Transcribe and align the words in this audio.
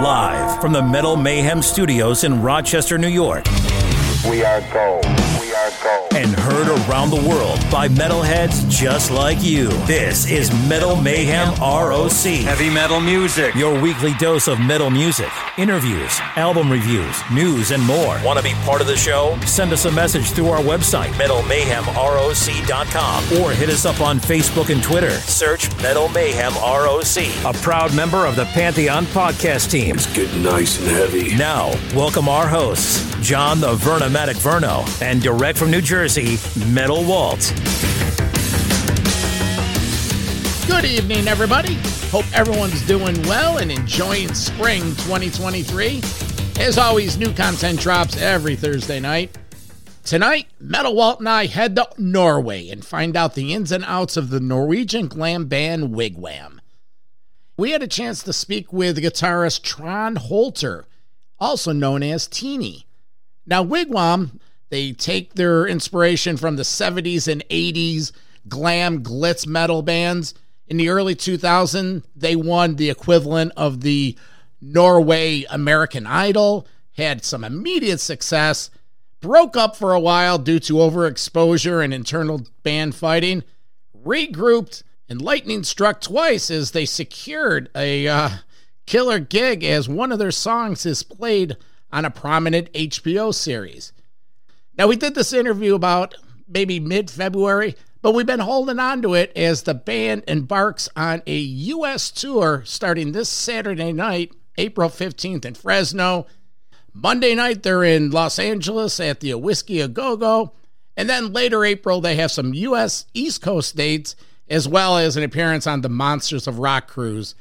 Live 0.00 0.62
from 0.62 0.72
the 0.72 0.80
Metal 0.80 1.14
Mayhem 1.14 1.60
Studios 1.60 2.24
in 2.24 2.40
Rochester, 2.40 2.96
New 2.96 3.06
York. 3.06 3.44
We 4.26 4.42
are 4.42 4.62
gold. 4.72 5.29
We 5.50 5.56
are 5.56 5.70
gold. 5.82 6.14
And 6.14 6.30
heard 6.30 6.68
around 6.68 7.10
the 7.10 7.28
world 7.28 7.58
by 7.72 7.88
metalheads 7.88 8.70
just 8.70 9.10
like 9.10 9.42
you. 9.42 9.66
This 9.84 10.30
is 10.30 10.48
Metal 10.68 10.94
Mayhem 10.94 11.48
ROC. 11.58 12.44
Heavy 12.44 12.70
metal 12.70 13.00
music. 13.00 13.56
Your 13.56 13.76
weekly 13.80 14.14
dose 14.20 14.46
of 14.46 14.60
metal 14.60 14.90
music, 14.90 15.28
interviews, 15.58 16.20
album 16.36 16.70
reviews, 16.70 17.20
news, 17.32 17.72
and 17.72 17.82
more. 17.82 18.20
Want 18.24 18.38
to 18.38 18.44
be 18.44 18.54
part 18.64 18.80
of 18.80 18.86
the 18.86 18.96
show? 18.96 19.36
Send 19.44 19.72
us 19.72 19.86
a 19.86 19.90
message 19.90 20.30
through 20.30 20.50
our 20.50 20.60
website, 20.60 21.08
metalmayhemroc.com, 21.14 23.42
or 23.42 23.50
hit 23.50 23.70
us 23.70 23.84
up 23.84 24.00
on 24.00 24.20
Facebook 24.20 24.70
and 24.72 24.80
Twitter. 24.80 25.10
Search 25.10 25.68
Metal 25.82 26.08
Mayhem 26.10 26.54
ROC, 26.54 27.16
a 27.44 27.52
proud 27.60 27.92
member 27.96 28.24
of 28.24 28.36
the 28.36 28.44
Pantheon 28.46 29.04
podcast 29.06 29.72
team. 29.72 29.96
It's 29.96 30.06
getting 30.14 30.44
nice 30.44 30.78
and 30.80 30.90
heavy. 30.90 31.34
Now, 31.34 31.72
welcome 31.92 32.28
our 32.28 32.46
hosts, 32.46 33.04
John 33.20 33.58
the 33.60 33.74
Vernomatic 33.74 34.36
Verno, 34.36 34.86
and 35.02 35.20
direct 35.40 35.58
from 35.58 35.70
New 35.70 35.80
Jersey, 35.80 36.36
Metal 36.66 37.02
Walt. 37.02 37.54
Good 40.66 40.84
evening, 40.84 41.28
everybody. 41.28 41.78
Hope 42.10 42.26
everyone's 42.36 42.86
doing 42.86 43.22
well 43.22 43.56
and 43.56 43.72
enjoying 43.72 44.34
spring 44.34 44.82
2023. 44.82 46.02
As 46.62 46.76
always, 46.76 47.16
new 47.16 47.32
content 47.32 47.80
drops 47.80 48.20
every 48.20 48.54
Thursday 48.54 49.00
night. 49.00 49.38
Tonight, 50.04 50.48
Metal 50.60 50.94
Walt 50.94 51.20
and 51.20 51.28
I 51.30 51.46
head 51.46 51.74
to 51.76 51.88
Norway 51.96 52.68
and 52.68 52.84
find 52.84 53.16
out 53.16 53.34
the 53.34 53.54
ins 53.54 53.72
and 53.72 53.86
outs 53.86 54.18
of 54.18 54.28
the 54.28 54.40
Norwegian 54.40 55.08
glam 55.08 55.46
band 55.46 55.94
Wig 55.94 56.18
Wam. 56.18 56.60
We 57.56 57.70
had 57.70 57.82
a 57.82 57.88
chance 57.88 58.22
to 58.24 58.34
speak 58.34 58.74
with 58.74 58.98
guitarist 58.98 59.62
Trond 59.62 60.18
Holter, 60.18 60.84
also 61.38 61.72
known 61.72 62.02
as 62.02 62.26
Teeny. 62.26 62.84
Now, 63.46 63.62
Wig 63.62 63.88
Wam, 63.88 64.38
they 64.70 64.92
take 64.92 65.34
their 65.34 65.66
inspiration 65.66 66.36
from 66.36 66.56
the 66.56 66.62
70s 66.62 67.28
and 67.30 67.46
80s 67.48 68.12
glam 68.48 69.02
glitz 69.02 69.46
metal 69.46 69.82
bands. 69.82 70.34
In 70.66 70.76
the 70.76 70.88
early 70.88 71.14
2000s, 71.14 72.04
they 72.14 72.36
won 72.36 72.76
the 72.76 72.90
equivalent 72.90 73.52
of 73.56 73.80
the 73.80 74.16
Norway 74.60 75.44
American 75.50 76.06
Idol, 76.06 76.66
had 76.96 77.24
some 77.24 77.44
immediate 77.44 78.00
success, 78.00 78.70
broke 79.20 79.56
up 79.56 79.76
for 79.76 79.92
a 79.92 80.00
while 80.00 80.38
due 80.38 80.60
to 80.60 80.74
overexposure 80.74 81.84
and 81.84 81.92
internal 81.92 82.46
band 82.62 82.94
fighting, 82.94 83.42
regrouped, 84.04 84.82
and 85.08 85.20
lightning 85.20 85.64
struck 85.64 86.00
twice 86.00 86.50
as 86.50 86.70
they 86.70 86.86
secured 86.86 87.68
a 87.74 88.06
uh, 88.06 88.30
killer 88.86 89.18
gig 89.18 89.64
as 89.64 89.88
one 89.88 90.12
of 90.12 90.20
their 90.20 90.30
songs 90.30 90.86
is 90.86 91.02
played 91.02 91.56
on 91.92 92.04
a 92.04 92.10
prominent 92.10 92.72
HBO 92.72 93.34
series. 93.34 93.92
Now, 94.76 94.86
we 94.86 94.96
did 94.96 95.14
this 95.14 95.32
interview 95.32 95.74
about 95.74 96.14
maybe 96.48 96.80
mid 96.80 97.10
February, 97.10 97.76
but 98.02 98.12
we've 98.12 98.26
been 98.26 98.40
holding 98.40 98.78
on 98.78 99.02
to 99.02 99.14
it 99.14 99.32
as 99.36 99.62
the 99.62 99.74
band 99.74 100.24
embarks 100.26 100.88
on 100.96 101.22
a 101.26 101.36
U.S. 101.36 102.10
tour 102.10 102.62
starting 102.64 103.12
this 103.12 103.28
Saturday 103.28 103.92
night, 103.92 104.32
April 104.56 104.88
15th 104.88 105.44
in 105.44 105.54
Fresno. 105.54 106.26
Monday 106.92 107.34
night, 107.34 107.62
they're 107.62 107.84
in 107.84 108.10
Los 108.10 108.38
Angeles 108.38 108.98
at 109.00 109.20
the 109.20 109.34
Whisky 109.34 109.80
A 109.80 109.88
Go 109.88 110.16
Go. 110.16 110.52
And 110.96 111.08
then 111.08 111.32
later 111.32 111.64
April, 111.64 112.00
they 112.00 112.16
have 112.16 112.32
some 112.32 112.52
U.S. 112.52 113.06
East 113.14 113.42
Coast 113.42 113.76
dates, 113.76 114.16
as 114.48 114.66
well 114.66 114.98
as 114.98 115.16
an 115.16 115.22
appearance 115.22 115.66
on 115.66 115.80
the 115.80 115.88
Monsters 115.88 116.46
of 116.46 116.58
Rock 116.58 116.88
cruise 116.88 117.34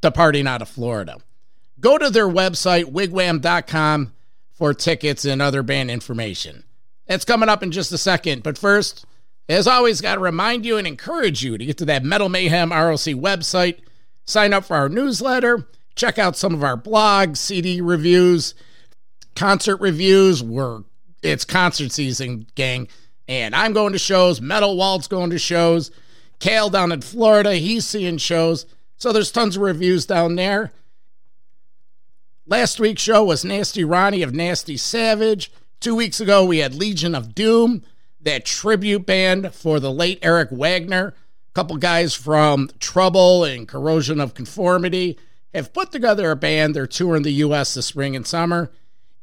departing 0.00 0.46
out 0.46 0.62
of 0.62 0.68
Florida. 0.68 1.18
Go 1.78 1.98
to 1.98 2.10
their 2.10 2.28
website, 2.28 2.84
wigwam.com, 2.84 4.12
for 4.60 4.74
tickets 4.74 5.24
and 5.24 5.40
other 5.40 5.62
band 5.62 5.90
information. 5.90 6.64
That's 7.06 7.24
coming 7.24 7.48
up 7.48 7.62
in 7.62 7.72
just 7.72 7.90
a 7.92 7.98
second. 7.98 8.42
But 8.42 8.58
first, 8.58 9.06
as 9.48 9.66
always, 9.66 10.02
got 10.02 10.16
to 10.16 10.20
remind 10.20 10.66
you 10.66 10.76
and 10.76 10.86
encourage 10.86 11.42
you 11.42 11.56
to 11.56 11.64
get 11.64 11.78
to 11.78 11.86
that 11.86 12.04
Metal 12.04 12.28
Mayhem 12.28 12.70
ROC 12.70 13.16
website, 13.16 13.78
sign 14.26 14.52
up 14.52 14.66
for 14.66 14.76
our 14.76 14.90
newsletter, 14.90 15.66
check 15.96 16.18
out 16.18 16.36
some 16.36 16.52
of 16.52 16.62
our 16.62 16.76
blogs, 16.76 17.38
CD 17.38 17.80
reviews, 17.80 18.54
concert 19.34 19.80
reviews. 19.80 20.42
We're 20.42 20.82
it's 21.22 21.46
concert 21.46 21.90
season, 21.90 22.46
gang, 22.54 22.88
and 23.26 23.54
I'm 23.54 23.72
going 23.72 23.94
to 23.94 23.98
shows. 23.98 24.42
Metal 24.42 24.76
Walt's 24.76 25.08
going 25.08 25.30
to 25.30 25.38
shows. 25.38 25.90
Kale 26.38 26.68
down 26.68 26.92
in 26.92 27.00
Florida, 27.00 27.54
he's 27.54 27.86
seeing 27.86 28.18
shows. 28.18 28.66
So 28.98 29.10
there's 29.10 29.32
tons 29.32 29.56
of 29.56 29.62
reviews 29.62 30.04
down 30.04 30.34
there. 30.36 30.70
Last 32.50 32.80
week's 32.80 33.02
show 33.02 33.22
was 33.22 33.44
Nasty 33.44 33.84
Ronnie 33.84 34.22
of 34.22 34.34
Nasty 34.34 34.76
Savage. 34.76 35.52
Two 35.78 35.94
weeks 35.94 36.18
ago, 36.18 36.44
we 36.44 36.58
had 36.58 36.74
Legion 36.74 37.14
of 37.14 37.32
Doom, 37.32 37.84
that 38.20 38.44
tribute 38.44 39.06
band 39.06 39.54
for 39.54 39.78
the 39.78 39.92
late 39.92 40.18
Eric 40.20 40.48
Wagner. 40.50 41.14
A 41.50 41.52
couple 41.54 41.76
guys 41.76 42.12
from 42.12 42.68
Trouble 42.80 43.44
and 43.44 43.68
Corrosion 43.68 44.18
of 44.18 44.34
Conformity 44.34 45.16
have 45.54 45.72
put 45.72 45.92
together 45.92 46.28
a 46.32 46.34
band. 46.34 46.74
They're 46.74 46.88
touring 46.88 47.22
the 47.22 47.34
U.S. 47.34 47.74
this 47.74 47.86
spring 47.86 48.16
and 48.16 48.26
summer. 48.26 48.72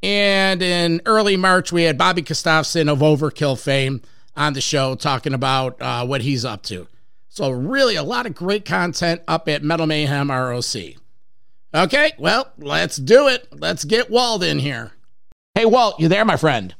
And 0.01 0.61
in 0.61 1.01
early 1.05 1.35
March, 1.35 1.73
we 1.73 1.83
had 1.83 1.97
Bobby 1.97 2.21
Gustafson 2.21 2.87
of 2.87 2.99
Overkill 2.99 3.59
fame 3.59 4.03
on 4.37 4.53
the 4.53 4.61
show 4.61 4.95
talking 4.95 5.33
about 5.33 5.81
uh, 5.81 6.05
what 6.05 6.21
he's 6.21 6.45
up 6.45 6.63
to. 6.63 6.87
So, 7.27 7.51
really, 7.51 7.97
a 7.97 8.03
lot 8.03 8.25
of 8.25 8.33
great 8.33 8.63
content 8.63 9.21
up 9.27 9.49
at 9.49 9.63
Metal 9.63 9.85
Mayhem 9.85 10.31
ROC. 10.31 10.95
Okay, 11.73 12.13
well, 12.17 12.53
let's 12.57 12.95
do 12.95 13.27
it. 13.27 13.47
Let's 13.51 13.83
get 13.83 14.09
Walt 14.09 14.41
in 14.41 14.59
here. 14.59 14.93
Hey, 15.53 15.65
Walt, 15.65 15.99
you 15.99 16.07
there, 16.07 16.23
my 16.23 16.37
friend? 16.37 16.73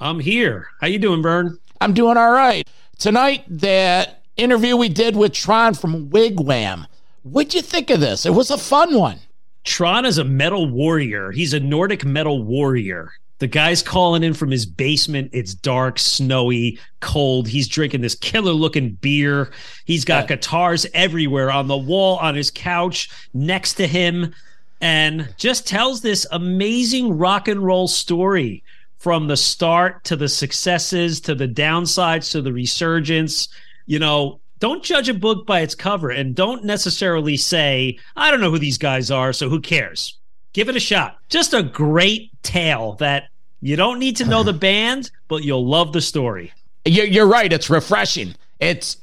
I'm 0.00 0.18
here. 0.18 0.68
How 0.80 0.88
you 0.88 0.98
doing, 0.98 1.22
Vern? 1.22 1.58
I'm 1.80 1.94
doing 1.94 2.16
all 2.16 2.32
right. 2.32 2.66
Tonight, 2.98 3.44
that 3.48 4.22
interview 4.36 4.76
we 4.76 4.88
did 4.88 5.14
with 5.14 5.32
Trond 5.32 5.78
from 5.78 6.10
Wig 6.10 6.40
Wam. 6.40 6.86
What'd 7.22 7.54
you 7.54 7.62
think 7.62 7.88
of 7.90 8.00
this? 8.00 8.26
It 8.26 8.34
was 8.34 8.50
a 8.50 8.58
fun 8.58 8.94
one. 8.94 9.20
Trond 9.62 10.06
is 10.06 10.18
a 10.18 10.24
metal 10.24 10.68
warrior. 10.68 11.30
He's 11.30 11.54
a 11.54 11.60
Nordic 11.60 12.04
metal 12.04 12.42
warrior. 12.42 13.12
The 13.40 13.46
guy's 13.46 13.82
calling 13.82 14.22
in 14.22 14.34
from 14.34 14.50
his 14.50 14.66
basement. 14.66 15.30
It's 15.32 15.54
dark, 15.54 15.98
snowy, 15.98 16.78
cold. 17.00 17.48
He's 17.48 17.66
drinking 17.66 18.02
this 18.02 18.14
killer 18.14 18.52
looking 18.52 18.92
beer. 18.92 19.50
He's 19.86 20.04
got 20.04 20.24
yeah. 20.24 20.36
guitars 20.36 20.86
everywhere 20.92 21.50
on 21.50 21.66
the 21.66 21.76
wall, 21.76 22.18
on 22.18 22.34
his 22.34 22.50
couch, 22.50 23.10
next 23.32 23.74
to 23.74 23.86
him, 23.86 24.34
and 24.82 25.34
just 25.38 25.66
tells 25.66 26.02
this 26.02 26.26
amazing 26.30 27.16
rock 27.16 27.48
and 27.48 27.64
roll 27.64 27.88
story 27.88 28.62
from 28.98 29.26
the 29.26 29.36
start 29.36 30.04
to 30.04 30.16
the 30.16 30.28
successes 30.28 31.20
to 31.22 31.34
the 31.34 31.48
downsides 31.48 32.30
to 32.32 32.42
the 32.42 32.52
resurgence. 32.52 33.48
You 33.86 33.98
know, 34.00 34.40
don't 34.58 34.84
judge 34.84 35.08
a 35.08 35.14
book 35.14 35.46
by 35.46 35.60
its 35.60 35.74
cover 35.74 36.10
and 36.10 36.34
don't 36.34 36.64
necessarily 36.64 37.38
say, 37.38 37.98
I 38.16 38.30
don't 38.30 38.42
know 38.42 38.50
who 38.50 38.58
these 38.58 38.76
guys 38.76 39.10
are, 39.10 39.32
so 39.32 39.48
who 39.48 39.60
cares? 39.60 40.18
Give 40.52 40.68
it 40.68 40.76
a 40.76 40.80
shot. 40.80 41.16
Just 41.30 41.54
a 41.54 41.62
great 41.62 42.30
tale 42.42 42.94
that 42.94 43.29
you 43.60 43.76
don't 43.76 43.98
need 43.98 44.16
to 44.16 44.24
know 44.24 44.42
the 44.42 44.52
band, 44.52 45.10
but 45.28 45.44
you'll 45.44 45.66
love 45.66 45.92
the 45.92 46.00
story. 46.00 46.52
You're, 46.84 47.06
you're 47.06 47.26
right. 47.26 47.52
It's 47.52 47.68
refreshing. 47.68 48.34
It's 48.58 48.96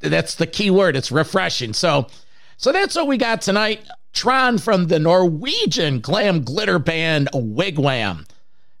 that's 0.00 0.34
the 0.34 0.46
key 0.46 0.70
word. 0.70 0.96
It's 0.96 1.10
refreshing. 1.12 1.72
So, 1.72 2.08
so 2.56 2.72
that's 2.72 2.96
what 2.96 3.06
we 3.06 3.16
got 3.16 3.40
tonight. 3.40 3.86
Trond 4.12 4.62
from 4.62 4.88
the 4.88 4.98
Norwegian 4.98 6.00
glam 6.00 6.42
glitter 6.42 6.78
band 6.78 7.28
Wig 7.34 7.78
Wam. 7.78 8.26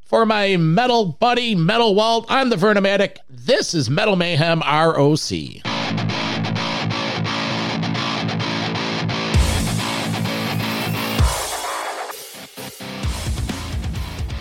For 0.02 0.24
my 0.24 0.56
metal 0.56 1.04
buddy, 1.04 1.54
Metal 1.54 1.94
Walt, 1.94 2.26
I'm 2.28 2.48
the 2.48 2.56
Vernomatic. 2.56 3.16
This 3.28 3.74
is 3.74 3.90
Metal 3.90 4.14
Mayhem 4.14 4.60
ROC. 4.60 5.75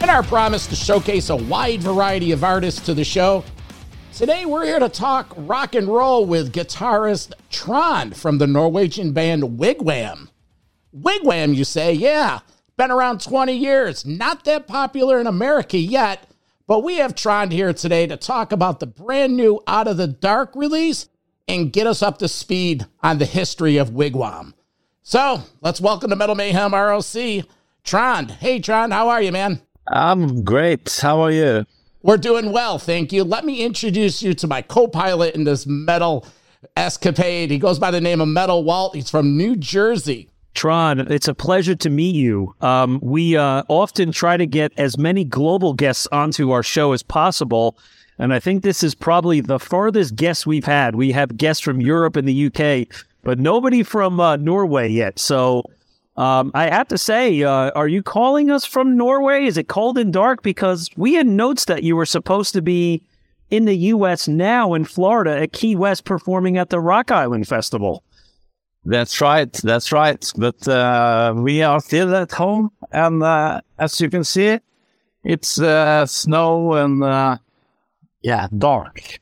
In 0.06 0.12
our 0.12 0.22
promise 0.22 0.68
to 0.68 0.76
showcase 0.76 1.32
a 1.32 1.36
wide 1.36 1.82
variety 1.82 2.32
of 2.32 2.44
artists 2.44 2.80
to 2.82 2.94
the 2.94 3.04
show, 3.04 3.44
today 4.14 4.46
we're 4.46 4.64
here 4.64 4.78
to 4.78 4.88
talk 4.88 5.34
rock 5.36 5.74
and 5.74 5.88
roll 5.88 6.28
with 6.28 6.54
guitarist 6.54 7.34
Trond 7.50 8.16
from 8.16 8.38
the 8.38 8.46
Norwegian 8.46 9.14
band 9.14 9.58
Wig 9.58 9.82
Wam. 9.82 10.30
Wigwam, 10.96 11.56
you 11.56 11.64
say? 11.64 11.92
Yeah, 11.92 12.42
been 12.78 12.92
around 12.92 13.20
20 13.20 13.54
years, 13.54 14.06
not 14.06 14.46
that 14.46 14.68
popular 14.68 15.20
in 15.20 15.26
America 15.26 15.80
yet, 15.80 16.30
but 16.68 16.84
we 16.84 16.98
have 16.98 17.16
Trond 17.16 17.52
here 17.52 17.74
today 17.74 18.06
to 18.06 18.16
talk 18.16 18.52
about 18.52 18.80
the 18.80 18.86
brand 18.86 19.36
new 19.36 19.60
Out 19.66 19.88
of 19.88 19.98
the 19.98 20.06
Dark 20.06 20.56
release 20.56 21.10
and 21.48 21.74
get 21.74 21.88
us 21.88 22.04
up 22.04 22.20
to 22.20 22.28
speed 22.28 22.86
on 23.02 23.18
the 23.18 23.26
history 23.26 23.78
of 23.78 23.96
Wig 23.96 24.16
Wam. 24.16 24.54
So 25.02 25.42
let's 25.62 25.82
welcome 25.82 26.12
to 26.12 26.16
Metal 26.16 26.36
Mayhem 26.36 26.76
ROC, 26.76 27.44
Trond. 27.84 28.30
Hey, 28.30 28.60
Trond, 28.60 28.94
how 28.94 29.10
are 29.10 29.24
you, 29.24 29.32
man? 29.32 29.62
I'm 29.88 30.44
great. 30.44 31.00
How 31.02 31.22
are 31.22 31.32
you? 31.32 31.66
We're 32.02 32.18
doing 32.18 32.52
well, 32.52 32.78
thank 32.78 33.12
you. 33.12 33.24
Let 33.24 33.46
me 33.46 33.64
introduce 33.64 34.22
you 34.22 34.34
to 34.36 34.48
my 34.48 34.62
co 34.62 34.88
pilot 34.88 35.36
in 35.36 35.44
this 35.44 35.66
metal 35.66 36.26
escapade. 36.78 37.52
He 37.52 37.58
goes 37.58 37.80
by 37.80 37.92
the 37.92 38.02
name 38.02 38.22
of 38.22 38.28
Metal 38.28 38.64
Walt. 38.64 38.96
He's 38.96 39.10
from 39.10 39.38
New 39.38 39.56
Jersey. 39.56 40.30
Trond, 40.54 41.02
it's 41.12 41.28
a 41.28 41.34
pleasure 41.34 41.76
to 41.76 41.90
meet 41.90 42.16
you. 42.16 42.56
Um, 42.62 43.00
we 43.02 43.36
uh, 43.36 43.64
often 43.68 44.12
try 44.12 44.38
to 44.38 44.46
get 44.46 44.72
as 44.78 44.98
many 44.98 45.24
global 45.26 45.74
guests 45.74 46.08
onto 46.12 46.52
our 46.52 46.64
show 46.64 46.94
as 46.94 47.04
possible. 47.04 47.78
And 48.18 48.34
I 48.34 48.40
think 48.40 48.64
this 48.64 48.82
is 48.82 48.96
probably 48.96 49.42
the 49.42 49.60
farthest 49.60 50.16
guest 50.16 50.48
we've 50.48 50.66
had. 50.66 50.96
We 50.96 51.12
have 51.12 51.36
guests 51.36 51.62
from 51.62 51.82
Europe 51.82 52.16
and 52.16 52.28
the 52.28 52.46
UK, 52.46 52.88
but 53.24 53.38
nobody 53.38 53.84
from 53.84 54.20
uh, 54.20 54.38
Norway 54.38 54.90
yet. 54.90 55.20
So 55.20 55.64
um, 56.18 56.52
I 56.54 56.70
have 56.70 56.88
to 56.90 56.98
say, 56.98 57.44
uh, 57.44 57.72
are 57.72 57.88
you 57.88 58.02
calling 58.02 58.50
us 58.50 58.66
from 58.66 58.96
Norway? 58.96 59.46
Is 59.46 59.58
it 59.58 59.68
cold 59.68 59.98
and 59.98 60.14
dark? 60.14 60.44
Because 60.44 60.90
we 60.96 61.14
had 61.14 61.28
notes 61.28 61.66
that 61.66 61.84
you 61.84 61.96
were 61.96 62.06
supposed 62.06 62.54
to 62.54 62.62
be 62.62 63.04
in 63.50 63.66
the 63.66 63.76
U.S. 63.76 64.28
now 64.28 64.74
in 64.74 64.86
Florida 64.86 65.42
at 65.42 65.52
Key 65.52 65.76
West 65.76 66.06
performing 66.06 66.58
at 66.58 66.70
the 66.70 66.80
Rock 66.80 67.12
Island 67.12 67.48
Festival. 67.48 68.04
That's 68.86 69.20
right. 69.20 69.52
That's 69.52 69.92
right. 69.92 70.32
But 70.38 70.68
uh, 70.68 71.34
we 71.36 71.64
are 71.64 71.80
still 71.80 72.16
at 72.16 72.32
home, 72.32 72.72
and 72.92 73.24
uh, 73.24 73.62
as 73.80 74.00
you 74.00 74.10
can 74.10 74.24
see, 74.24 74.60
it's 75.24 75.60
uh, 75.60 76.06
snow 76.06 76.74
and 76.74 77.04
uh, 77.04 77.38
yeah, 78.22 78.48
dark. 78.56 79.20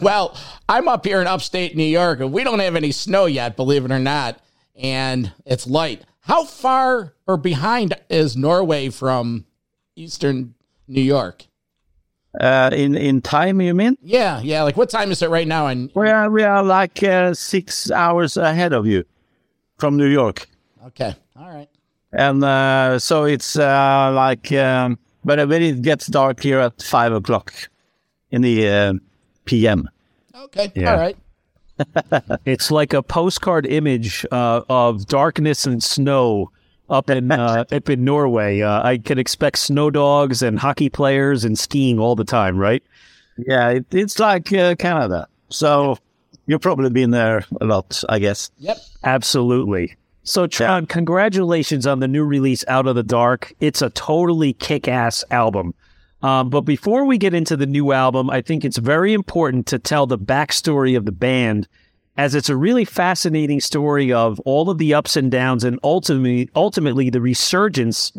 Well, 0.00 0.36
I'm 0.68 0.88
up 0.88 1.04
here 1.04 1.20
in 1.20 1.26
upstate 1.26 1.76
New 1.76 1.84
York, 1.84 2.20
and 2.20 2.32
we 2.32 2.44
don't 2.44 2.58
have 2.58 2.76
any 2.76 2.92
snow 2.92 3.26
yet, 3.26 3.56
believe 3.56 3.84
it 3.84 3.90
or 3.90 3.98
not, 3.98 4.40
and 4.74 5.32
it's 5.44 5.66
light. 5.66 6.02
How 6.20 6.44
far 6.44 7.14
or 7.26 7.36
behind 7.36 7.94
is 8.10 8.36
Norway 8.36 8.90
from 8.90 9.46
eastern 9.96 10.54
New 10.86 11.00
York? 11.00 11.44
Uh, 12.38 12.70
in 12.72 12.94
in 12.94 13.22
time, 13.22 13.60
you 13.60 13.74
mean? 13.74 13.96
Yeah, 14.02 14.40
yeah. 14.42 14.62
Like, 14.62 14.76
what 14.76 14.90
time 14.90 15.10
is 15.10 15.22
it 15.22 15.30
right 15.30 15.48
now? 15.48 15.66
And 15.68 15.90
we 15.94 16.08
are 16.08 16.30
we 16.30 16.42
are 16.42 16.62
like 16.62 17.02
uh, 17.02 17.32
six 17.34 17.90
hours 17.90 18.36
ahead 18.36 18.72
of 18.72 18.86
you 18.86 19.04
from 19.78 19.96
New 19.96 20.06
York. 20.08 20.46
Okay, 20.88 21.14
all 21.36 21.48
right. 21.48 21.68
And 22.12 22.44
uh, 22.44 22.98
so 22.98 23.24
it's 23.24 23.58
uh, 23.58 24.10
like, 24.14 24.50
um, 24.52 24.98
but 25.24 25.46
when 25.48 25.62
it 25.62 25.82
gets 25.82 26.06
dark 26.06 26.42
here 26.42 26.58
at 26.58 26.82
five 26.82 27.12
o'clock 27.12 27.52
in 28.30 28.42
the 28.42 28.68
uh, 28.68 28.94
p.m. 29.44 29.88
Okay, 30.34 30.72
yeah. 30.74 30.92
all 30.92 30.98
right. 30.98 31.16
it's 32.44 32.70
like 32.70 32.92
a 32.92 33.02
postcard 33.02 33.66
image 33.66 34.26
uh, 34.32 34.62
of 34.68 35.06
darkness 35.06 35.66
and 35.66 35.82
snow 35.82 36.50
up 36.90 37.10
in 37.10 37.30
uh, 37.32 37.64
up 37.70 37.90
in 37.90 38.04
Norway. 38.04 38.60
Uh, 38.60 38.82
I 38.82 38.98
can 38.98 39.18
expect 39.18 39.58
snow 39.58 39.90
dogs 39.90 40.42
and 40.42 40.58
hockey 40.58 40.88
players 40.88 41.44
and 41.44 41.58
skiing 41.58 41.98
all 41.98 42.16
the 42.16 42.24
time, 42.24 42.58
right? 42.58 42.82
Yeah, 43.36 43.70
it, 43.70 43.86
it's 43.92 44.18
like 44.18 44.52
uh, 44.52 44.74
Canada. 44.76 45.28
So 45.48 45.98
you've 46.46 46.60
probably 46.60 46.90
been 46.90 47.10
there 47.10 47.44
a 47.60 47.64
lot, 47.64 48.02
I 48.08 48.18
guess. 48.18 48.50
Yep, 48.58 48.78
absolutely. 49.04 49.96
So, 50.24 50.46
Trond, 50.46 50.88
yeah. 50.88 50.92
congratulations 50.92 51.86
on 51.86 52.00
the 52.00 52.08
new 52.08 52.22
release, 52.22 52.62
Out 52.68 52.86
of 52.86 52.96
the 52.96 53.02
Dark. 53.02 53.54
It's 53.60 53.80
a 53.80 53.88
totally 53.88 54.52
kick-ass 54.52 55.24
album. 55.30 55.72
Um, 56.22 56.50
but 56.50 56.62
before 56.62 57.04
we 57.04 57.18
get 57.18 57.34
into 57.34 57.56
the 57.56 57.66
new 57.66 57.92
album, 57.92 58.28
I 58.28 58.42
think 58.42 58.64
it's 58.64 58.78
very 58.78 59.12
important 59.12 59.66
to 59.68 59.78
tell 59.78 60.06
the 60.06 60.18
backstory 60.18 60.96
of 60.96 61.04
the 61.04 61.12
band 61.12 61.68
as 62.16 62.34
it's 62.34 62.48
a 62.48 62.56
really 62.56 62.84
fascinating 62.84 63.60
story 63.60 64.12
of 64.12 64.40
all 64.40 64.68
of 64.68 64.78
the 64.78 64.92
ups 64.92 65.16
and 65.16 65.30
downs 65.30 65.62
and 65.62 65.78
ultimately, 65.84 66.50
ultimately 66.56 67.10
the 67.10 67.20
resurgence 67.20 68.12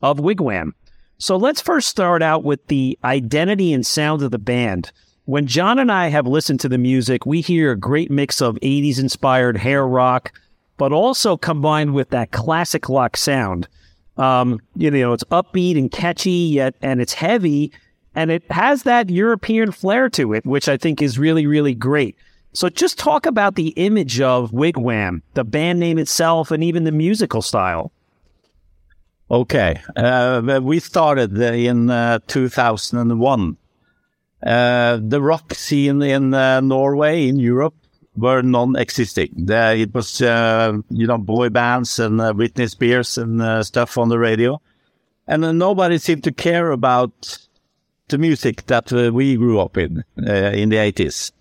of 0.00 0.18
Wig 0.18 0.40
Wam. 0.40 0.74
So 1.18 1.36
let's 1.36 1.60
first 1.60 1.88
start 1.88 2.22
out 2.22 2.42
with 2.42 2.66
the 2.66 2.98
identity 3.04 3.72
and 3.72 3.86
sound 3.86 4.22
of 4.22 4.30
the 4.30 4.38
band. 4.38 4.90
When 5.26 5.46
John 5.46 5.78
and 5.78 5.92
I 5.92 6.08
have 6.08 6.26
listened 6.26 6.60
to 6.60 6.68
the 6.68 6.78
music, 6.78 7.26
we 7.26 7.42
hear 7.42 7.70
a 7.70 7.78
great 7.78 8.10
mix 8.10 8.40
of 8.40 8.56
80s 8.56 8.98
inspired 8.98 9.58
hair 9.58 9.86
rock, 9.86 10.32
but 10.78 10.92
also 10.92 11.36
combined 11.36 11.94
with 11.94 12.08
that 12.10 12.32
classic 12.32 12.88
rock 12.88 13.16
sound. 13.16 13.68
Um, 14.16 14.60
you 14.76 14.90
know, 14.90 15.12
it's 15.12 15.24
upbeat 15.24 15.78
and 15.78 15.90
catchy, 15.90 16.30
yet 16.30 16.74
and 16.82 17.00
it's 17.00 17.14
heavy, 17.14 17.72
and 18.14 18.30
it 18.30 18.42
has 18.50 18.82
that 18.82 19.10
European 19.10 19.72
flair 19.72 20.08
to 20.10 20.34
it, 20.34 20.44
which 20.44 20.68
I 20.68 20.76
think 20.76 21.00
is 21.00 21.18
really, 21.18 21.46
really 21.46 21.74
great. 21.74 22.16
So 22.52 22.68
just 22.68 22.98
talk 22.98 23.24
about 23.24 23.54
the 23.54 23.68
image 23.68 24.20
of 24.20 24.52
Wig 24.52 24.76
Wam, 24.76 25.22
the 25.34 25.44
band 25.44 25.80
name 25.80 25.98
itself, 25.98 26.50
and 26.50 26.62
even 26.62 26.84
the 26.84 26.92
musical 26.92 27.40
style. 27.40 27.92
Okay. 29.30 29.80
Uh, 29.96 30.60
we 30.62 30.78
started 30.78 31.36
in 31.38 31.88
uh, 31.88 32.18
2001. 32.26 33.56
Uh, 34.42 34.98
the 35.00 35.22
rock 35.22 35.54
scene 35.54 36.02
in 36.02 36.34
uh, 36.34 36.60
Norway, 36.60 37.28
in 37.28 37.38
Europe, 37.38 37.74
were 38.16 38.42
non-existing. 38.42 39.46
it 39.48 39.94
was, 39.94 40.20
uh, 40.20 40.72
you 40.90 41.06
know, 41.06 41.18
boy 41.18 41.48
bands 41.48 41.98
and 41.98 42.20
uh, 42.20 42.32
Spears 42.66 43.18
and 43.18 43.64
stuff 43.64 43.96
on 43.98 44.08
the 44.08 44.18
radio. 44.18 44.60
And 45.26 45.58
nobody 45.58 45.98
seemed 45.98 46.24
to 46.24 46.32
care 46.32 46.72
about 46.72 47.38
the 48.08 48.18
music 48.18 48.66
that 48.66 48.92
we 48.92 49.36
grew 49.36 49.60
up 49.60 49.76
in 49.78 50.04
in 50.16 50.68
the 50.68 50.76
80s. 50.76 51.32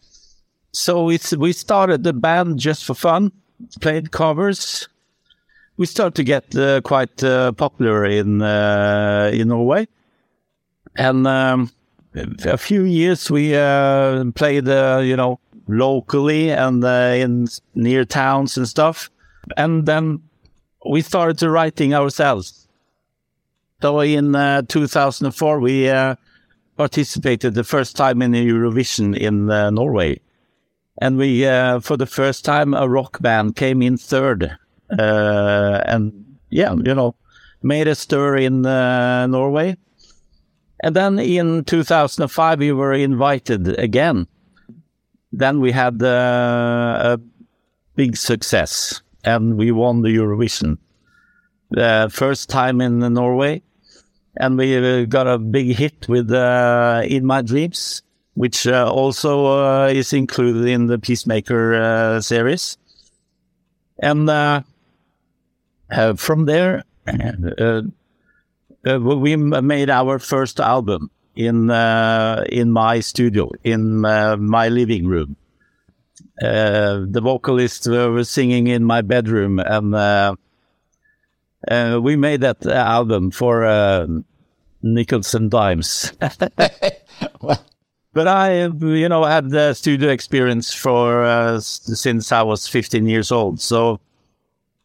So 0.72 1.10
it's 1.10 1.36
we 1.36 1.52
started 1.52 2.04
the 2.04 2.14
band 2.14 2.60
just 2.60 2.86
for 2.86 2.94
fun, 2.94 3.32
played 3.82 4.12
covers. 4.12 4.88
We 5.78 5.86
started 5.86 6.16
to 6.16 6.24
get 6.24 6.56
uh, 6.56 6.82
quite 6.82 7.24
uh, 7.24 7.52
popular 7.54 8.06
in 8.06 8.42
uh, 8.42 9.32
in 9.34 9.50
Norway, 9.50 9.88
and 10.96 11.28
um, 11.28 11.72
a 12.14 12.58
few 12.58 12.84
years 12.84 13.30
we 13.30 13.56
uh, 13.56 14.24
played, 14.36 14.68
uh, 14.68 15.02
you 15.04 15.16
know, 15.16 15.40
locally 15.78 16.52
and 16.52 16.84
uh, 16.84 17.14
in 17.16 17.48
near 17.76 18.06
towns 18.06 18.58
and 18.58 18.68
stuff, 18.68 19.10
and 19.58 19.86
then 19.86 20.22
we 20.90 21.02
started 21.02 21.38
to 21.40 21.50
writing 21.50 21.94
ourselves. 21.94 22.68
So 23.82 24.00
in 24.02 24.34
2004 24.68 25.60
we 25.60 25.92
participated 26.78 27.56
the 27.56 27.64
first 27.64 27.96
time 27.96 28.22
in 28.22 28.32
Eurovision 28.32 29.18
in 29.18 29.48
Norway. 29.48 30.20
And 31.00 31.18
we 31.18 31.46
uh, 31.46 31.80
for 31.80 31.98
the 31.98 32.06
first 32.06 32.46
time 32.46 32.74
a 32.74 32.88
rock 32.88 33.22
band 33.22 33.56
came 33.56 33.82
in 33.82 33.98
third. 33.98 34.58
Uh, 34.98 35.82
and 35.86 36.12
yeah 36.50 36.74
you 36.74 36.94
know 36.94 37.16
made 37.64 37.88
a 37.88 37.96
stir 37.96 38.38
in 38.38 38.66
uh, 38.66 39.28
norway. 39.28 39.78
And 40.84 40.96
then 40.96 41.20
in 41.20 41.64
2005 41.64 42.60
we 42.60 42.72
were 42.72 42.94
invited 42.94 43.80
again 43.80 44.28
then 45.32 45.60
we 45.60 45.72
had 45.72 46.02
uh, 46.02 47.18
a 47.18 47.20
big 47.96 48.18
success 48.18 49.02
and 49.24 49.58
we 49.58 49.72
won 49.72 50.02
the 50.02 50.10
eurovision 50.10 50.78
the 51.70 52.10
first 52.12 52.50
time 52.50 52.82
in 52.82 53.00
norway 53.14 53.62
and 54.38 54.58
we 54.58 54.78
uh, 54.78 55.06
got 55.06 55.28
a 55.28 55.38
big 55.38 55.76
hit 55.76 56.08
with 56.08 56.32
uh, 56.32 57.02
in 57.06 57.26
my 57.26 57.42
dreams 57.42 58.02
which 58.36 58.66
uh, 58.66 58.90
also 58.90 59.46
uh, 59.46 59.88
is 59.88 60.14
included 60.14 60.66
in 60.66 60.86
the 60.88 60.98
Peacemaker 60.98 62.20
series. 62.22 62.78
And 64.00 64.30
from 66.18 66.46
there, 66.46 66.86
we 68.86 69.36
made 69.36 69.90
our 69.90 70.18
first 70.18 70.62
album 70.62 71.12
in 71.36 71.70
in 71.70 72.72
my 72.72 73.00
studio, 73.00 73.50
in 73.64 74.00
my 74.02 74.70
living 74.70 75.08
room. 75.08 75.36
Uh, 76.42 77.06
the 77.08 77.22
vocalists 77.22 77.88
were 77.88 78.24
singing 78.24 78.68
in 78.68 78.84
my 78.84 79.02
bedroom, 79.02 79.60
and 79.60 79.94
uh, 79.94 80.36
uh, 81.68 82.00
we 82.02 82.16
made 82.16 82.42
that 82.42 82.66
album 82.66 83.30
for 83.30 83.64
nickels 84.82 85.36
and 85.36 85.52
dimes. 85.52 86.14
well, 87.42 87.64
but 88.14 88.28
I, 88.28 88.66
you 88.66 89.10
know, 89.10 89.24
had 89.24 89.50
the 89.50 89.74
studio 89.74 90.10
experience 90.10 90.74
for 90.74 91.24
uh, 91.24 91.60
since 91.60 92.32
I 92.32 92.42
was 92.42 92.68
15 92.68 93.08
years 93.08 93.32
old, 93.32 93.62
so 93.62 94.00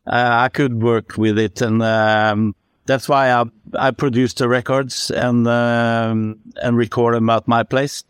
uh, 0.06 0.44
I 0.44 0.48
could 0.48 0.82
work 0.82 1.16
with 1.16 1.38
it, 1.38 1.60
and 1.60 1.82
um, 1.82 2.54
that's 2.86 3.08
why 3.08 3.30
I, 3.32 3.44
I 3.74 3.90
produced 3.90 4.38
the 4.38 4.48
records 4.48 5.10
and 5.10 5.46
um, 5.46 6.38
and 6.62 6.76
record 6.76 7.14
them 7.14 7.30
at 7.30 7.46
my 7.46 7.62
place. 7.62 8.04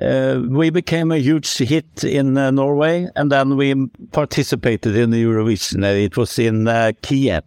Uh, 0.00 0.40
we 0.48 0.70
became 0.70 1.10
a 1.10 1.18
huge 1.18 1.58
hit 1.58 2.04
in 2.04 2.38
uh, 2.38 2.50
Norway, 2.50 3.08
and 3.16 3.30
then 3.30 3.56
we 3.56 3.86
participated 4.12 4.96
in 4.96 5.10
the 5.10 5.22
Eurovision. 5.22 5.84
It 5.84 6.16
was 6.16 6.38
in 6.38 6.68
uh, 6.68 6.92
Kiev. 7.02 7.42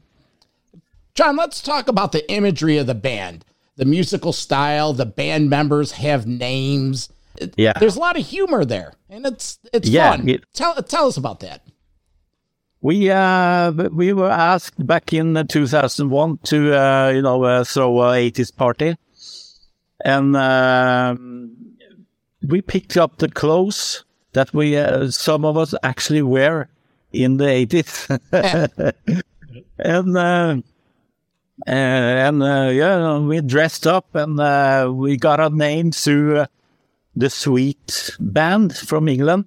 John, 1.16 1.36
let's 1.36 1.62
talk 1.62 1.88
about 1.88 2.12
the 2.12 2.30
imagery 2.32 2.78
of 2.78 2.88
the 2.88 2.96
band 2.96 3.46
the 3.76 3.86
musical 3.86 4.34
style, 4.34 4.94
the 4.94 5.06
band 5.06 5.50
members 5.50 5.94
have 5.94 6.28
names. 6.28 7.10
Yeah. 7.56 7.74
There's 7.80 7.96
a 7.96 8.00
lot 8.00 8.18
of 8.18 8.26
humor 8.26 8.64
there 8.66 8.94
and 9.10 9.26
it's 9.26 9.60
it's 9.74 9.90
yeah, 9.90 10.12
fun. 10.12 10.30
It, 10.30 10.44
tell 10.54 10.76
tell 10.84 11.08
us 11.08 11.18
about 11.18 11.40
that. 11.40 11.66
We 12.84 13.10
uh 13.10 13.72
we 13.72 14.12
were 14.12 14.30
asked 14.30 14.86
back 14.86 15.14
in 15.14 15.48
2001 15.48 16.40
to 16.44 16.78
uh 16.78 17.10
you 17.16 17.22
know 17.22 17.44
uh, 17.44 17.64
throw 17.64 18.02
a 18.02 18.30
80s 18.30 18.56
party. 18.56 18.98
And 20.06 20.36
uh, 20.36 21.16
we 22.46 22.62
picked 22.62 22.98
up 22.98 23.20
the 23.20 23.30
clothes 23.30 24.04
that 24.34 24.54
we 24.54 24.76
uh, 24.76 25.10
some 25.12 25.46
of 25.46 25.58
us 25.58 25.74
actually 25.82 26.24
wear 26.24 26.68
in 27.14 27.38
the 27.38 27.46
80s. 27.46 28.94
and 29.80 30.18
uh, 30.18 30.58
and 31.66 32.44
uh, 32.44 32.70
yeah, 32.74 33.20
we 33.20 33.40
dressed 33.40 33.88
up 33.88 34.14
and 34.14 34.38
uh, 34.42 34.92
we 34.94 35.16
got 35.16 35.40
our 35.40 35.50
name 35.50 35.92
through 35.92 36.46
the 37.16 37.30
Sweet 37.30 38.12
Band 38.20 38.76
from 38.76 39.08
England, 39.08 39.46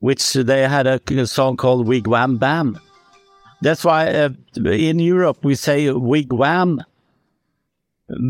which 0.00 0.32
they 0.32 0.66
had 0.66 0.86
a, 0.86 1.26
song 1.26 1.56
called 1.56 1.86
Wigwam 1.86 2.38
Bam. 2.38 2.78
That's 3.62 3.84
why 3.84 4.08
uh, 4.08 4.30
in 4.56 4.98
Europe 4.98 5.44
we 5.44 5.54
say 5.54 5.86
wigwam, 5.86 6.82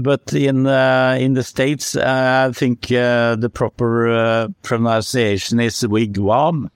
but 0.02 0.32
in 0.32 0.66
uh, 0.66 1.16
in 1.20 1.34
the 1.34 1.44
states 1.44 1.94
uh, 1.94 2.48
I 2.50 2.52
think 2.52 2.90
uh, 2.90 3.36
the 3.36 3.48
proper 3.48 4.10
uh, 4.10 4.48
pronunciation 4.62 5.60
is 5.60 5.80
wigwam. 5.82 6.70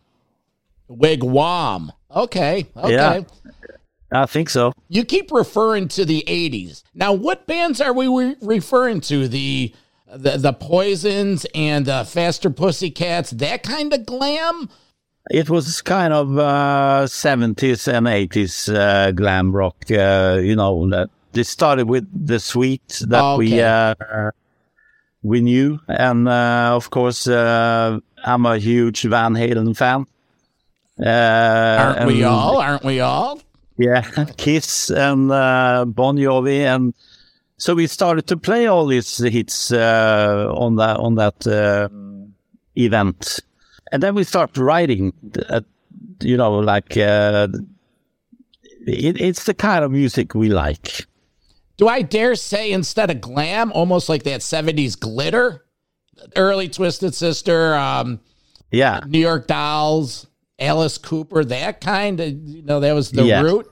Wigwam. 0.88 1.90
Okay. 2.14 2.66
Okay. 2.76 2.92
Yeah. 2.92 3.22
I 4.12 4.26
think 4.26 4.48
so. 4.48 4.72
You 4.88 5.04
keep 5.04 5.32
referring 5.32 5.88
to 5.88 6.04
the 6.04 6.22
80s. 6.28 6.84
Now, 6.94 7.12
what 7.12 7.48
bands 7.48 7.80
are 7.80 7.92
we 7.92 8.06
re- 8.06 8.36
referring 8.40 9.00
to? 9.02 9.26
The 9.26 9.74
the, 10.16 10.36
the 10.36 10.52
Poisons 10.52 11.44
and 11.54 11.88
uh, 11.88 12.04
Faster 12.04 12.50
Pussycats, 12.50 13.30
that 13.30 13.62
kind 13.62 13.92
of 13.92 14.06
glam? 14.06 14.68
It 15.30 15.48
was 15.48 15.80
kind 15.82 16.12
of 16.12 16.38
uh, 16.38 17.04
70s 17.06 17.88
and 17.92 18.06
80s 18.06 18.74
uh, 18.74 19.10
glam 19.12 19.52
rock. 19.52 19.76
Uh, 19.90 20.38
you 20.42 20.54
know, 20.54 20.88
that 20.90 21.08
they 21.32 21.42
started 21.44 21.88
with 21.88 22.06
the 22.12 22.38
sweet 22.38 23.00
that 23.08 23.38
we 23.38 23.54
Okay. 23.54 23.62
uh, 23.62 24.30
we 25.22 25.40
knew, 25.40 25.80
and 25.88 26.28
uh, 26.28 26.72
of 26.76 26.90
course, 26.90 27.26
uh, 27.26 27.98
I'm 28.24 28.44
a 28.44 28.58
huge 28.58 29.02
Van 29.04 29.32
Halen 29.34 29.74
fan. 29.74 30.04
Uh, 31.00 31.94
Aren't 31.96 32.06
we 32.06 32.22
all? 32.24 32.58
Aren't 32.58 32.84
we 32.84 33.00
all? 33.00 33.40
Yeah, 33.78 34.02
Kiss 34.36 34.90
and 34.90 35.32
uh, 35.32 35.86
Bon 35.88 36.16
Jovi, 36.16 36.60
and 36.60 36.92
so 37.56 37.74
we 37.74 37.86
started 37.86 38.26
to 38.26 38.36
play 38.36 38.66
all 38.66 38.86
these 38.86 39.16
hits 39.16 39.72
uh, 39.72 40.52
on 40.54 40.76
that 40.76 40.98
on 40.98 41.14
that 41.14 41.90
event, 42.76 43.40
and 43.94 44.02
then 44.02 44.14
we 44.16 44.24
started 44.24 44.58
writing. 44.58 45.12
Uh, 45.48 45.60
you 46.20 46.36
know, 46.36 46.58
like 46.58 46.96
uh, 46.96 47.46
it, 48.86 49.20
it's 49.20 49.44
the 49.44 49.54
kind 49.54 49.84
of 49.84 49.92
music 49.92 50.34
we 50.34 50.48
like. 50.48 51.06
Do 51.76 51.86
I 51.88 52.02
dare 52.02 52.34
say 52.34 52.72
instead 52.72 53.10
of 53.10 53.20
glam, 53.20 53.72
almost 53.72 54.08
like 54.08 54.24
that 54.24 54.40
70s 54.40 54.98
glitter? 54.98 55.64
Early 56.36 56.68
Twisted 56.68 57.14
Sister, 57.14 57.74
um, 57.74 58.20
Yeah, 58.70 59.00
New 59.06 59.18
York 59.18 59.46
Dolls, 59.46 60.26
Alice 60.58 60.98
Cooper, 60.98 61.44
that 61.44 61.80
kind 61.80 62.18
of, 62.20 62.28
you 62.48 62.62
know, 62.62 62.80
that 62.80 62.92
was 62.94 63.10
the 63.10 63.24
Yeah. 63.24 63.42
root. 63.42 63.70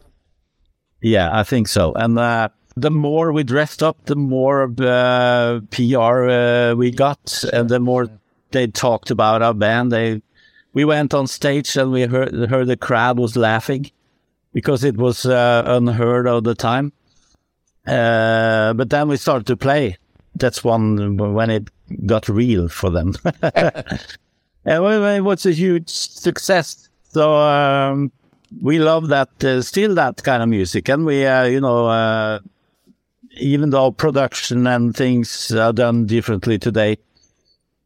yeah, 1.00 1.30
I 1.32 1.42
think 1.44 1.68
so. 1.68 1.92
And 1.94 2.18
uh, 2.18 2.48
the 2.76 2.90
more 2.90 3.32
we 3.32 3.44
dressed 3.44 3.82
up, 3.82 4.04
the 4.06 4.16
more 4.16 4.72
uh, 4.80 5.60
PR 5.70 6.28
uh, 6.28 6.74
we 6.74 6.90
got, 6.90 7.44
and 7.52 7.68
the 7.68 7.78
more 7.80 8.08
they 8.52 8.66
talked 8.66 9.10
about 9.10 9.42
our 9.42 9.54
band. 9.54 9.92
They 9.92 10.22
we 10.72 10.84
went 10.84 11.12
on 11.14 11.26
stage 11.26 11.76
and 11.76 11.92
we 11.92 12.02
heard 12.02 12.34
heard 12.48 12.68
the 12.68 12.76
crowd 12.76 13.18
was 13.18 13.36
laughing 13.36 13.90
because 14.52 14.84
it 14.84 14.96
was 14.96 15.26
uh, 15.26 15.62
unheard 15.66 16.26
of 16.26 16.44
the 16.44 16.54
time. 16.54 16.92
Uh, 17.86 18.72
but 18.74 18.90
then 18.90 19.08
we 19.08 19.16
started 19.16 19.46
to 19.46 19.56
play. 19.56 19.96
That's 20.36 20.64
one 20.64 21.16
when 21.16 21.50
it 21.50 21.68
got 22.06 22.28
real 22.28 22.68
for 22.68 22.90
them. 22.90 23.14
it 23.42 25.22
was 25.22 25.46
a 25.46 25.52
huge 25.52 25.90
success. 25.90 26.88
So 27.10 27.34
um, 27.34 28.12
we 28.60 28.78
love 28.78 29.08
that, 29.08 29.44
uh, 29.44 29.62
still 29.62 29.94
that 29.96 30.22
kind 30.22 30.42
of 30.42 30.48
music, 30.48 30.88
and 30.88 31.04
we, 31.04 31.26
uh, 31.26 31.44
you 31.44 31.60
know, 31.60 31.86
uh, 31.86 32.38
even 33.36 33.70
though 33.70 33.90
production 33.90 34.66
and 34.66 34.94
things 34.94 35.52
are 35.52 35.72
done 35.72 36.06
differently 36.06 36.58
today, 36.58 36.98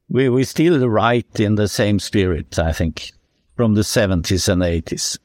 we 0.08 0.28
we 0.28 0.44
still 0.44 0.86
write 0.88 1.40
in 1.40 1.56
the 1.56 1.68
same 1.68 1.98
spirit. 1.98 2.58
I 2.58 2.72
think 2.72 3.12
from 3.56 3.74
the 3.74 3.84
seventies 3.84 4.48
and 4.48 4.62
eighties. 4.62 5.18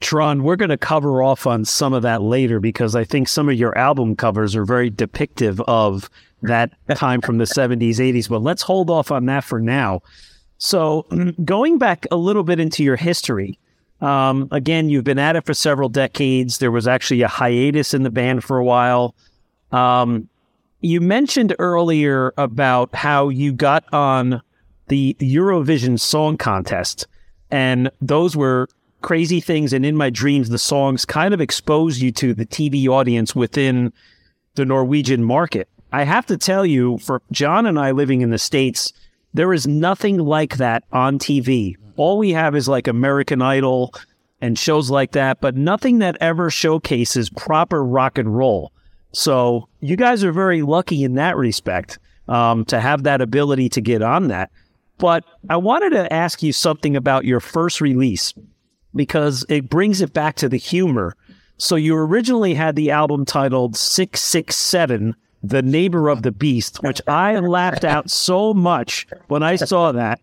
Trond, 0.00 0.44
we're 0.44 0.56
going 0.56 0.68
to 0.68 0.76
cover 0.76 1.22
off 1.22 1.46
on 1.46 1.64
some 1.64 1.94
of 1.94 2.02
that 2.02 2.20
later 2.20 2.60
because 2.60 2.94
I 2.94 3.04
think 3.04 3.28
some 3.28 3.48
of 3.48 3.54
your 3.54 3.76
album 3.78 4.14
covers 4.14 4.54
are 4.54 4.64
very 4.64 4.90
depictive 4.90 5.64
of 5.66 6.10
that 6.42 6.72
time 6.94 7.22
from 7.22 7.38
the 7.38 7.44
70s, 7.44 7.96
80s. 7.96 8.28
But 8.28 8.42
let's 8.42 8.60
hold 8.60 8.90
off 8.90 9.10
on 9.10 9.24
that 9.26 9.42
for 9.42 9.58
now. 9.58 10.02
So, 10.58 11.06
going 11.44 11.78
back 11.78 12.06
a 12.10 12.16
little 12.16 12.44
bit 12.44 12.60
into 12.60 12.84
your 12.84 12.96
history, 12.96 13.58
um, 14.00 14.48
again, 14.52 14.90
you've 14.90 15.04
been 15.04 15.18
at 15.18 15.36
it 15.36 15.46
for 15.46 15.54
several 15.54 15.88
decades. 15.88 16.58
There 16.58 16.70
was 16.70 16.86
actually 16.86 17.22
a 17.22 17.28
hiatus 17.28 17.94
in 17.94 18.02
the 18.02 18.10
band 18.10 18.44
for 18.44 18.58
a 18.58 18.64
while. 18.64 19.14
Um, 19.72 20.28
you 20.86 21.00
mentioned 21.00 21.54
earlier 21.58 22.32
about 22.36 22.94
how 22.94 23.28
you 23.28 23.52
got 23.52 23.84
on 23.92 24.40
the 24.88 25.16
Eurovision 25.18 25.98
Song 25.98 26.36
Contest, 26.36 27.06
and 27.50 27.90
those 28.00 28.36
were 28.36 28.68
crazy 29.02 29.40
things. 29.40 29.72
And 29.72 29.84
in 29.84 29.96
my 29.96 30.10
dreams, 30.10 30.48
the 30.48 30.58
songs 30.58 31.04
kind 31.04 31.34
of 31.34 31.40
exposed 31.40 32.00
you 32.00 32.12
to 32.12 32.34
the 32.34 32.46
TV 32.46 32.86
audience 32.88 33.34
within 33.34 33.92
the 34.54 34.64
Norwegian 34.64 35.24
market. 35.24 35.68
I 35.92 36.04
have 36.04 36.26
to 36.26 36.36
tell 36.36 36.64
you, 36.64 36.98
for 36.98 37.20
John 37.32 37.66
and 37.66 37.78
I 37.78 37.90
living 37.90 38.20
in 38.20 38.30
the 38.30 38.38
States, 38.38 38.92
there 39.34 39.52
is 39.52 39.66
nothing 39.66 40.18
like 40.18 40.56
that 40.56 40.84
on 40.92 41.18
TV. 41.18 41.76
All 41.96 42.18
we 42.18 42.30
have 42.32 42.54
is 42.54 42.68
like 42.68 42.86
American 42.86 43.42
Idol 43.42 43.92
and 44.40 44.58
shows 44.58 44.90
like 44.90 45.12
that, 45.12 45.40
but 45.40 45.56
nothing 45.56 45.98
that 45.98 46.16
ever 46.20 46.50
showcases 46.50 47.30
proper 47.30 47.84
rock 47.84 48.18
and 48.18 48.36
roll. 48.36 48.72
So 49.12 49.68
you 49.80 49.96
guys 49.96 50.24
are 50.24 50.32
very 50.32 50.62
lucky 50.62 51.04
in 51.04 51.14
that 51.14 51.36
respect 51.36 51.98
um, 52.28 52.64
to 52.66 52.80
have 52.80 53.04
that 53.04 53.20
ability 53.20 53.68
to 53.70 53.80
get 53.80 54.02
on 54.02 54.28
that. 54.28 54.50
But 54.98 55.24
I 55.48 55.56
wanted 55.56 55.90
to 55.90 56.12
ask 56.12 56.42
you 56.42 56.52
something 56.52 56.96
about 56.96 57.24
your 57.24 57.40
first 57.40 57.80
release 57.80 58.34
because 58.94 59.44
it 59.48 59.68
brings 59.68 60.00
it 60.00 60.12
back 60.12 60.36
to 60.36 60.48
the 60.48 60.56
humor. 60.56 61.14
So 61.58 61.76
you 61.76 61.96
originally 61.96 62.54
had 62.54 62.76
the 62.76 62.90
album 62.90 63.24
titled 63.24 63.76
667, 63.76 65.14
The 65.42 65.62
Neighbor 65.62 66.08
of 66.08 66.22
the 66.22 66.32
Beast, 66.32 66.82
which 66.82 67.00
I 67.06 67.38
laughed 67.38 67.84
out 67.84 68.10
so 68.10 68.54
much 68.54 69.06
when 69.28 69.42
I 69.42 69.56
saw 69.56 69.92
that. 69.92 70.20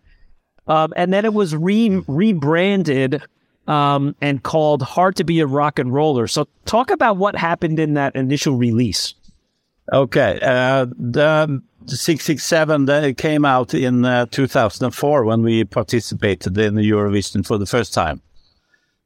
Um, 0.66 0.92
and 0.96 1.12
then 1.12 1.24
it 1.24 1.34
was 1.34 1.54
re- 1.54 2.02
rebranded 2.06 3.22
um, 3.66 4.14
and 4.20 4.42
called 4.42 4.82
Hard 4.82 5.16
to 5.16 5.24
Be 5.24 5.40
a 5.40 5.46
Rock 5.46 5.78
and 5.78 5.92
Roller. 5.92 6.26
So 6.26 6.48
talk 6.64 6.90
about 6.90 7.16
what 7.16 7.36
happened 7.36 7.78
in 7.78 7.94
that 7.94 8.14
initial 8.14 8.56
release. 8.56 9.14
Okay, 9.92 10.38
uh, 10.40 10.86
the 10.98 11.60
667 11.86 12.86
that 12.86 13.18
came 13.18 13.44
out 13.44 13.74
in 13.74 14.04
uh, 14.04 14.26
2004 14.26 15.24
when 15.24 15.42
we 15.42 15.64
participated 15.64 16.56
in 16.56 16.74
the 16.74 16.90
Eurovision 16.90 17.46
for 17.46 17.58
the 17.58 17.66
first 17.66 17.92
time. 17.92 18.22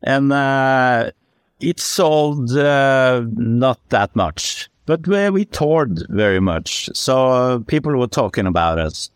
And 0.03 0.33
uh, 0.33 1.11
it 1.61 1.81
sold 1.81 2.57
uh, 2.57 3.23
not 3.35 3.81
that 3.89 4.15
much, 4.15 4.71
but 4.87 5.07
we, 5.07 5.45
toured 5.47 6.07
very 6.11 6.41
much. 6.41 6.89
So 6.95 7.29
uh, 7.29 7.59
people 7.59 7.97
were 7.97 8.07
talking 8.07 8.47
about 8.47 8.79
us. 8.79 9.11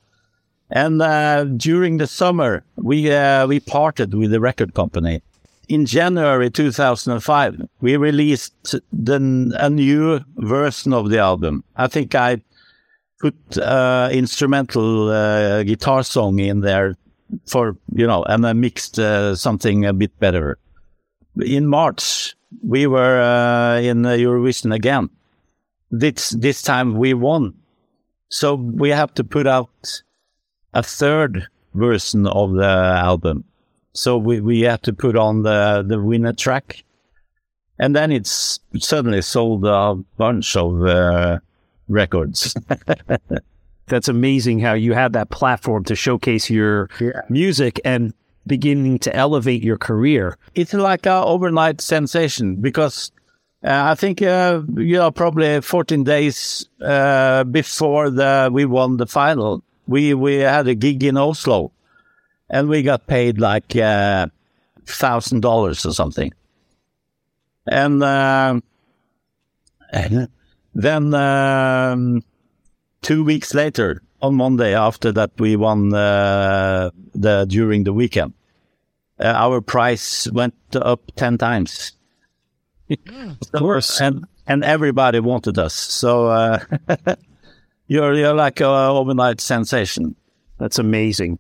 And 0.70 1.00
uh, 1.00 1.44
during 1.44 1.98
the 1.98 2.06
summer, 2.06 2.64
we 2.76 3.10
we 3.46 3.60
parted 3.60 4.14
with 4.14 4.30
the 4.30 4.40
record 4.40 4.74
company. 4.74 5.22
In 5.72 5.86
January 5.86 6.50
2005, 6.50 7.62
we 7.80 7.96
released 7.96 8.74
the, 8.92 9.56
a 9.58 9.70
new 9.70 10.20
version 10.36 10.92
of 10.92 11.08
the 11.08 11.18
album. 11.18 11.64
I 11.76 11.86
think 11.86 12.14
I 12.14 12.42
put 13.18 13.34
uh, 13.56 14.10
instrumental 14.12 15.08
uh, 15.08 15.62
guitar 15.62 16.02
song 16.02 16.40
in 16.40 16.60
there 16.60 16.98
for 17.46 17.78
you 17.94 18.06
know, 18.06 18.22
and 18.24 18.46
I 18.46 18.52
mixed 18.52 18.98
uh, 18.98 19.34
something 19.34 19.86
a 19.86 19.94
bit 19.94 20.12
better. 20.20 20.58
In 21.40 21.66
March, 21.68 22.36
we 22.62 22.86
were 22.86 23.22
uh, 23.22 23.80
in 23.80 24.02
Eurovision 24.02 24.74
again. 24.74 25.08
This 25.90 26.36
this 26.38 26.60
time 26.60 26.98
we 26.98 27.14
won, 27.14 27.54
so 28.28 28.56
we 28.56 28.90
have 28.90 29.14
to 29.14 29.24
put 29.24 29.46
out 29.46 30.02
a 30.74 30.82
third 30.82 31.48
version 31.72 32.26
of 32.26 32.52
the 32.52 32.68
album. 33.02 33.44
So 33.94 34.16
we, 34.16 34.40
we 34.40 34.60
have 34.62 34.82
to 34.82 34.92
put 34.92 35.16
on 35.16 35.42
the, 35.42 35.84
the 35.86 36.00
winner 36.00 36.32
track. 36.32 36.84
And 37.78 37.96
then 37.96 38.12
it's 38.12 38.60
suddenly 38.78 39.22
sold 39.22 39.64
a 39.64 39.94
bunch 40.16 40.56
of 40.56 40.84
uh, 40.84 41.38
records. 41.88 42.54
That's 43.86 44.08
amazing 44.08 44.60
how 44.60 44.74
you 44.74 44.94
had 44.94 45.12
that 45.14 45.30
platform 45.30 45.84
to 45.84 45.94
showcase 45.94 46.48
your 46.48 46.88
music 47.28 47.80
and 47.84 48.14
beginning 48.46 48.98
to 49.00 49.14
elevate 49.14 49.62
your 49.62 49.76
career. 49.76 50.36
it's 50.54 50.74
like 50.74 51.06
a 51.06 51.22
overnight 51.24 51.80
sensation 51.80 52.56
because 52.56 53.12
uh, 53.64 53.90
I 53.90 53.94
think 53.94 54.20
uh, 54.22 54.62
you 54.76 54.96
know 54.96 55.10
probably 55.10 55.60
14 55.60 56.02
days 56.04 56.68
uh, 56.80 57.44
before 57.44 58.10
the 58.10 58.50
we 58.52 58.64
won 58.64 58.96
the 58.96 59.06
final, 59.06 59.62
we 59.86 60.14
we 60.14 60.36
had 60.36 60.66
a 60.66 60.74
gig 60.74 61.04
in 61.04 61.16
Oslo, 61.16 61.70
and 62.52 62.68
we 62.68 62.82
got 62.82 63.06
paid 63.06 63.40
like 63.40 63.74
uh, 63.74 64.26
thousand 64.86 65.40
dollars 65.40 65.84
or 65.84 65.92
something. 65.92 66.32
And, 67.66 68.02
uh, 68.02 68.60
and 69.92 70.28
then 70.74 71.14
um, 71.14 72.22
two 73.00 73.24
weeks 73.24 73.54
later, 73.54 74.02
on 74.20 74.36
Monday 74.36 74.74
after 74.74 75.10
that, 75.12 75.32
we 75.38 75.56
won 75.56 75.92
uh, 75.92 76.90
the 77.14 77.44
during 77.48 77.84
the 77.84 77.92
weekend. 77.92 78.34
Uh, 79.18 79.32
our 79.34 79.60
price 79.60 80.30
went 80.30 80.54
up 80.74 81.00
ten 81.16 81.38
times. 81.38 81.92
of 82.88 83.38
course, 83.52 84.00
and 84.00 84.24
and 84.46 84.64
everybody 84.64 85.18
wanted 85.18 85.58
us. 85.58 85.74
So 85.74 86.28
uh, 86.28 86.60
you're 87.88 88.14
you're 88.14 88.34
like 88.34 88.60
a 88.60 88.66
overnight 88.66 89.40
sensation. 89.40 90.14
That's 90.58 90.78
amazing. 90.78 91.38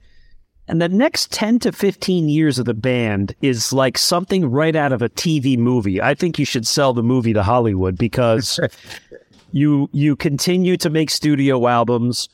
And 0.72 0.80
the 0.80 0.88
next 0.88 1.30
10 1.32 1.58
to 1.58 1.70
15 1.70 2.30
years 2.30 2.58
of 2.58 2.64
the 2.64 2.72
band 2.72 3.34
is 3.42 3.74
like 3.74 3.98
something 3.98 4.50
right 4.50 4.74
out 4.74 4.90
of 4.90 5.02
a 5.02 5.10
TV 5.10 5.58
movie. 5.58 6.00
I 6.00 6.14
think 6.14 6.38
you 6.38 6.46
should 6.46 6.66
sell 6.66 6.94
the 6.94 7.02
movie 7.02 7.34
to 7.34 7.42
Hollywood 7.42 7.98
because 7.98 8.58
you 9.52 9.90
you 9.92 10.16
continue 10.16 10.78
to 10.78 10.88
make 10.88 11.10
studio 11.10 11.68
albums. 11.68 12.30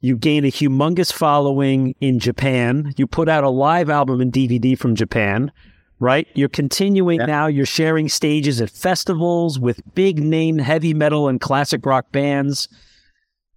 You 0.00 0.16
gain 0.16 0.44
a 0.44 0.48
humongous 0.50 1.12
following 1.12 1.94
in 2.00 2.18
Japan. 2.18 2.92
You 2.96 3.06
put 3.06 3.28
out 3.28 3.44
a 3.44 3.50
live 3.50 3.88
album 3.88 4.20
and 4.20 4.32
DVD 4.32 4.76
from 4.76 4.96
Japan, 4.96 5.52
right? 6.00 6.26
You're 6.34 6.48
continuing 6.48 7.20
yeah. 7.20 7.26
now. 7.26 7.46
You're 7.46 7.66
sharing 7.66 8.08
stages 8.08 8.60
at 8.60 8.70
festivals 8.70 9.60
with 9.60 9.80
big 9.94 10.18
name 10.18 10.58
heavy 10.58 10.92
metal 10.92 11.28
and 11.28 11.40
classic 11.40 11.86
rock 11.86 12.10
bands. 12.10 12.68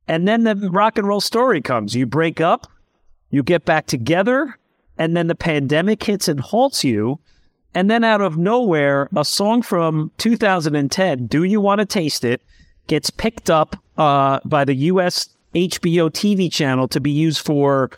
And 0.07 0.27
then 0.27 0.43
the 0.43 0.55
rock 0.71 0.99
and 0.99 1.07
roll 1.07 1.19
story 1.19 1.61
comes. 1.61 1.95
You 1.95 2.05
break 2.05 2.39
up, 2.39 2.67
you 3.29 3.43
get 3.43 3.65
back 3.65 3.87
together, 3.87 4.57
and 4.97 5.15
then 5.15 5.27
the 5.27 5.35
pandemic 5.35 6.03
hits 6.03 6.27
and 6.27 6.39
halts 6.39 6.83
you. 6.83 7.19
And 7.73 7.89
then 7.89 8.03
out 8.03 8.21
of 8.21 8.37
nowhere, 8.37 9.07
a 9.15 9.23
song 9.23 9.61
from 9.61 10.11
2010, 10.17 11.27
Do 11.27 11.43
You 11.43 11.61
Want 11.61 11.79
to 11.79 11.85
Taste 11.85 12.23
It, 12.23 12.41
gets 12.87 13.09
picked 13.09 13.49
up 13.49 13.75
uh, 13.97 14.39
by 14.43 14.65
the 14.65 14.73
U.S. 14.73 15.29
HBO 15.53 16.09
TV 16.09 16.51
channel 16.51 16.87
to 16.87 16.99
be 16.99 17.11
used 17.11 17.45
for 17.45 17.91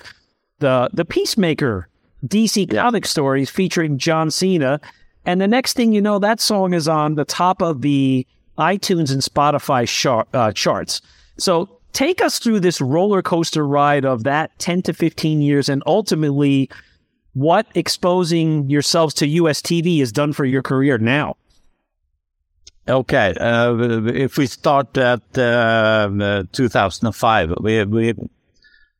the 0.60 0.90
the 0.94 1.06
Peacemaker 1.06 1.88
DC 2.26 2.70
comic 2.70 3.06
stories 3.06 3.50
featuring 3.50 3.98
John 3.98 4.30
Cena. 4.30 4.80
And 5.26 5.42
the 5.42 5.48
next 5.48 5.74
thing 5.74 5.94
you 5.94 6.02
know, 6.02 6.20
that 6.20 6.40
song 6.40 6.74
is 6.74 6.88
on 6.88 7.16
the 7.16 7.26
top 7.26 7.62
of 7.62 7.82
the 7.82 8.26
iTunes 8.58 9.12
and 9.12 9.22
Spotify 9.22 9.88
char- 9.88 10.28
uh, 10.34 10.52
charts. 10.52 11.02
So 11.38 11.81
take 11.94 12.22
us 12.22 12.40
through 12.40 12.60
this 12.60 12.82
roller 12.82 13.22
coaster 13.22 13.66
ride 13.66 14.06
of 14.06 14.24
that 14.24 14.58
10 14.60 14.84
to 14.84 14.94
15 14.94 15.42
years 15.42 15.70
and 15.70 15.84
ultimately 15.86 16.70
what 17.34 17.68
exposing 17.76 18.70
yourselves 18.70 19.14
to 19.16 19.28
US 19.28 19.62
TV 19.62 20.00
has 20.00 20.12
done 20.12 20.34
for 20.34 20.46
your 20.46 20.62
career 20.62 20.98
now. 20.98 21.36
Okay, 22.88 23.34
uh, 23.40 23.76
if 24.08 24.38
we 24.38 24.48
start 24.48 24.98
at 24.98 25.38
uh, 25.38 26.44
2005, 26.52 27.54
we, 27.62 27.86
we 27.86 28.14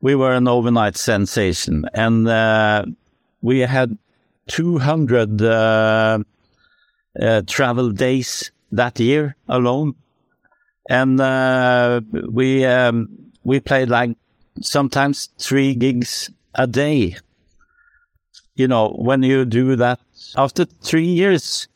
we 0.02 0.16
were 0.16 0.34
an 0.34 0.48
overnight 0.48 0.98
sensation, 0.98 1.86
and 1.94 2.28
uh, 2.28 2.86
we 3.42 3.60
had 3.60 3.98
200 4.48 5.42
uh, 5.42 6.20
uh, 7.20 7.42
travel 7.48 7.90
days 7.92 8.52
that 8.72 9.00
year 9.00 9.36
alone 9.48 9.96
and 10.92 11.22
uh, 11.22 12.02
we 12.30 12.66
um, 12.66 13.08
we 13.46 13.62
played 13.62 13.88
like 13.90 14.12
sometimes 14.62 15.30
three 15.40 15.74
gigs 15.74 16.30
a 16.54 16.68
day. 16.68 17.16
You 18.56 18.68
know, 18.68 18.90
when 18.90 19.24
you 19.24 19.46
do 19.46 19.78
that 19.78 20.02
after 20.36 20.66
three 20.66 21.08
years, 21.08 21.70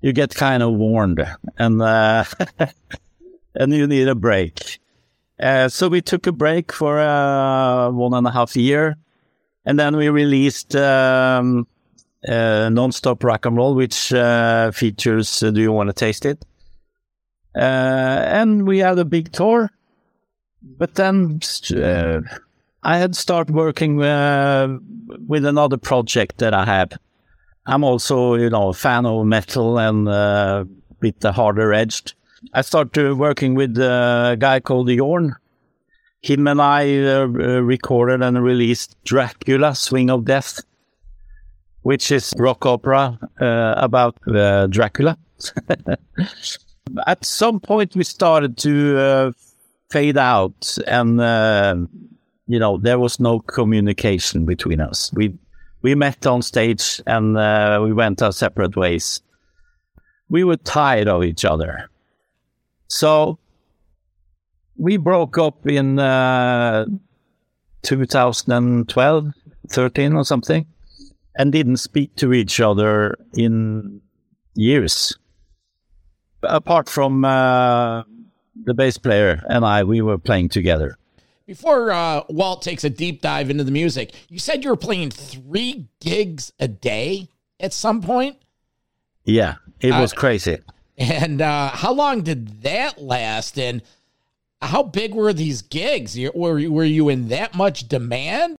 you 0.00 0.14
get 0.14 0.34
kind 0.34 0.62
of 0.62 0.72
warned, 0.72 1.22
and 1.58 1.82
uh, 1.82 2.24
and 3.54 3.74
you 3.74 3.86
need 3.86 4.08
a 4.08 4.14
break. 4.14 4.78
Uh, 5.38 5.68
so 5.68 5.88
we 5.88 6.00
took 6.00 6.26
a 6.26 6.32
break 6.32 6.72
for 6.72 6.98
uh, 6.98 7.90
one 7.90 8.14
and 8.14 8.26
a 8.26 8.30
half 8.30 8.56
year, 8.56 8.96
and 9.66 9.78
then 9.78 9.94
we 9.94 10.08
released 10.08 10.74
um, 10.74 11.66
uh, 12.26 12.70
non-stop 12.70 13.22
rock 13.24 13.44
and 13.44 13.58
roll, 13.58 13.74
which 13.74 14.10
uh, 14.14 14.70
features 14.70 15.40
"Do 15.40 15.60
You 15.60 15.70
Want 15.70 15.90
to 15.90 15.92
Taste 15.92 16.24
It." 16.24 16.46
Uh, 17.56 17.58
and 17.58 18.66
we 18.66 18.78
had 18.78 18.98
a 18.98 19.04
big 19.04 19.32
tour. 19.32 19.70
But 20.62 20.94
then 20.94 21.40
uh, 21.76 22.20
I 22.82 22.98
had 22.98 23.14
started 23.14 23.54
working 23.54 24.02
uh, 24.02 24.78
with 25.26 25.44
another 25.44 25.76
project 25.76 26.38
that 26.38 26.54
I 26.54 26.64
have. 26.64 26.92
I'm 27.66 27.84
also, 27.84 28.34
you 28.34 28.50
know, 28.50 28.68
a 28.68 28.74
fan 28.74 29.06
of 29.06 29.26
metal 29.26 29.78
and 29.78 30.08
uh, 30.08 30.64
a 30.90 30.94
bit 31.00 31.22
harder 31.22 31.72
edged. 31.72 32.14
I 32.52 32.60
started 32.60 33.14
working 33.14 33.54
with 33.54 33.78
a 33.78 34.36
guy 34.38 34.60
called 34.60 34.88
Jorn. 34.88 35.36
Him 36.22 36.46
and 36.46 36.60
I 36.60 36.98
uh, 36.98 37.26
recorded 37.26 38.22
and 38.22 38.42
released 38.42 38.96
Dracula, 39.04 39.74
Swing 39.74 40.10
of 40.10 40.24
Death, 40.24 40.60
which 41.82 42.10
is 42.10 42.32
rock 42.38 42.64
opera 42.64 43.18
uh, 43.40 43.74
about 43.76 44.16
uh, 44.28 44.66
Dracula. 44.66 45.18
At 47.06 47.24
some 47.24 47.60
point, 47.60 47.96
we 47.96 48.04
started 48.04 48.56
to 48.58 48.98
uh, 48.98 49.32
fade 49.90 50.18
out, 50.18 50.76
and 50.86 51.20
uh, 51.20 51.76
you 52.46 52.58
know 52.58 52.76
there 52.76 52.98
was 52.98 53.18
no 53.18 53.40
communication 53.40 54.44
between 54.44 54.80
us. 54.80 55.10
We 55.14 55.34
we 55.82 55.94
met 55.94 56.26
on 56.26 56.42
stage, 56.42 57.00
and 57.06 57.38
uh, 57.38 57.80
we 57.82 57.92
went 57.92 58.22
our 58.22 58.32
separate 58.32 58.76
ways. 58.76 59.22
We 60.28 60.44
were 60.44 60.58
tired 60.58 61.08
of 61.08 61.24
each 61.24 61.44
other, 61.44 61.88
so 62.88 63.38
we 64.76 64.98
broke 64.98 65.38
up 65.38 65.66
in 65.66 65.98
uh, 65.98 66.84
2012, 67.82 69.32
13 69.70 70.12
or 70.12 70.24
something, 70.24 70.66
and 71.36 71.50
didn't 71.50 71.78
speak 71.78 72.14
to 72.16 72.34
each 72.34 72.60
other 72.60 73.16
in 73.34 74.02
years 74.54 75.16
apart 76.48 76.88
from 76.88 77.24
uh, 77.24 78.02
the 78.64 78.74
bass 78.74 78.98
player 78.98 79.42
and 79.48 79.64
I, 79.64 79.84
we 79.84 80.00
were 80.00 80.18
playing 80.18 80.48
together. 80.48 80.96
Before 81.46 81.90
uh, 81.90 82.22
Walt 82.30 82.62
takes 82.62 82.84
a 82.84 82.90
deep 82.90 83.20
dive 83.20 83.50
into 83.50 83.64
the 83.64 83.70
music, 83.70 84.14
you 84.28 84.38
said 84.38 84.64
you 84.64 84.70
were 84.70 84.76
playing 84.76 85.10
three 85.10 85.86
gigs 86.00 86.52
a 86.58 86.68
day 86.68 87.28
at 87.60 87.72
some 87.72 88.00
point. 88.00 88.38
Yeah, 89.24 89.56
it 89.80 89.90
was 89.90 90.12
uh, 90.12 90.16
crazy. 90.16 90.58
And 90.96 91.42
uh, 91.42 91.70
how 91.70 91.92
long 91.92 92.22
did 92.22 92.62
that 92.62 93.02
last? 93.02 93.58
And 93.58 93.82
how 94.62 94.84
big 94.84 95.14
were 95.14 95.32
these 95.32 95.60
gigs? 95.60 96.16
Were 96.34 96.70
were 96.70 96.84
you 96.84 97.08
in 97.08 97.28
that 97.28 97.54
much 97.54 97.88
demand? 97.88 98.56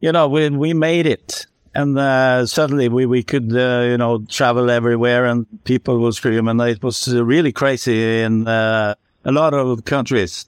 You 0.00 0.12
know, 0.12 0.28
when 0.28 0.58
we 0.58 0.74
made 0.74 1.06
it, 1.06 1.46
and 1.78 1.96
uh, 1.96 2.44
suddenly 2.44 2.88
we 2.88 3.06
we 3.06 3.22
could 3.22 3.56
uh, 3.56 3.86
you 3.86 3.96
know 3.96 4.24
travel 4.28 4.68
everywhere, 4.68 5.24
and 5.26 5.46
people 5.62 6.00
would 6.00 6.14
scream 6.14 6.48
And 6.48 6.60
it 6.60 6.82
was 6.82 7.06
really 7.08 7.52
crazy 7.52 8.22
in 8.22 8.48
uh, 8.48 8.94
a 9.24 9.30
lot 9.30 9.54
of 9.54 9.84
countries, 9.84 10.46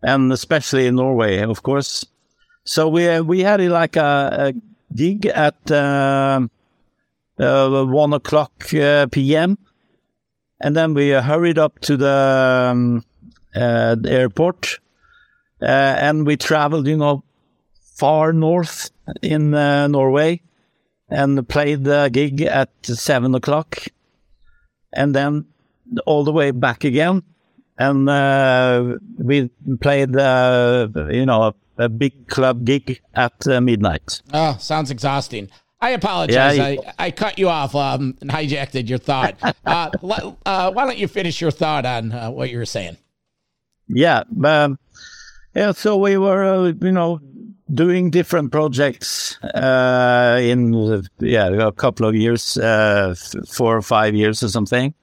and 0.00 0.32
especially 0.32 0.86
in 0.86 0.94
Norway, 0.94 1.42
of 1.42 1.62
course. 1.64 2.06
So 2.64 2.88
we 2.88 3.08
uh, 3.08 3.22
we 3.22 3.40
had 3.40 3.60
like 3.62 3.96
a, 3.96 4.52
a 4.54 4.94
gig 4.94 5.26
at 5.26 5.58
uh, 5.70 6.46
one 7.36 8.12
o'clock 8.12 8.52
uh, 8.74 9.06
p.m. 9.10 9.58
And 10.60 10.76
then 10.76 10.94
we 10.94 11.10
hurried 11.10 11.58
up 11.58 11.78
to 11.82 11.96
the, 11.96 12.70
um, 12.72 13.04
the 13.54 14.08
airport, 14.10 14.80
and 15.60 16.26
we 16.26 16.36
traveled, 16.36 16.88
you 16.88 16.96
know, 16.96 17.22
far 17.98 18.32
north 18.32 18.90
in 19.22 19.52
uh, 19.54 19.88
Norway 19.88 20.40
and 21.08 21.46
played 21.48 21.84
the 21.84 22.08
gig 22.12 22.42
at 22.42 22.70
seven 22.82 23.34
o'clock, 23.34 23.78
and 24.92 25.14
then 25.14 25.46
all 26.06 26.24
the 26.24 26.32
way 26.32 26.50
back 26.52 26.84
again. 26.84 27.22
And 27.78 28.08
uh, 28.08 28.96
we 29.18 29.50
played, 29.80 30.16
uh, 30.16 30.88
you 31.10 31.26
know, 31.26 31.42
a, 31.42 31.84
a, 31.84 31.88
big 31.88 32.26
club 32.26 32.64
gig 32.64 33.00
at 33.14 33.46
uh, 33.46 33.60
midnight. 33.60 34.20
Oh, 34.32 34.56
sounds 34.58 34.90
exhausting. 34.90 35.48
I 35.80 35.90
apologize. 35.90 36.56
Yeah, 36.56 36.64
I, 36.64 37.06
I 37.06 37.10
cut 37.12 37.38
you 37.38 37.48
off 37.48 37.76
um, 37.76 38.16
and 38.20 38.30
hijacked 38.30 38.88
your 38.88 38.98
thought. 38.98 39.36
Uh, 39.64 39.90
uh, 40.46 40.72
why 40.72 40.86
don't 40.86 40.96
you 40.96 41.06
finish 41.06 41.40
your 41.40 41.50
thought 41.50 41.84
on 41.84 42.10
what 42.34 42.48
you 42.50 42.56
were 42.56 42.64
saying? 42.64 42.96
Yeah. 43.86 44.24
Um, 44.42 44.78
yeah. 45.54 45.72
So 45.72 45.98
we 45.98 46.16
were, 46.16 46.70
you 46.70 46.92
know, 46.92 47.20
doing 47.72 48.10
different 48.10 48.52
projects 48.52 49.42
uh, 49.42 50.38
in 50.42 51.02
yeah 51.18 51.48
a 51.48 51.72
couple 51.72 52.06
of 52.06 52.14
years, 52.14 52.56
uh, 52.58 53.14
four 53.48 53.76
or 53.76 53.82
five 53.82 54.14
years 54.14 54.42
or 54.42 54.48
something. 54.48 54.94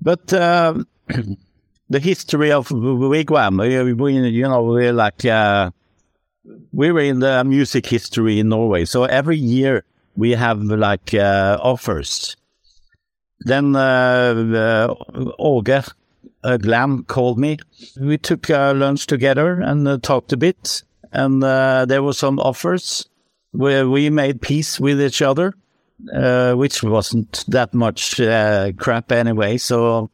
But 0.00 0.32
uh, 0.32 0.82
the 1.88 2.00
history 2.00 2.50
of 2.50 2.70
Wig 2.70 3.30
Wam, 3.30 3.58
we, 3.58 3.92
we 3.92 4.14
you 4.14 4.42
know, 4.42 4.62
we're 4.62 4.92
like 4.92 5.24
uh, 5.24 5.70
we 6.72 6.90
were 6.90 7.00
in 7.00 7.20
the 7.20 7.44
music 7.44 7.86
history 7.86 8.40
in 8.40 8.48
Norway. 8.48 8.84
So 8.84 9.04
every 9.04 9.38
year 9.38 9.84
we 10.16 10.32
have 10.32 10.62
like 10.62 11.14
uh, 11.14 11.58
offers. 11.62 12.36
Then 13.40 13.74
uh, 13.74 13.78
uh, 13.78 14.94
Åge 15.38 15.92
uh, 16.44 16.56
Glam 16.58 17.04
called 17.04 17.38
me. 17.38 17.58
We 18.00 18.18
took 18.18 18.50
uh, 18.50 18.74
lunch 18.74 19.06
together 19.06 19.60
and 19.60 19.86
uh, 19.86 19.98
talked 20.02 20.32
a 20.32 20.36
bit, 20.36 20.82
and 21.12 21.44
uh, 21.44 21.84
there 21.84 22.02
were 22.02 22.14
some 22.14 22.38
offers 22.38 23.06
where 23.52 23.88
we 23.88 24.08
made 24.08 24.40
peace 24.40 24.80
with 24.80 25.00
each 25.00 25.20
other, 25.20 25.54
uh, 26.12 26.54
which 26.54 26.82
wasn't 26.82 27.44
that 27.48 27.74
much 27.74 28.18
uh, 28.18 28.72
crap 28.78 29.12
anyway. 29.12 29.58
So, 29.58 30.10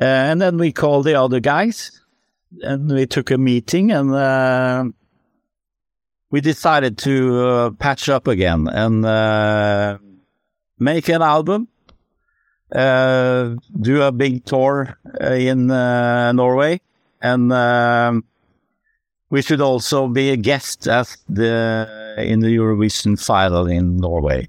uh, 0.00 0.04
and 0.04 0.40
then 0.40 0.56
we 0.56 0.72
called 0.72 1.04
the 1.04 1.14
other 1.14 1.40
guys, 1.40 2.00
and 2.62 2.90
we 2.90 3.06
took 3.06 3.30
a 3.30 3.36
meeting, 3.36 3.92
and 3.92 4.12
uh, 4.14 4.84
we 6.30 6.40
decided 6.40 6.96
to 6.98 7.46
uh, 7.46 7.70
patch 7.72 8.08
up 8.08 8.26
again 8.26 8.66
and 8.68 9.02
make 10.78 11.08
an 11.08 11.22
album 11.22 11.68
do 12.72 14.02
a 14.02 14.10
big 14.10 14.46
tour 14.46 14.96
in 15.20 15.66
Norway, 15.66 16.80
and 17.20 17.52
um, 17.52 18.24
we 19.32 19.40
should 19.40 19.62
also 19.62 20.08
be 20.08 20.28
a 20.28 20.36
guest 20.36 20.86
at 20.86 21.16
the 21.26 21.88
in 22.18 22.40
the 22.40 22.54
Eurovision 22.54 23.18
final 23.18 23.66
in 23.66 23.96
Norway. 23.96 24.46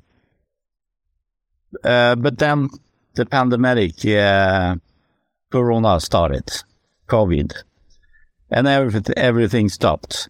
Uh, 1.82 2.16
but 2.16 2.38
then 2.38 2.68
the 3.16 3.26
pandemic, 3.26 4.06
uh, 4.06 4.76
Corona 5.50 6.02
started, 6.02 6.52
COVID, 7.08 7.54
and 8.52 8.68
everything 8.68 9.16
everything 9.16 9.70
stopped. 9.70 10.28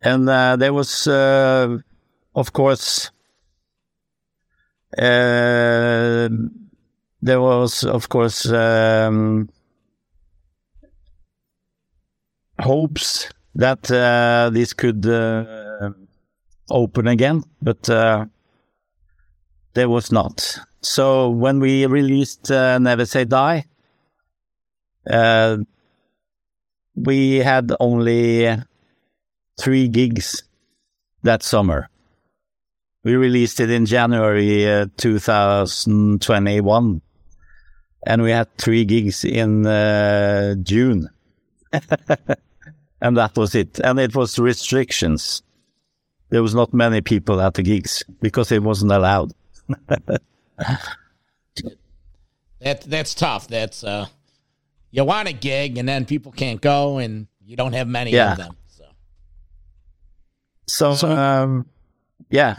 And 0.00 0.26
uh, 0.26 0.56
there 0.56 0.72
was, 0.72 1.06
uh, 1.06 1.76
of 2.34 2.52
course, 2.54 3.10
uh, 4.96 6.28
there 7.20 7.40
was, 7.42 7.84
of 7.84 8.08
course, 8.08 8.50
um, 8.50 9.50
hopes 12.60 13.28
that 13.54 13.90
uh, 13.90 14.50
this 14.52 14.72
could 14.72 15.06
uh, 15.06 15.90
open 16.70 17.08
again, 17.08 17.42
but 17.62 17.88
uh, 17.88 18.26
there 19.74 19.88
was 19.88 20.12
not. 20.12 20.58
So 20.82 21.30
when 21.30 21.60
we 21.60 21.86
released 21.86 22.50
Never 22.50 23.06
Say 23.06 23.24
Die, 23.24 23.64
we 26.94 27.36
had 27.36 27.72
only 27.80 28.56
three 29.58 29.88
gigs 29.88 30.42
that 31.22 31.42
summer. 31.42 31.88
We 33.04 33.14
released 33.14 33.60
it 33.60 33.70
in 33.70 33.86
January 33.86 34.68
uh, 34.68 34.86
2021, 34.96 37.00
and 38.06 38.22
we 38.22 38.32
had 38.32 38.54
three 38.58 38.84
gigs 38.84 39.24
in 39.24 39.64
uh, 39.66 40.56
June. 40.62 41.08
and 43.00 43.16
that 43.16 43.36
was 43.36 43.54
it. 43.54 43.78
And 43.84 43.98
it 43.98 44.14
was 44.14 44.38
restrictions. 44.38 45.42
There 46.30 46.42
was 46.42 46.54
not 46.54 46.72
many 46.74 47.00
people 47.00 47.40
at 47.40 47.54
the 47.54 47.62
gigs 47.62 48.02
because 48.20 48.50
it 48.52 48.62
wasn't 48.62 48.92
allowed. 48.92 49.32
That 52.60 52.80
that's 52.82 53.14
tough. 53.14 53.48
That's 53.48 53.84
uh, 53.84 54.06
you 54.90 55.04
want 55.04 55.28
a 55.28 55.32
gig 55.32 55.76
and 55.78 55.88
then 55.88 56.04
people 56.06 56.32
can't 56.32 56.60
go 56.60 56.98
and 56.98 57.26
you 57.44 57.54
don't 57.54 57.74
have 57.74 57.86
many 57.86 58.10
Yeah. 58.12 58.32
of 58.32 58.38
them. 58.38 58.56
So 60.66 60.94
So, 60.94 61.08
um, 61.08 61.66
yeah. 62.30 62.56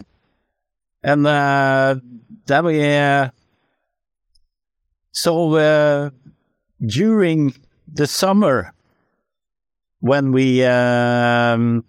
And 1.04 1.26
uh, 1.28 1.96
then 2.46 2.66
we, 2.66 2.84
uh, 2.84 3.30
so 5.12 5.54
uh, 5.56 6.10
during 6.86 7.54
the 7.92 8.08
summer, 8.08 8.74
when 10.00 10.32
we, 10.32 10.64
um, 10.64 11.84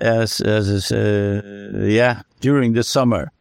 as, 0.00 0.40
as, 0.40 0.92
uh, 0.92 1.70
yeah, 1.74 2.22
during 2.40 2.72
the 2.72 2.82
summer, 2.82 3.32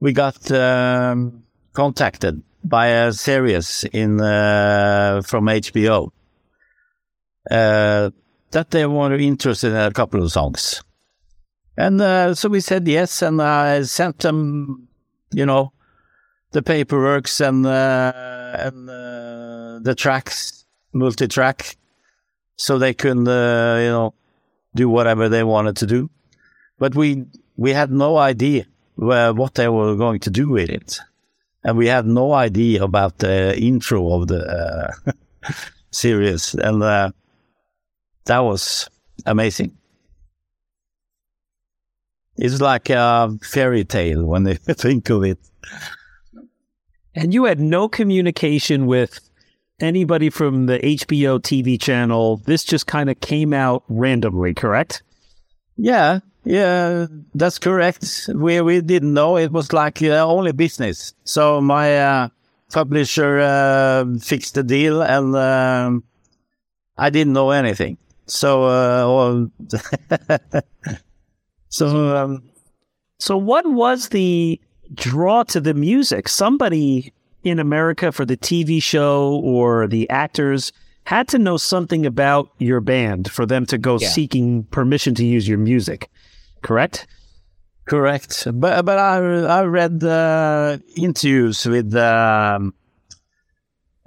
we 0.00 0.12
got 0.12 0.50
um, 0.50 1.44
contacted 1.72 2.42
by 2.62 2.86
a 2.88 3.12
series 3.12 3.84
in 3.92 4.20
uh, 4.20 5.22
from 5.24 5.46
HBO 5.46 6.10
uh, 7.50 8.10
that 8.50 8.70
they 8.70 8.86
were 8.86 9.14
interested 9.14 9.72
in 9.72 9.76
a 9.76 9.90
couple 9.90 10.22
of 10.22 10.32
songs. 10.32 10.82
And 11.76 12.00
uh, 12.00 12.34
so 12.34 12.48
we 12.48 12.60
said 12.60 12.86
yes, 12.86 13.22
and 13.22 13.42
I 13.42 13.82
sent 13.82 14.20
them, 14.20 14.88
you 15.32 15.44
know, 15.44 15.72
the 16.52 16.62
paperwork 16.62 17.28
and 17.40 17.66
uh, 17.66 18.12
and 18.58 18.88
uh, 18.88 19.80
the 19.82 19.94
tracks, 19.96 20.64
multi-track, 20.92 21.76
so 22.56 22.78
they 22.78 22.94
could, 22.94 23.28
uh, 23.28 23.76
you 23.80 23.88
know, 23.88 24.14
do 24.74 24.88
whatever 24.88 25.28
they 25.28 25.44
wanted 25.44 25.76
to 25.76 25.86
do. 25.86 26.10
But 26.78 26.94
we 26.94 27.26
we 27.56 27.72
had 27.72 27.90
no 27.90 28.16
idea 28.16 28.66
uh, 29.00 29.32
what 29.32 29.54
they 29.54 29.68
were 29.68 29.96
going 29.96 30.20
to 30.20 30.30
do 30.30 30.48
with 30.48 30.70
it, 30.70 31.00
and 31.62 31.76
we 31.76 31.86
had 31.86 32.06
no 32.06 32.32
idea 32.32 32.82
about 32.82 33.18
the 33.18 33.58
intro 33.58 34.12
of 34.12 34.28
the 34.28 34.42
uh, 34.44 35.52
series, 35.90 36.54
and 36.54 36.82
uh, 36.82 37.10
that 38.26 38.40
was 38.40 38.88
amazing. 39.26 39.76
It's 42.36 42.60
like 42.60 42.90
a 42.90 43.30
fairy 43.42 43.84
tale 43.84 44.24
when 44.24 44.46
you 44.46 44.54
think 44.56 45.08
of 45.10 45.22
it. 45.24 45.38
And 47.14 47.32
you 47.32 47.44
had 47.44 47.60
no 47.60 47.88
communication 47.88 48.86
with 48.86 49.20
anybody 49.80 50.30
from 50.30 50.66
the 50.66 50.78
HBO 50.78 51.40
TV 51.40 51.80
channel. 51.80 52.38
This 52.38 52.64
just 52.64 52.86
kind 52.86 53.10
of 53.10 53.20
came 53.20 53.52
out 53.52 53.84
randomly, 53.88 54.54
correct? 54.54 55.02
Yeah, 55.76 56.20
yeah, 56.44 57.06
that's 57.34 57.58
correct. 57.58 58.28
We 58.34 58.60
we 58.60 58.80
didn't 58.80 59.12
know 59.14 59.36
it 59.36 59.50
was 59.52 59.72
like 59.72 60.00
uh, 60.02 60.24
only 60.26 60.52
business. 60.52 61.14
So 61.24 61.60
my 61.60 61.98
uh, 61.98 62.28
publisher 62.72 63.40
uh, 63.40 64.04
fixed 64.20 64.54
the 64.54 64.62
deal, 64.62 65.02
and 65.02 65.34
um, 65.36 66.04
I 66.96 67.10
didn't 67.10 67.32
know 67.32 67.50
anything. 67.50 67.98
So, 68.26 68.64
uh, 68.64 69.06
or- 69.06 69.50
so 71.68 72.16
um, 72.16 72.42
So, 73.18 73.36
what 73.36 73.66
was 73.70 74.08
the 74.10 74.60
draw 74.94 75.42
to 75.44 75.60
the 75.60 75.74
music? 75.74 76.28
Somebody 76.28 77.12
in 77.44 77.58
America 77.58 78.10
for 78.10 78.24
the 78.24 78.36
TV 78.36 78.82
show 78.82 79.40
or 79.44 79.86
the 79.86 80.08
actors 80.10 80.72
had 81.04 81.28
to 81.28 81.38
know 81.38 81.56
something 81.58 82.06
about 82.06 82.48
your 82.58 82.80
band 82.80 83.30
for 83.30 83.44
them 83.46 83.66
to 83.66 83.76
go 83.78 83.98
Yeah. 84.00 84.08
seeking 84.08 84.64
permission 84.64 85.14
to 85.16 85.24
use 85.24 85.46
your 85.46 85.58
music, 85.58 86.08
correct? 86.62 87.06
Correct, 87.86 88.46
but 88.54 88.86
but 88.86 88.98
I 88.98 89.16
I 89.44 89.62
read 89.64 90.02
uh, 90.02 90.78
interviews 90.96 91.66
with 91.66 91.94
um, 91.94 92.72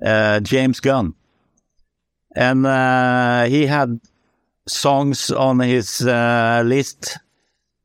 uh, 0.04 0.39
James 0.39 0.80
Gunn, 0.80 1.13
and 2.36 2.65
uh, 2.65 3.43
he 3.45 3.67
had 3.67 4.00
songs 4.67 5.30
on 5.30 5.60
his 5.60 6.02
uh, 6.02 6.63
list, 6.65 7.19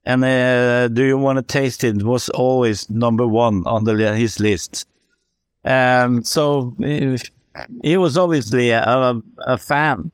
and 0.06 0.24
uh, 0.24 0.88
"Do 0.88 1.04
You 1.04 1.18
Want 1.18 1.36
to 1.36 1.42
Taste 1.42 1.84
It" 1.84 2.02
was 2.02 2.30
always 2.30 2.88
number 2.88 3.26
one 3.26 3.62
on 3.66 3.84
the 3.84 3.94
his 4.16 4.40
list. 4.40 4.86
Um, 5.64 6.24
so 6.24 6.74
he, 7.82 7.96
was 7.96 8.18
obviously 8.18 8.70
a, 8.70 9.20
a 9.38 9.58
fan. 9.58 10.10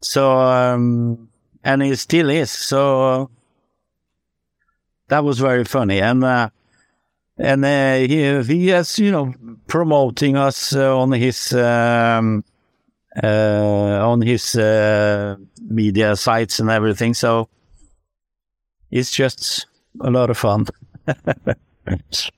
So 0.00 0.32
um, 0.32 1.28
and 1.64 1.82
he 1.82 1.94
still 1.96 2.30
is. 2.30 2.50
So 2.50 3.30
that 5.08 5.24
was 5.24 5.38
very 5.38 5.64
funny, 5.64 6.00
and 6.00 6.24
uh, 6.24 6.50
and 7.36 7.64
uh, 7.64 7.94
he 7.94 8.42
he 8.42 8.70
is 8.70 8.98
you 8.98 9.10
know 9.10 9.34
promoting 9.66 10.36
us 10.36 10.74
uh, 10.74 10.96
on 10.96 11.12
his 11.12 11.52
um, 11.52 12.44
uh, 13.22 13.98
on 14.02 14.20
his 14.20 14.54
uh, 14.56 15.36
media 15.60 16.16
sites 16.16 16.60
and 16.60 16.70
everything. 16.70 17.14
So 17.14 17.48
it's 18.90 19.10
just 19.10 19.66
a 20.00 20.10
lot 20.10 20.30
of 20.30 20.38
fun. 20.38 20.66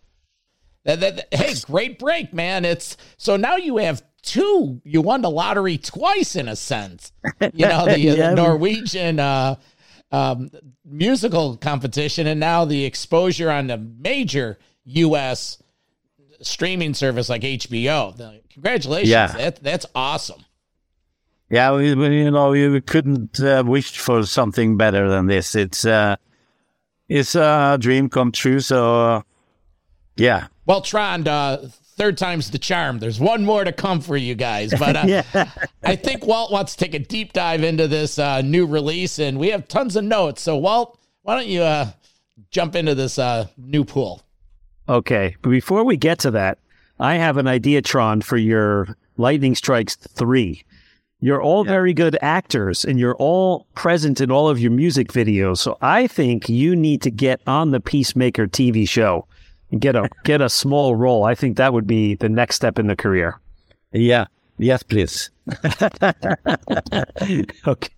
That, 0.84 1.00
that, 1.00 1.16
that- 1.16 1.34
hey, 1.34 1.54
great 1.66 1.98
break, 1.98 2.32
man. 2.32 2.64
It's 2.64 2.96
so 3.16 3.36
now 3.36 3.56
you 3.56 3.76
have 3.78 4.02
two. 4.22 4.80
You 4.84 5.02
won 5.02 5.22
the 5.22 5.30
lottery 5.30 5.78
twice 5.78 6.36
in 6.36 6.48
a 6.48 6.56
sense. 6.56 7.12
You 7.54 7.66
know 7.66 7.84
the, 7.86 7.92
uh, 8.10 8.14
Yeah. 8.16 8.34
Norwegian 8.34 9.18
uh, 9.20 9.56
um, 10.12 10.50
musical 10.84 11.56
competition, 11.56 12.26
and 12.26 12.40
now 12.40 12.64
the 12.64 12.84
exposure 12.84 13.50
on 13.50 13.66
the 13.68 13.76
major 13.78 14.58
U.S. 14.84 15.62
streaming 16.42 16.94
service 16.94 17.28
like 17.28 17.42
HBO. 17.42 18.16
The- 18.16 18.40
Congratulations! 18.52 19.08
Yeah. 19.10 19.28
That, 19.28 19.62
that's 19.62 19.86
awesome. 19.94 20.44
Yeah, 21.50 21.74
we, 21.74 21.94
we, 21.94 22.22
you 22.24 22.30
know, 22.30 22.50
we 22.50 22.80
couldn't 22.80 23.40
uh, 23.40 23.62
wish 23.66 23.96
for 23.98 24.24
something 24.24 24.76
better 24.76 25.08
than 25.08 25.26
this. 25.26 25.54
It's 25.54 25.84
uh, 25.84 26.16
it's 27.08 27.34
a 27.34 27.76
dream 27.80 28.08
come 28.08 28.32
true. 28.32 28.60
So, 28.60 29.24
yeah. 30.16 30.46
Well, 30.70 30.83
Trond, 30.83 31.26
uh, 31.26 31.62
third 31.96 32.16
time's 32.16 32.52
the 32.52 32.59
charm. 32.59 33.00
There's 33.00 33.18
one 33.18 33.44
more 33.44 33.64
to 33.64 33.72
come 33.72 34.00
for 34.00 34.16
you 34.16 34.37
guys, 34.37 34.72
but 34.78 34.94
uh, 34.94 35.02
Yeah. 35.09 35.50
I 35.83 35.96
think 35.96 36.24
Walt 36.24 36.52
wants 36.52 36.76
to 36.76 36.85
take 36.85 36.94
a 36.94 37.00
deep 37.00 37.33
dive 37.33 37.64
into 37.64 37.88
this 37.88 38.20
uh, 38.20 38.40
new 38.42 38.66
release, 38.66 39.18
and 39.18 39.37
we 39.40 39.48
have 39.48 39.66
tons 39.66 39.96
of 39.96 40.04
notes. 40.04 40.42
So, 40.42 40.56
Walt, 40.56 40.96
why 41.22 41.35
don't 41.35 41.48
you 41.48 41.62
uh, 41.62 41.90
jump 42.52 42.76
into 42.76 42.94
this 42.94 43.18
uh, 43.18 43.48
new 43.59 43.85
pool? 43.85 44.22
Okay, 44.88 45.35
but 45.42 45.50
before 45.50 45.83
we 45.83 45.96
get 45.96 46.20
to 46.20 46.30
that, 46.30 46.59
I 47.00 47.16
have 47.16 47.37
an 47.37 47.48
idea, 47.48 47.83
Trond, 47.83 48.24
for 48.24 48.37
your 48.37 48.96
Lightning 49.16 49.56
Strikes 49.56 49.96
3. 49.96 50.62
You're 51.18 51.42
all 51.42 51.64
very 51.64 51.92
good 51.94 52.16
actors 52.22 52.85
and 52.85 52.96
you're 52.96 53.16
all 53.16 53.66
present 53.74 54.20
in 54.20 54.30
all 54.30 54.48
of 54.48 54.61
your 54.61 54.70
music 54.70 55.09
videos. 55.09 55.59
So 55.59 55.78
I 55.83 56.06
think 56.06 56.48
you 56.48 56.76
need 56.76 57.02
to 57.02 57.11
get 57.11 57.40
on 57.48 57.72
the 57.72 57.80
Peacemaker 57.80 58.46
TV 58.46 58.88
show 58.88 59.26
and 59.26 59.39
get 59.78 59.96
a 59.96 60.09
get 60.24 60.40
a 60.40 60.48
small 60.48 60.96
role. 60.96 61.24
I 61.24 61.35
think 61.35 61.56
that 61.56 61.72
would 61.72 61.87
be 61.87 62.14
the 62.14 62.28
next 62.28 62.56
step 62.56 62.78
in 62.78 62.87
the 62.87 62.96
career. 62.96 63.40
Yeah. 63.92 64.26
Yes, 64.59 64.83
please. 64.83 65.30
okay. 67.66 67.88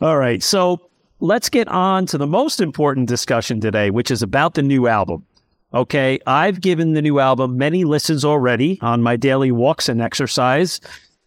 All 0.00 0.16
right. 0.16 0.42
So 0.42 0.80
let's 1.20 1.48
get 1.50 1.68
on 1.68 2.06
to 2.06 2.18
the 2.18 2.26
most 2.26 2.60
important 2.60 3.08
discussion 3.08 3.60
today, 3.60 3.90
which 3.90 4.10
is 4.10 4.22
about 4.22 4.54
the 4.54 4.62
new 4.62 4.86
album. 4.86 5.26
Okay. 5.74 6.18
I've 6.26 6.60
given 6.60 6.94
the 6.94 7.02
new 7.02 7.18
album 7.18 7.58
many 7.58 7.84
listens 7.84 8.24
already 8.24 8.78
on 8.80 9.02
my 9.02 9.16
daily 9.16 9.52
walks 9.52 9.88
and 9.88 10.00
exercise, 10.00 10.80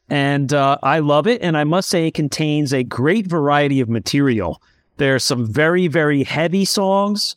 and 0.09 0.53
uh, 0.53 0.77
I 0.81 0.99
love 0.99 1.27
it. 1.27 1.41
And 1.41 1.55
I 1.57 1.63
must 1.63 1.89
say, 1.89 2.07
it 2.07 2.13
contains 2.13 2.73
a 2.73 2.83
great 2.83 3.27
variety 3.27 3.79
of 3.79 3.89
material. 3.89 4.61
There 4.97 5.13
are 5.13 5.19
some 5.19 5.45
very, 5.45 5.87
very 5.87 6.23
heavy 6.23 6.65
songs, 6.65 7.35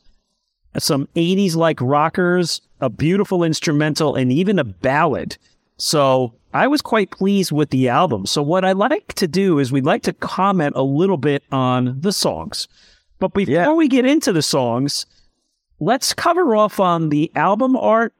some 0.78 1.08
80s 1.16 1.56
like 1.56 1.80
rockers, 1.80 2.60
a 2.80 2.88
beautiful 2.88 3.42
instrumental, 3.42 4.14
and 4.14 4.30
even 4.32 4.58
a 4.58 4.64
ballad. 4.64 5.36
So 5.76 6.34
I 6.52 6.66
was 6.66 6.82
quite 6.82 7.10
pleased 7.10 7.52
with 7.52 7.70
the 7.70 7.88
album. 7.88 8.26
So 8.26 8.42
what 8.42 8.64
I 8.64 8.72
like 8.72 9.14
to 9.14 9.26
do 9.26 9.58
is 9.58 9.72
we'd 9.72 9.84
like 9.84 10.02
to 10.04 10.12
comment 10.12 10.74
a 10.76 10.82
little 10.82 11.16
bit 11.16 11.42
on 11.50 12.00
the 12.00 12.12
songs. 12.12 12.68
But 13.18 13.34
before 13.34 13.52
Yeah. 13.54 13.72
we 13.72 13.88
get 13.88 14.06
into 14.06 14.32
the 14.32 14.42
songs, 14.42 15.06
let's 15.78 16.12
cover 16.12 16.54
off 16.54 16.78
on 16.80 17.08
the 17.08 17.30
album 17.34 17.76
art 17.76 18.12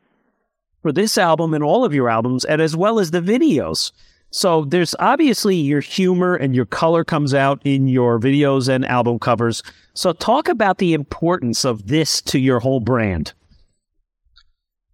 for 0.83 0.93
this 0.93 1.19
album 1.19 1.55
and 1.55 1.63
all 1.63 1.85
of 1.85 1.95
your 1.95 2.09
albums, 2.09 2.45
and 2.45 2.61
as 2.63 2.77
well 2.77 2.99
as 2.99 3.11
the 3.11 3.21
videos. 3.21 3.93
So 4.31 4.65
there's 4.65 4.95
obviously 5.01 5.57
your 5.57 5.81
humor 5.81 6.37
and 6.37 6.55
your 6.55 6.67
color 6.67 7.05
comes 7.05 7.35
out 7.35 7.61
in 7.65 7.89
your 7.89 8.21
videos 8.21 8.69
and 8.69 8.85
album 8.85 9.19
covers. 9.19 9.63
So 9.95 10.13
talk 10.13 10.49
about 10.49 10.79
the 10.79 10.95
importance 10.95 11.65
of 11.65 11.89
this 11.89 12.23
to 12.23 12.39
your 12.39 12.61
whole 12.61 12.81
brand. 12.81 13.35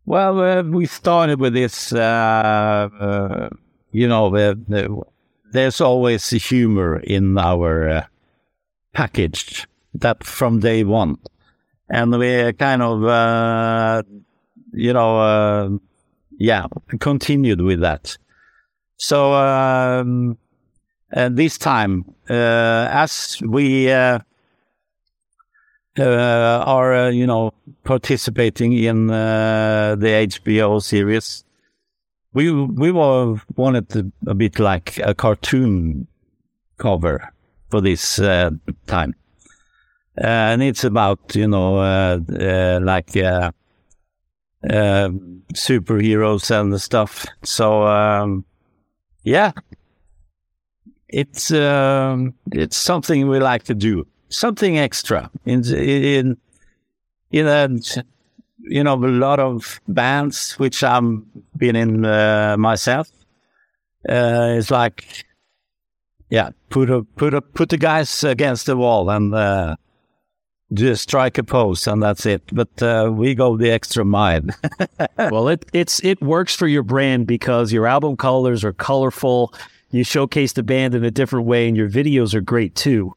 Well, 0.06 0.40
uh, 0.40 0.62
we 0.62 0.86
started 0.86 1.40
with 1.40 1.52
this, 1.52 1.92
uh, 1.92 2.88
uh, 2.98 3.48
you 3.90 4.08
know, 4.08 4.34
uh, 4.34 4.54
uh, 4.72 4.88
there's 5.52 5.80
always 5.80 6.30
humor 6.30 7.00
in 7.00 7.36
our 7.36 7.88
uh, 7.88 8.06
package 8.92 9.66
that 9.94 10.24
from 10.24 10.60
day 10.60 10.84
one. 10.84 11.18
And 11.90 12.16
we 12.18 12.52
kind 12.54 12.82
of, 12.82 13.04
uh, 13.04 14.02
you 14.72 14.92
know, 14.92 15.80
yeah, 16.38 16.66
continued 17.00 17.60
with 17.60 17.80
that. 17.80 18.16
So, 18.96 19.34
um, 19.34 20.38
this 21.10 21.58
time, 21.58 22.04
uh, 22.28 22.88
as 22.90 23.40
we, 23.42 23.90
uh, 23.90 24.20
uh, 25.98 26.62
are 26.66 27.10
you 27.10 27.26
know 27.26 27.52
participating 27.84 28.72
in 28.72 29.06
the 29.06 30.28
HBO 30.28 30.82
series. 30.82 31.44
We 32.34 32.52
we 32.52 32.90
were 32.92 33.36
wanted 33.56 34.12
a 34.26 34.34
bit 34.34 34.58
like 34.58 34.98
a 34.98 35.14
cartoon 35.14 36.06
cover 36.76 37.32
for 37.70 37.80
this 37.80 38.18
uh, 38.18 38.50
time, 38.86 39.14
uh, 40.18 40.52
and 40.52 40.62
it's 40.62 40.84
about 40.84 41.34
you 41.34 41.48
know 41.48 41.78
uh, 41.78 42.78
like 42.82 43.12
superheroes 45.54 46.50
and 46.50 46.80
stuff. 46.80 47.24
So 47.42 47.86
um, 47.86 48.44
yeah, 49.26 49.52
it's 51.08 51.50
um, 51.50 52.32
it's 52.52 52.76
something 52.76 53.28
we 53.28 53.40
like 53.40 53.64
to 53.64 53.74
do 53.74 54.06
something 54.28 54.78
extra 54.78 55.30
in 55.44 55.64
in 55.74 56.36
in 57.32 57.46
a 57.46 57.68
you 58.58 58.84
know 58.84 58.94
a 58.94 59.06
lot 59.06 59.40
of 59.40 59.80
bands 59.88 60.52
which 60.58 60.84
I'm 60.84 61.26
been 61.56 61.74
in 61.76 62.04
uh, 62.04 62.56
myself. 62.56 63.10
Uh, 64.08 64.54
it's 64.56 64.70
like 64.70 65.24
yeah, 66.30 66.50
put 66.70 66.88
a 66.88 67.02
put 67.02 67.34
a 67.34 67.40
put 67.40 67.70
the 67.70 67.78
guys 67.78 68.22
against 68.22 68.66
the 68.66 68.76
wall 68.76 69.10
and 69.10 69.34
uh, 69.34 69.74
just 70.72 71.02
strike 71.02 71.38
a 71.38 71.44
pose 71.44 71.86
and 71.86 72.02
that's 72.02 72.26
it. 72.26 72.42
But 72.52 72.82
uh, 72.82 73.10
we 73.12 73.34
go 73.34 73.56
the 73.56 73.70
extra 73.70 74.04
mile. 74.04 74.42
well, 75.18 75.48
it 75.48 75.64
it's 75.72 76.04
it 76.04 76.20
works 76.20 76.54
for 76.54 76.66
your 76.66 76.82
brand 76.82 77.26
because 77.26 77.72
your 77.72 77.86
album 77.86 78.16
colors 78.16 78.64
are 78.64 78.72
colorful. 78.72 79.54
You 79.90 80.04
showcase 80.04 80.52
the 80.52 80.62
band 80.62 80.94
in 80.94 81.04
a 81.04 81.10
different 81.10 81.46
way, 81.46 81.68
and 81.68 81.76
your 81.76 81.88
videos 81.88 82.34
are 82.34 82.40
great 82.40 82.74
too. 82.74 83.14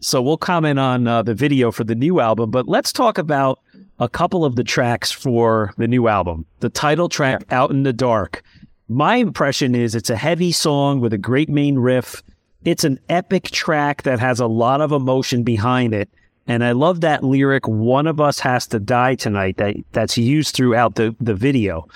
So 0.00 0.22
we'll 0.22 0.36
comment 0.36 0.78
on 0.78 1.06
uh, 1.06 1.22
the 1.22 1.34
video 1.34 1.70
for 1.70 1.84
the 1.84 1.94
new 1.94 2.20
album, 2.20 2.50
but 2.50 2.68
let's 2.68 2.92
talk 2.92 3.18
about 3.18 3.60
a 3.98 4.08
couple 4.08 4.44
of 4.44 4.56
the 4.56 4.64
tracks 4.64 5.12
for 5.12 5.72
the 5.76 5.86
new 5.86 6.08
album. 6.08 6.46
The 6.60 6.70
title 6.70 7.08
track, 7.08 7.44
"Out 7.50 7.70
in 7.70 7.82
the 7.82 7.92
Dark." 7.92 8.42
My 8.88 9.16
impression 9.16 9.74
is 9.74 9.94
it's 9.94 10.10
a 10.10 10.16
heavy 10.16 10.52
song 10.52 11.00
with 11.00 11.12
a 11.12 11.18
great 11.18 11.48
main 11.48 11.78
riff. 11.78 12.22
It's 12.64 12.84
an 12.84 13.00
epic 13.08 13.44
track 13.44 14.02
that 14.02 14.20
has 14.20 14.38
a 14.38 14.46
lot 14.46 14.80
of 14.80 14.92
emotion 14.92 15.44
behind 15.44 15.94
it. 15.94 16.10
And 16.52 16.62
I 16.62 16.72
love 16.72 17.00
that 17.00 17.24
lyric, 17.24 17.66
one 17.66 18.06
of 18.06 18.20
us 18.20 18.38
has 18.40 18.66
to 18.66 18.78
die 18.78 19.14
tonight, 19.14 19.56
that, 19.56 19.74
that's 19.92 20.18
used 20.18 20.54
throughout 20.54 20.96
the, 20.96 21.16
the 21.18 21.32
video. 21.32 21.88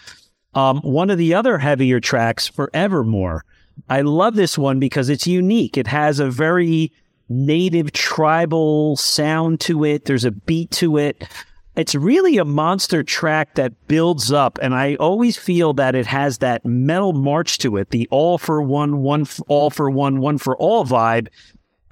Um, 0.54 0.80
one 0.80 1.10
of 1.10 1.18
the 1.18 1.34
other 1.34 1.58
heavier 1.58 2.00
tracks, 2.00 2.48
Forevermore. 2.48 3.44
I 3.90 4.00
love 4.00 4.34
this 4.34 4.56
one 4.56 4.80
because 4.80 5.10
it's 5.10 5.26
unique. 5.26 5.76
It 5.76 5.86
has 5.88 6.20
a 6.20 6.30
very 6.30 6.90
native 7.28 7.92
tribal 7.92 8.96
sound 8.96 9.60
to 9.60 9.84
it. 9.84 10.06
There's 10.06 10.24
a 10.24 10.30
beat 10.30 10.70
to 10.70 10.96
it. 10.96 11.28
It's 11.76 11.94
really 11.94 12.38
a 12.38 12.44
monster 12.46 13.02
track 13.02 13.56
that 13.56 13.74
builds 13.88 14.32
up, 14.32 14.58
and 14.62 14.74
I 14.74 14.94
always 14.94 15.36
feel 15.36 15.74
that 15.74 15.94
it 15.94 16.06
has 16.06 16.38
that 16.38 16.64
metal 16.64 17.12
march 17.12 17.58
to 17.58 17.76
it, 17.76 17.90
the 17.90 18.08
all 18.10 18.38
for 18.38 18.62
one, 18.62 19.02
one 19.02 19.22
f- 19.22 19.42
all 19.48 19.68
for 19.68 19.90
one, 19.90 20.20
one 20.20 20.38
for 20.38 20.56
all 20.56 20.86
vibe. 20.86 21.28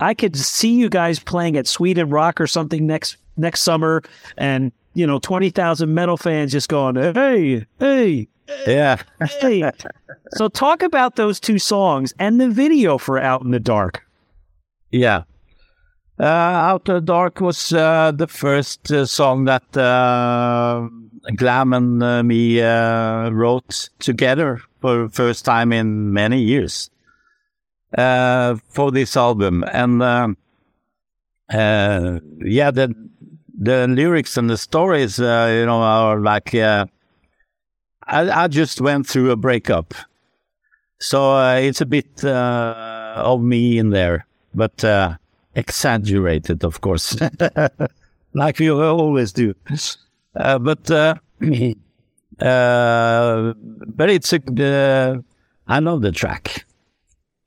I 0.00 0.14
could 0.14 0.36
see 0.36 0.74
you 0.74 0.88
guys 0.88 1.18
playing 1.18 1.56
at 1.56 1.66
Sweden 1.66 2.10
Rock 2.10 2.40
or 2.40 2.46
something 2.46 2.86
next 2.86 3.16
next 3.36 3.60
summer, 3.60 4.02
and 4.36 4.72
you 4.94 5.06
know, 5.06 5.18
twenty 5.18 5.50
thousand 5.50 5.94
metal 5.94 6.16
fans 6.16 6.52
just 6.52 6.68
going, 6.68 6.96
"Hey, 6.96 7.66
hey, 7.78 8.28
yeah, 8.66 8.96
hey!" 9.40 9.70
so 10.32 10.48
talk 10.48 10.82
about 10.82 11.16
those 11.16 11.38
two 11.38 11.58
songs 11.58 12.12
and 12.18 12.40
the 12.40 12.48
video 12.48 12.98
for 12.98 13.18
"Out 13.18 13.42
in 13.42 13.50
the 13.50 13.60
Dark." 13.60 14.04
yeah. 14.90 15.24
Uh, 16.20 16.24
Out 16.24 16.88
in 16.88 16.94
the 16.94 17.00
Dark 17.00 17.40
was 17.40 17.72
uh, 17.72 18.12
the 18.12 18.28
first 18.28 18.92
uh, 18.92 19.04
song 19.04 19.46
that 19.46 19.76
uh, 19.76 20.88
Glam 21.34 21.72
and 21.72 22.02
uh, 22.02 22.22
me 22.22 22.62
uh, 22.62 23.30
wrote 23.30 23.90
together 23.98 24.60
for 24.80 25.04
the 25.04 25.08
first 25.08 25.44
time 25.44 25.72
in 25.72 26.12
many 26.12 26.40
years 26.40 26.88
uh, 27.96 28.56
for 28.68 28.90
this 28.90 29.16
album. 29.16 29.64
And 29.72 30.02
um, 30.02 30.36
uh, 31.52 32.20
yeah, 32.40 32.70
the 32.70 32.94
the 33.56 33.86
lyrics 33.86 34.36
and 34.36 34.50
the 34.50 34.56
stories, 34.56 35.20
uh, 35.20 35.54
you 35.58 35.66
know, 35.66 35.80
are 35.80 36.20
like 36.20 36.54
uh, 36.54 36.86
I, 38.06 38.44
I 38.44 38.48
just 38.48 38.80
went 38.80 39.06
through 39.06 39.30
a 39.30 39.36
breakup, 39.36 39.94
so 41.00 41.34
uh, 41.36 41.54
it's 41.54 41.80
a 41.80 41.86
bit 41.86 42.24
uh, 42.24 43.14
of 43.16 43.42
me 43.42 43.78
in 43.78 43.90
there, 43.90 44.26
but 44.54 44.84
uh, 44.84 45.16
exaggerated, 45.54 46.64
of 46.64 46.80
course, 46.80 47.16
like 48.34 48.58
we 48.58 48.70
always 48.70 49.32
do. 49.32 49.54
Uh, 50.34 50.58
but 50.58 50.90
uh, 50.90 51.14
uh, 52.40 53.54
but 53.86 54.10
it's 54.10 54.32
a 54.32 54.40
uh, 54.58 55.20
I 55.68 55.78
love 55.78 56.02
the 56.02 56.12
track. 56.12 56.66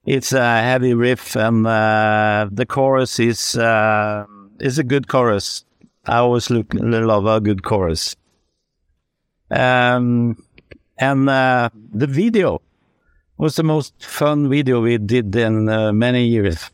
It's 0.07 0.31
a 0.31 0.61
heavy 0.61 0.93
riff, 0.93 1.35
and 1.35 1.67
uh, 1.67 2.47
the 2.49 2.65
chorus 2.65 3.19
is 3.19 3.57
uh, 3.57 4.25
is 4.57 4.79
a 4.79 4.83
good 4.85 5.09
chorus. 5.09 5.65
I 6.05 6.19
always 6.19 6.49
look 6.49 6.73
love 6.73 7.25
a 7.25 7.41
good 7.41 7.63
chorus. 7.63 8.15
Um, 9.51 10.41
and 10.97 11.29
uh, 11.29 11.71
the 11.93 12.07
video 12.07 12.61
was 13.37 13.57
the 13.57 13.63
most 13.63 14.01
fun 14.01 14.49
video 14.49 14.81
we 14.81 14.97
did 14.97 15.35
in 15.35 15.67
uh, 15.67 15.91
many 15.91 16.25
years. 16.25 16.71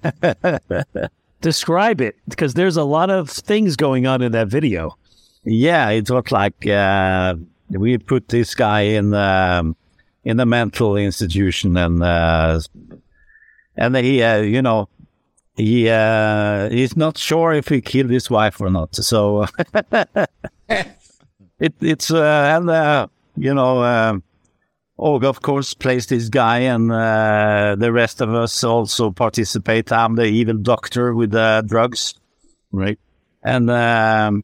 Describe 1.41 2.01
it 2.01 2.15
because 2.29 2.53
there's 2.53 2.77
a 2.77 2.83
lot 2.83 3.09
of 3.09 3.31
things 3.31 3.75
going 3.75 4.05
on 4.05 4.21
in 4.21 4.31
that 4.33 4.47
video. 4.47 4.95
Yeah, 5.43 5.89
it 5.89 6.07
was 6.07 6.31
like 6.31 6.67
uh, 6.67 7.33
we 7.69 7.97
put 7.97 8.27
this 8.27 8.53
guy 8.53 8.81
in 8.81 9.15
um, 9.15 9.75
in 10.23 10.39
a 10.39 10.45
mental 10.45 10.97
institution, 10.97 11.77
and 11.77 12.03
uh, 12.03 12.59
and 13.75 13.95
he, 13.97 14.21
uh, 14.23 14.37
you 14.41 14.61
know, 14.61 14.89
he 15.55 15.89
uh, 15.89 16.69
he's 16.69 16.95
not 16.97 17.17
sure 17.17 17.53
if 17.53 17.67
he 17.69 17.81
killed 17.81 18.09
his 18.11 18.29
wife 18.29 18.59
or 18.61 18.69
not. 18.69 18.95
So 18.95 19.45
it 20.69 21.73
it's 21.81 22.11
uh, 22.11 22.55
and 22.57 22.69
uh, 22.69 23.07
you 23.37 23.53
know. 23.53 23.83
Um, 23.83 24.23
Åge, 24.99 25.23
of 25.25 25.41
course, 25.41 25.73
plays 25.73 26.05
this 26.05 26.29
guy, 26.29 26.59
and 26.59 26.91
uh, 26.91 27.75
the 27.79 27.91
rest 27.91 28.21
of 28.21 28.29
us 28.33 28.63
also 28.63 29.09
participate. 29.09 29.91
I'm 29.91 30.15
the 30.15 30.25
evil 30.25 30.55
doctor 30.55 31.15
with 31.15 31.31
the 31.31 31.63
drugs, 31.65 32.13
Right. 32.71 32.99
and 33.43 33.71
um, 33.71 34.43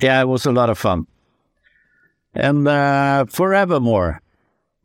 yeah, 0.00 0.20
it 0.20 0.26
was 0.26 0.44
a 0.44 0.50
lot 0.52 0.70
of 0.70 0.76
fun. 0.78 1.06
And 2.34 2.66
uh, 2.66 3.26
forevermore, 3.26 4.20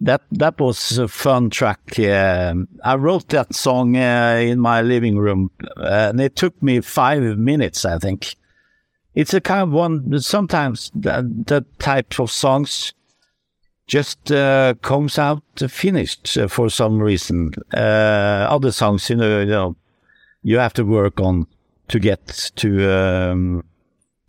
that 0.01 0.21
that 0.31 0.59
was 0.59 0.97
a 0.97 1.07
fun 1.07 1.49
track. 1.49 1.99
Um 1.99 2.67
I 2.83 2.95
wrote 2.95 3.29
that 3.29 3.53
song 3.53 3.97
uh, 3.97 4.39
in 4.41 4.59
my 4.59 4.81
living 4.81 5.17
room, 5.17 5.51
uh, 5.77 6.09
and 6.09 6.21
it 6.21 6.35
took 6.35 6.61
me 6.61 6.81
five 6.81 7.37
minutes, 7.37 7.85
I 7.85 7.97
think. 7.99 8.35
It's 9.15 9.33
a 9.33 9.41
kind 9.41 9.63
of 9.63 9.71
one. 9.71 10.19
Sometimes 10.21 10.91
that, 10.95 11.47
that 11.47 11.79
type 11.79 12.19
of 12.19 12.31
songs 12.31 12.93
just 13.89 14.31
uh, 14.31 14.75
comes 14.81 15.17
out 15.17 15.43
finished 15.67 16.37
uh, 16.37 16.47
for 16.47 16.69
some 16.69 16.99
reason. 16.99 17.51
Uh, 17.73 18.47
other 18.49 18.71
songs, 18.71 19.09
you 19.09 19.15
know, 19.15 19.39
you 19.39 19.45
know, 19.47 19.75
you 20.43 20.59
have 20.59 20.73
to 20.73 20.85
work 20.85 21.19
on 21.19 21.47
to 21.87 21.99
get 21.99 22.51
to 22.55 22.89
um, 22.89 23.63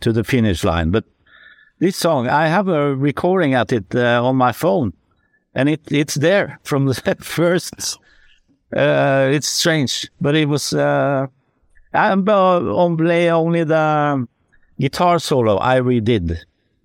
to 0.01 0.11
the 0.11 0.23
finish 0.23 0.63
line. 0.63 0.89
But 0.89 1.05
this 1.79 1.95
song, 1.95 2.27
I 2.27 2.47
have 2.47 2.67
a 2.67 2.95
recording 2.95 3.53
at 3.53 3.71
it 3.71 3.95
on 3.95 4.35
my 4.35 4.51
phone, 4.51 4.93
and 5.53 5.69
it 5.69 5.81
it's 5.91 6.15
there 6.15 6.59
from 6.63 6.85
the 6.85 7.15
first. 7.19 7.97
Uh, 8.75 9.29
it's 9.31 9.47
strange, 9.47 10.09
but 10.19 10.35
it 10.35 10.47
was. 10.47 10.73
Uh, 10.73 11.27
I'm 11.93 12.27
only 12.29 13.29
only 13.29 13.63
the 13.63 14.27
guitar 14.79 15.19
solo 15.19 15.57
I 15.59 15.79
redid 15.81 16.37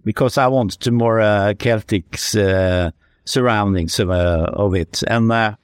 because 0.05 0.37
I 0.37 0.49
wanted 0.49 0.81
to 0.81 0.91
more 0.91 1.21
uh, 1.21 1.55
Celtic 1.55 2.19
uh, 2.37 2.91
surroundings 3.25 4.01
of, 4.01 4.11
uh, 4.11 4.47
of 4.53 4.75
it, 4.75 5.03
and 5.07 5.31
uh, 5.31 5.57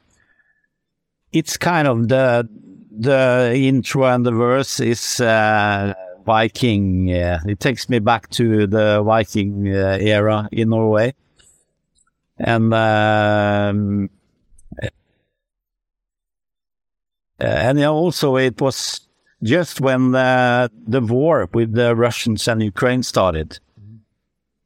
it's 1.32 1.56
kind 1.56 1.88
of 1.88 2.08
the 2.08 2.48
the 2.96 3.52
intro 3.54 4.04
and 4.04 4.24
the 4.24 4.32
verse 4.32 4.78
is 4.78 5.20
uh, 5.20 5.94
Viking. 6.24 7.12
Uh, 7.12 7.40
it 7.46 7.58
takes 7.58 7.88
me 7.88 7.98
back 7.98 8.28
to 8.30 8.66
the 8.66 9.02
Viking 9.02 9.68
uh, 9.68 9.98
era 10.00 10.48
in 10.52 10.68
Norway, 10.70 11.14
and 12.38 12.73
um, 12.75 14.11
and 17.38 17.85
also 17.85 18.37
it 18.37 18.61
was 18.61 19.01
just 19.42 19.81
when 19.81 20.14
uh, 20.14 20.68
the 20.87 21.01
war 21.01 21.49
with 21.53 21.75
the 21.75 21.95
Russians 21.97 22.47
and 22.49 22.62
Ukraine 22.62 23.03
started. 23.03 23.59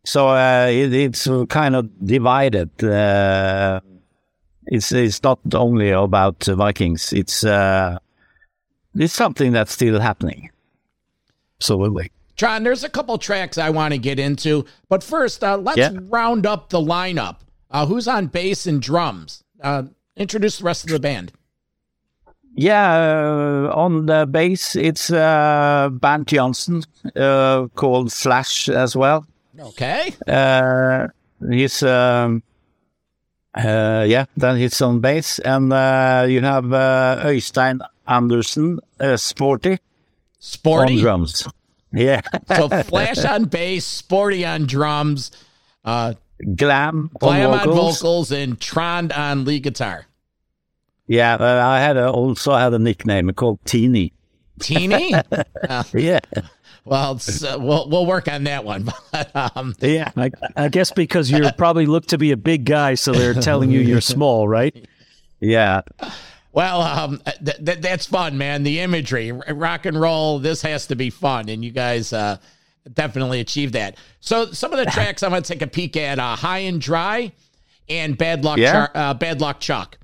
So 0.05 0.29
uh, 0.29 0.69
it, 0.71 0.93
it's 0.93 1.29
kind 1.49 1.75
of 1.75 1.89
divided. 2.07 2.71
Uh, 2.85 3.81
it's 4.67 4.93
it's 4.93 5.23
not 5.23 5.41
only 5.55 5.91
about 5.91 6.45
Vikings. 6.45 7.13
It's 7.13 7.45
uh, 7.45 7.99
it's 8.95 9.13
something 9.15 9.53
that's 9.53 9.73
still 9.73 10.01
happening. 10.01 10.51
Absolutely. 11.59 12.13
Trond, 12.37 12.67
there's 12.67 12.85
a 12.85 12.91
couple 12.91 13.17
tracks 13.17 13.57
I 13.57 13.71
want 13.71 13.93
to 13.95 13.99
get 13.99 14.19
into, 14.19 14.67
but 14.91 15.03
first, 15.03 15.43
uh, 15.43 15.57
let's 15.57 15.79
Yeah. 15.79 15.93
round 16.11 16.45
up 16.45 16.69
the 16.69 16.79
lineup. 16.81 17.37
Uh, 17.71 17.87
who's 17.87 18.09
on 18.09 18.27
bass 18.27 18.67
and 18.67 18.81
drums? 18.81 19.45
Uh, 19.61 19.85
introduce 20.17 20.59
the 20.59 20.65
rest 20.65 20.85
of 20.85 20.91
the 20.91 21.01
band. 21.01 21.33
Yeah, 22.55 22.95
uh, 22.95 23.73
on 23.75 24.07
the 24.07 24.27
bass, 24.27 24.77
it's 24.77 25.11
uh, 25.11 25.91
Bernt 25.93 26.29
Jansen, 26.29 26.85
uh, 27.15 27.67
called 27.75 28.13
Flash 28.13 28.69
as 28.71 28.97
well. 28.97 29.27
Okay. 29.59 30.15
Uh, 30.27 31.09
he's 31.51 31.83
um, 31.83 32.43
uh, 33.57 34.05
yeah, 34.07 34.27
then 34.37 34.57
he's 34.57 34.81
on 34.83 35.01
bass, 35.01 35.39
and 35.41 35.73
uh, 35.73 36.27
you 36.29 36.41
have 36.43 36.73
uh, 36.73 37.23
Øystein 37.25 37.81
Andersen, 38.07 38.79
uh, 39.01 39.17
Sporty, 39.17 39.79
Sporty 40.39 40.95
on 40.95 41.01
drums. 41.01 41.49
Yeah, 41.93 42.21
So 42.49 42.69
Flash 42.69 43.25
on 43.25 43.45
bass, 43.45 43.85
Sporty 43.87 44.45
on 44.45 44.67
drums, 44.67 45.31
uh, 45.85 46.15
Glam 46.55 47.11
on 47.15 47.19
Glam 47.19 47.51
on 47.51 47.65
vocals. 47.65 48.01
vocals, 48.01 48.33
and 48.33 48.61
Trond 48.61 49.13
on 49.13 49.45
lead 49.45 49.63
guitar. 49.63 50.07
Yeah, 51.07 51.35
uh, 51.35 51.67
I 51.67 51.81
had 51.81 51.97
a, 51.97 52.11
also 52.11 52.55
had 52.55 52.75
a 52.75 52.79
nickname 52.79 53.33
called 53.33 53.59
Teeny. 53.65 54.13
Teeny? 54.61 55.15
Yeah, 55.93 56.21
well, 56.85 57.13
it's, 57.17 57.43
uh, 57.43 57.57
we'll 57.59 57.89
we'll 57.89 58.07
work 58.07 58.29
on 58.29 58.45
that 58.45 58.65
one. 58.65 58.91
But, 59.13 59.31
um, 59.35 59.75
yeah. 59.81 60.11
I, 60.17 60.31
I 60.57 60.69
guess 60.69 60.91
because 60.93 61.31
you 61.31 61.49
probably 61.59 61.87
look 61.87 62.07
to 62.07 62.19
be 62.19 62.33
a 62.33 62.37
big 62.37 62.65
guy, 62.65 62.95
so 62.95 63.13
they're 63.13 63.35
telling 63.35 63.71
you 63.71 63.81
you're 63.81 64.01
small, 64.01 64.47
right? 64.49 64.87
Yeah, 65.41 65.83
well, 66.53 66.81
um, 66.81 67.21
th- 67.45 67.65
th- 67.65 67.81
that's 67.81 68.07
fun, 68.07 68.39
man. 68.39 68.63
The 68.63 68.81
imagery, 68.81 69.31
R- 69.31 69.55
rock 69.55 69.85
and 69.85 70.01
roll. 70.01 70.39
This 70.39 70.63
has 70.63 70.87
to 70.87 70.97
be 70.97 71.11
fun, 71.11 71.51
and 71.51 71.63
you 71.65 71.71
guys 71.71 72.15
uh, 72.15 72.39
definitely 72.93 73.41
achieve 73.41 73.73
that. 73.73 73.97
So, 74.21 74.47
some 74.53 74.73
of 74.73 74.79
the 74.79 74.87
tracks 74.91 75.23
I'm 75.23 75.31
going 75.31 75.43
to 75.43 75.53
take 75.53 75.63
a 75.63 75.67
peek 75.67 75.97
at: 75.97 76.19
uh, 76.19 76.37
"High 76.37 76.59
and 76.61 76.81
Dry" 76.81 77.33
and 77.89 78.17
"Bad 78.17 78.45
Luck." 78.45 78.59
Yeah. 78.59 78.73
Char- 78.73 78.91
uh, 78.95 79.15
"Bad 79.15 79.41
Luck 79.41 79.61
Chuck." 79.61 79.99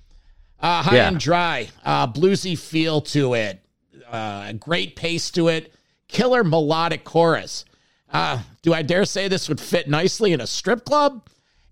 Uh, 0.60 0.80
high 0.82 0.94
Yeah. 0.96 1.08
and 1.08 1.18
dry, 1.18 1.68
uh, 1.84 2.06
bluesy 2.06 2.56
feel 2.56 3.00
to 3.00 3.34
it, 3.34 3.60
uh, 4.08 4.52
great 4.52 4.94
pace 4.94 5.28
to 5.32 5.48
it, 5.48 5.74
killer 6.06 6.44
melodic 6.44 7.02
chorus. 7.02 7.64
Uh, 8.12 8.38
do 8.62 8.72
I 8.72 8.82
dare 8.82 9.04
say 9.04 9.26
this 9.26 9.48
would 9.48 9.58
fit 9.58 9.88
nicely 9.88 10.32
in 10.32 10.40
a 10.40 10.46
strip 10.46 10.84
club? 10.84 11.26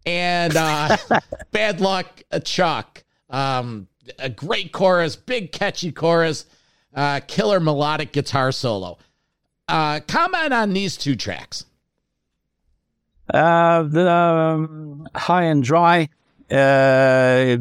And 0.07 0.57
uh, 0.57 0.97
bad 1.53 1.81
luck, 1.81 2.21
Chuck. 2.45 3.05
Um, 3.29 3.87
a 4.19 4.29
great 4.29 4.73
chorus, 4.73 5.15
big 5.15 5.53
catchy 5.53 5.93
chorus, 5.93 6.47
uh, 6.93 7.21
killer 7.29 7.61
melodic 7.61 8.11
guitar 8.11 8.51
solo. 8.51 8.99
Uh, 9.71 10.01
comment 10.09 10.53
on 10.53 10.73
these 10.73 10.97
two 10.97 11.15
tracks. 11.15 11.65
Uh, 13.33 13.85
the 13.85 14.11
um, 14.11 15.09
High 15.15 15.45
and 15.45 15.63
Dry, 15.63 16.09
uh, 16.51 17.57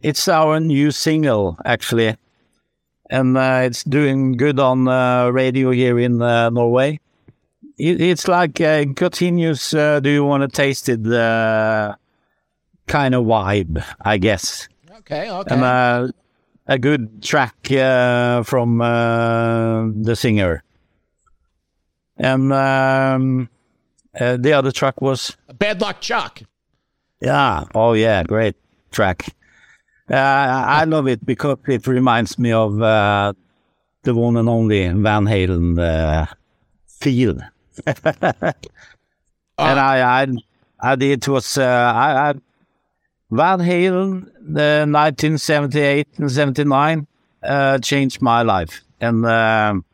it's 0.00 0.28
our 0.28 0.58
new 0.60 0.90
single, 0.90 1.58
actually. 1.66 2.16
And 3.10 3.36
uh, 3.36 3.60
it's 3.64 3.84
doing 3.84 4.38
good 4.38 4.58
on 4.58 4.88
uh, 4.88 5.28
radio 5.28 5.70
here 5.70 5.98
in 5.98 6.22
uh, 6.22 6.48
Norway. 6.48 6.98
It, 7.76 8.00
it's 8.00 8.26
like 8.26 8.58
a 8.62 8.86
continuous, 8.96 9.74
uh, 9.74 10.00
do 10.00 10.08
you 10.08 10.24
want 10.24 10.42
to 10.42 10.48
taste 10.48 10.88
it 10.88 11.06
uh, 11.06 11.94
kind 12.86 13.14
of 13.14 13.26
vibe, 13.26 13.84
I 14.00 14.16
guess. 14.16 14.68
Okay, 15.00 15.30
okay. 15.30 15.54
And 15.54 15.62
uh, 15.62 16.08
a 16.66 16.78
good 16.78 17.22
track 17.22 17.70
uh, 17.70 18.42
from 18.42 18.80
uh, 18.80 19.88
the 19.94 20.16
singer. 20.16 20.62
And 22.22 22.52
um, 22.52 23.48
uh, 24.18 24.36
the 24.36 24.52
other 24.52 24.70
track 24.70 25.02
was 25.02 25.36
bad 25.58 25.80
luck, 25.80 26.00
Chuck. 26.00 26.40
yeah. 27.20 27.64
Oh, 27.74 27.94
yeah. 27.94 28.22
Great 28.22 28.54
track. 28.92 29.26
Uh, 30.08 30.14
I 30.16 30.84
love 30.84 31.08
it 31.08 31.26
because 31.26 31.58
it 31.66 31.86
reminds 31.86 32.38
me 32.38 32.52
of 32.52 32.80
uh, 32.80 33.32
the 34.02 34.14
one 34.14 34.36
and 34.36 34.48
only 34.48 34.86
Van 34.86 35.24
Halen 35.26 35.78
uh, 35.80 36.26
feel. 36.86 37.38
and 37.86 38.54
I, 39.58 40.22
I, 40.22 40.26
I 40.80 40.96
did 40.96 41.26
was 41.26 41.58
uh, 41.58 41.64
I, 41.64 42.30
I 42.30 42.34
Van 43.30 43.58
Halen, 43.60 44.26
the 44.40 44.84
1978 44.86 46.06
and 46.18 46.30
79, 46.30 47.06
uh, 47.42 47.78
changed 47.78 48.20
my 48.20 48.42
life, 48.42 48.82
and 49.00 49.24
um 49.24 49.84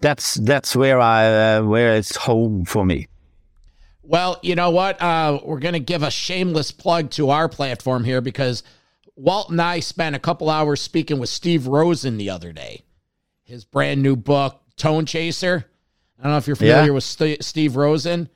that's 0.00 0.34
that's 0.34 0.74
where 0.74 1.00
I 1.00 1.56
uh, 1.56 1.62
where 1.62 1.94
it's 1.96 2.16
home 2.16 2.64
for 2.64 2.84
me. 2.84 3.06
Well, 4.02 4.38
you 4.42 4.54
know 4.56 4.70
what? 4.70 5.00
Uh, 5.00 5.38
we're 5.44 5.60
going 5.60 5.74
to 5.74 5.78
give 5.80 6.02
a 6.02 6.10
shameless 6.10 6.72
plug 6.72 7.10
to 7.12 7.30
our 7.30 7.48
platform 7.48 8.02
here 8.02 8.20
because 8.20 8.62
Walt 9.14 9.50
and 9.50 9.62
I 9.62 9.80
spent 9.80 10.16
a 10.16 10.18
couple 10.18 10.50
hours 10.50 10.80
speaking 10.80 11.18
with 11.20 11.28
Steve 11.28 11.66
Rosen 11.68 12.16
the 12.16 12.30
other 12.30 12.52
day. 12.52 12.82
His 13.44 13.64
brand 13.64 14.02
new 14.02 14.16
book, 14.16 14.60
Tone 14.76 15.06
Chaser. 15.06 15.64
I 16.18 16.22
don't 16.24 16.32
know 16.32 16.38
if 16.38 16.46
you're 16.48 16.56
familiar 16.56 16.86
Yeah. 16.86 16.90
with 16.90 17.04
St- 17.04 17.44
Steve 17.44 17.76
Rosen. 17.76 18.28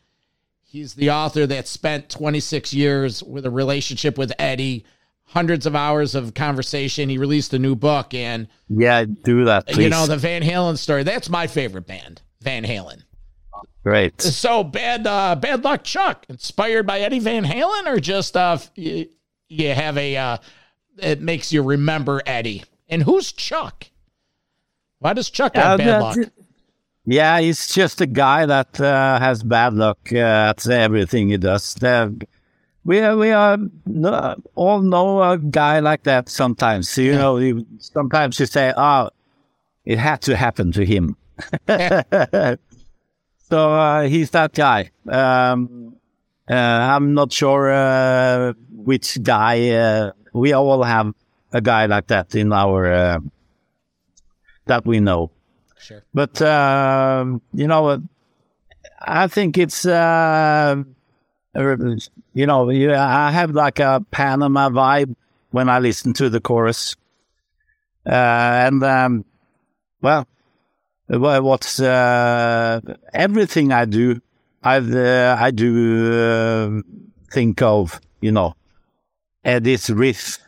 He's 0.62 0.94
the 0.94 1.10
author 1.10 1.46
that 1.46 1.66
spent 1.68 2.08
26 2.08 2.72
years 2.72 3.22
with 3.22 3.44
a 3.46 3.50
relationship 3.50 4.16
with 4.18 4.32
Eddie, 4.38 4.84
hundreds 5.34 5.66
of 5.66 5.74
hours 5.76 6.14
of 6.14 6.32
conversation. 6.32 7.08
He 7.10 7.18
released 7.18 7.52
a 7.52 7.58
new 7.58 7.74
book, 7.74 8.14
and 8.14 8.48
Yeah, 8.68 9.04
do 9.04 9.44
that, 9.44 9.66
please. 9.66 9.82
you 9.84 9.90
know 9.90 10.06
the 10.06 10.16
Van 10.16 10.42
Halen 10.42 10.78
story. 10.78 11.02
That's 11.02 11.28
my 11.28 11.46
favorite 11.46 11.86
band, 11.86 12.22
Van 12.40 12.64
Halen. 12.64 13.02
Great. 13.82 14.20
So 14.22 14.64
bad, 14.64 15.06
uh, 15.06 15.34
bad 15.36 15.62
luck, 15.62 15.84
Chuck. 15.84 16.24
Inspired 16.30 16.86
by 16.86 17.00
Eddie 17.00 17.18
Van 17.18 17.44
Halen, 17.44 17.86
or 17.86 18.00
just 18.00 18.34
uh, 18.36 18.56
you, 18.76 19.08
you 19.48 19.74
have 19.74 19.98
a 19.98 20.16
uh, 20.16 20.36
it 20.98 21.20
makes 21.20 21.52
you 21.52 21.62
remember 21.62 22.22
Eddie. 22.24 22.64
And 22.88 23.02
who's 23.02 23.32
Chuck? 23.32 23.86
Why 25.00 25.12
does 25.12 25.28
Chuck 25.28 25.54
have 25.56 25.78
Uh, 25.80 25.84
bad 25.84 26.00
luck? 26.00 26.18
Yeah, 27.04 27.38
he's 27.40 27.68
just 27.74 28.00
a 28.00 28.06
guy 28.06 28.46
that 28.46 28.80
uh, 28.80 29.18
has 29.18 29.42
bad 29.42 29.74
luck 29.74 29.98
uh, 30.12 30.16
at 30.16 30.66
everything 30.66 31.28
he 31.28 31.36
does. 31.36 31.74
The- 31.74 32.26
we 32.84 33.00
are, 33.00 33.16
we 33.16 33.30
are 33.30 33.58
no, 33.86 34.36
all 34.54 34.80
know 34.80 35.22
a 35.22 35.38
guy 35.38 35.80
like 35.80 36.02
that 36.04 36.28
sometimes. 36.28 36.96
You 36.98 37.12
know, 37.12 37.38
you, 37.38 37.66
sometimes 37.78 38.38
you 38.38 38.46
say, 38.46 38.72
"Oh, 38.76 39.10
it 39.84 39.98
had 39.98 40.22
to 40.22 40.36
happen 40.36 40.72
to 40.72 40.84
him." 40.84 41.16
so 41.68 43.72
uh, 43.72 44.02
he's 44.02 44.30
that 44.30 44.52
guy. 44.52 44.90
Um, 45.08 45.96
uh, 46.48 46.54
I'm 46.54 47.14
not 47.14 47.32
sure 47.32 47.72
uh, 47.72 48.52
which 48.70 49.22
guy. 49.22 49.70
Uh, 49.70 50.12
we 50.34 50.52
all 50.52 50.82
have 50.82 51.14
a 51.52 51.60
guy 51.60 51.86
like 51.86 52.08
that 52.08 52.34
in 52.34 52.52
our 52.52 52.92
uh, 52.92 53.18
that 54.66 54.84
we 54.84 55.00
know. 55.00 55.30
Sure. 55.78 56.02
But 56.12 56.42
um, 56.42 57.40
you 57.54 57.66
know, 57.66 58.02
I 59.00 59.26
think 59.28 59.56
it's 59.56 59.86
uh, 59.86 60.82
you 62.34 62.46
know, 62.46 62.68
I 62.68 63.30
have 63.30 63.52
like 63.52 63.78
a 63.78 64.04
Panama 64.10 64.68
vibe 64.68 65.14
when 65.50 65.68
I 65.68 65.78
listen 65.78 66.12
to 66.14 66.28
the 66.28 66.40
chorus, 66.40 66.96
uh, 68.04 68.10
and 68.10 68.82
um, 68.82 69.24
well, 70.02 70.26
wha- 71.08 71.40
what's 71.40 71.78
uh, 71.78 72.80
everything 73.12 73.72
I 73.72 73.84
do, 73.84 74.20
I 74.64 74.78
uh, 74.78 75.36
I 75.38 75.52
do 75.52 76.12
uh, 76.12 76.82
think 77.32 77.62
of 77.62 78.00
you 78.20 78.32
know 78.32 78.56
Eddie's 79.44 79.88
riff, 79.88 80.38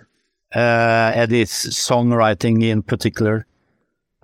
uh, 0.57 1.13
Eddie's 1.15 1.53
songwriting 1.53 2.65
in 2.65 2.83
particular. 2.83 3.47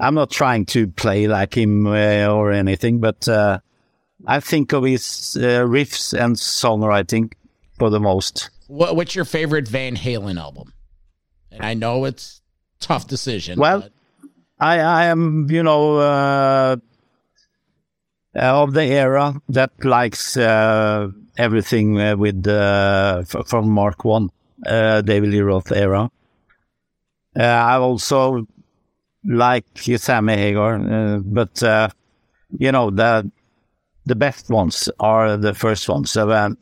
I'm 0.00 0.16
not 0.16 0.32
trying 0.32 0.66
to 0.66 0.88
play 0.88 1.28
like 1.28 1.56
him 1.56 1.86
uh, 1.86 2.26
or 2.26 2.50
anything, 2.50 2.98
but 2.98 3.28
I 3.28 4.40
think 4.40 4.72
of 4.72 4.82
his 4.82 5.04
riffs 5.38 6.12
and 6.12 6.34
songwriting 6.34 7.30
for 7.82 7.90
the 7.90 7.98
most. 7.98 8.48
What, 8.68 8.94
what's 8.94 9.16
your 9.16 9.24
favorite 9.24 9.66
Van 9.66 9.96
Halen 9.96 10.38
album? 10.38 10.72
And 11.50 11.64
I 11.64 11.74
know 11.74 12.04
it's 12.04 12.40
a 12.80 12.84
tough 12.84 13.08
decision. 13.08 13.58
Well, 13.58 13.80
but 13.80 13.92
I, 14.60 14.78
I 14.78 15.04
am, 15.06 15.50
you 15.50 15.64
know, 15.64 15.96
uh, 15.96 16.76
of 18.36 18.72
the 18.72 18.84
era 18.84 19.34
that 19.48 19.72
likes 19.82 20.36
uh, 20.36 21.08
everything 21.36 22.00
uh, 22.00 22.16
with 22.16 22.46
uh, 22.46 23.24
f- 23.28 23.48
from 23.48 23.68
Mark 23.68 24.04
One, 24.04 24.30
uh, 24.64 25.00
David 25.00 25.30
Lee 25.30 25.40
Roth 25.40 25.72
era. 25.72 26.08
Uh, 27.36 27.42
I 27.42 27.78
also 27.78 28.46
like 29.24 29.64
Sammy 29.74 30.36
Hagar, 30.36 30.76
uh, 30.76 31.18
but 31.18 31.60
uh, 31.64 31.88
you 32.56 32.70
know 32.70 32.90
the 32.90 33.28
the 34.06 34.14
best 34.14 34.50
ones 34.50 34.88
are 35.00 35.36
the 35.36 35.52
first 35.52 35.88
ones. 35.88 36.12
So 36.12 36.30
um, 36.30 36.56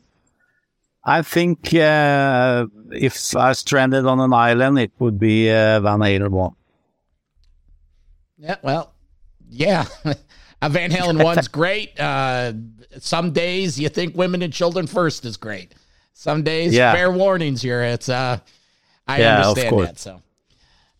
I 1.03 1.21
think 1.23 1.73
uh, 1.73 2.67
if 2.91 3.35
I 3.35 3.53
stranded 3.53 4.05
on 4.05 4.19
an 4.19 4.33
island, 4.33 4.77
it 4.79 4.91
would 4.99 5.17
be 5.19 5.49
uh, 5.49 5.79
Van 5.79 5.99
Halen 5.99 6.29
one. 6.29 6.53
yeah, 8.37 8.55
well, 8.63 8.93
yeah. 9.49 9.85
a 10.61 10.69
Van 10.69 10.91
Halen 10.91 11.23
one's 11.23 11.47
great. 11.47 11.99
Uh, 11.99 12.53
some 12.99 13.31
days 13.31 13.79
you 13.79 13.89
think 13.89 14.15
women 14.15 14.41
and 14.41 14.53
children 14.53 14.87
first 14.87 15.25
is 15.25 15.37
great. 15.37 15.73
Some 16.13 16.43
days, 16.43 16.73
Yeah. 16.73 16.93
fair 16.93 17.11
warnings 17.11 17.61
here. 17.61 17.81
It's 17.81 18.09
uh, 18.09 18.37
I 19.07 19.19
Yeah, 19.19 19.39
of 19.41 19.45
understand 19.47 19.69
course. 19.73 19.87
that. 19.87 19.99
So, 19.99 20.21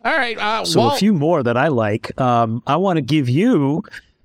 all 0.03 0.17
right. 0.17 0.37
Uh, 0.37 0.65
So 0.65 0.79
Walt- 0.79 0.93
a 0.93 0.97
few 0.97 1.13
more 1.13 1.43
that 1.43 1.57
I 1.57 1.67
like. 1.67 2.19
Um, 2.19 2.63
I 2.65 2.75
want 2.77 2.97
to 2.97 3.01
give 3.01 3.29
you 3.29 3.83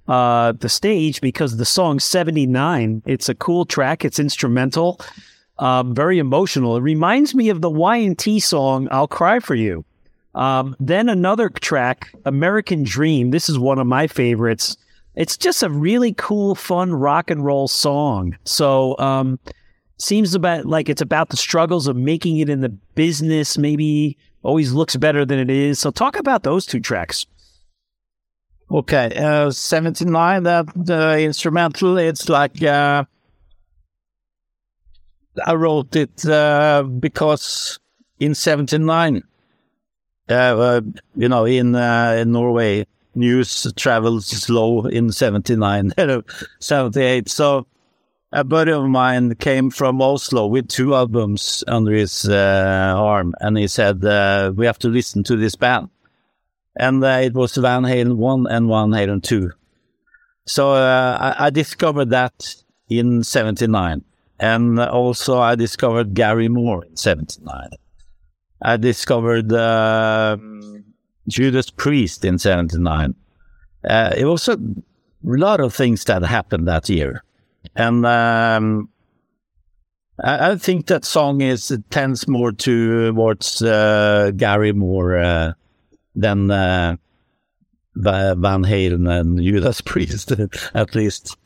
uh, 0.08 0.52
the 0.52 0.68
stage 0.68 1.20
because 1.20 1.56
the 1.58 1.64
song 1.66 2.00
79, 2.00 3.02
it's 3.06 3.28
a 3.28 3.34
cool 3.34 3.64
track. 3.66 4.04
It's 4.04 4.18
instrumental, 4.18 5.00
um, 5.58 5.94
very 5.94 6.18
emotional. 6.18 6.76
It 6.76 6.82
reminds 6.82 7.34
me 7.34 7.48
of 7.48 7.60
the 7.60 7.70
Y&T 7.70 8.40
song, 8.40 8.88
I'll 8.90 9.08
Cry 9.08 9.40
For 9.40 9.54
You. 9.54 9.84
Um, 10.34 10.76
then 10.78 11.08
another 11.08 11.48
track, 11.48 12.14
American 12.26 12.82
Dream. 12.82 13.30
This 13.30 13.48
is 13.48 13.58
one 13.58 13.78
of 13.78 13.86
my 13.86 14.06
favorites. 14.06 14.76
It's 15.14 15.36
just 15.36 15.62
a 15.62 15.70
really 15.70 16.12
cool, 16.12 16.54
fun 16.54 16.92
rock 16.92 17.30
and 17.30 17.42
roll 17.42 17.68
song. 17.68 18.36
So, 18.44 18.98
um, 18.98 19.38
seems 19.98 20.34
about 20.34 20.66
like 20.66 20.90
it's 20.90 21.00
about 21.00 21.30
the 21.30 21.38
struggles 21.38 21.86
of 21.86 21.96
making 21.96 22.36
it 22.36 22.50
in 22.50 22.60
the 22.60 22.68
business. 22.68 23.56
Maybe 23.56 24.18
always 24.42 24.72
looks 24.72 24.94
better 24.96 25.24
than 25.24 25.38
it 25.38 25.48
is. 25.48 25.78
So, 25.78 25.90
talk 25.90 26.18
about 26.18 26.42
those 26.42 26.66
two 26.66 26.80
tracks. 26.80 27.24
Okay, 28.70 29.14
uh, 29.16 29.50
79, 29.50 30.42
that 30.42 30.66
the 30.74 31.20
instrumental, 31.20 31.98
it's 31.98 32.28
like, 32.28 32.60
uh, 32.64 33.04
I 35.44 35.54
wrote 35.54 35.94
it, 35.96 36.26
uh, 36.26 36.82
because 36.82 37.78
in 38.18 38.34
79, 38.34 39.22
uh, 40.28 40.32
uh, 40.32 40.80
you 41.14 41.28
know, 41.28 41.44
in, 41.44 41.74
uh, 41.74 42.16
in 42.20 42.32
Norway, 42.32 42.86
news 43.14 43.72
travels 43.76 44.26
slow 44.26 44.86
in 44.86 45.12
79, 45.12 45.92
78. 46.60 47.28
So 47.28 47.66
a 48.32 48.44
buddy 48.44 48.72
of 48.72 48.84
mine 48.84 49.34
came 49.36 49.70
from 49.70 50.02
Oslo 50.02 50.46
with 50.46 50.68
two 50.68 50.94
albums 50.94 51.64
under 51.66 51.92
his, 51.92 52.28
uh, 52.28 52.94
arm. 52.96 53.34
And 53.40 53.56
he 53.56 53.66
said, 53.68 54.02
we 54.56 54.66
have 54.66 54.78
to 54.80 54.88
listen 54.88 55.22
to 55.24 55.36
this 55.36 55.54
band 55.56 55.90
and 56.78 57.02
it 57.02 57.34
was 57.34 57.56
Van 57.56 57.82
Halen 57.84 58.16
1 58.16 58.46
and 58.48 58.68
Van 58.68 58.90
Halen 58.90 59.22
2. 59.22 59.50
So 60.44 60.72
I, 60.72 61.46
I 61.46 61.50
discovered 61.50 62.10
that 62.10 62.54
in 62.88 63.22
79. 63.24 64.04
And 64.38 64.78
also 64.78 65.38
I 65.38 65.54
discovered 65.54 66.14
Gary 66.14 66.48
Moore 66.48 66.84
in 66.84 66.96
79. 66.96 67.68
I 68.62 68.76
discovered 68.76 69.52
um 69.52 70.84
Judas 71.28 71.70
Priest 71.70 72.24
in 72.24 72.38
79. 72.38 73.14
Uh, 73.88 74.12
it 74.16 74.24
was 74.24 74.48
a 74.48 74.58
lot 75.22 75.60
of 75.60 75.74
things 75.74 76.04
that 76.04 76.22
happened 76.22 76.68
that 76.68 76.88
year. 76.88 77.22
And 77.74 78.06
um, 78.06 78.88
I, 80.22 80.52
I 80.52 80.56
think 80.56 80.86
that 80.86 81.04
song 81.04 81.40
is 81.40 81.76
tends 81.90 82.28
more 82.28 82.52
towards 82.52 83.62
uh, 83.62 84.32
Gary 84.36 84.72
Moore 84.72 85.18
uh, 85.18 85.52
than 86.14 86.50
uh, 86.50 86.96
Van 87.94 88.62
Halen 88.64 89.10
and 89.10 89.38
Judas 89.38 89.80
Priest, 89.84 90.32
at 90.74 90.94
least. 90.94 91.36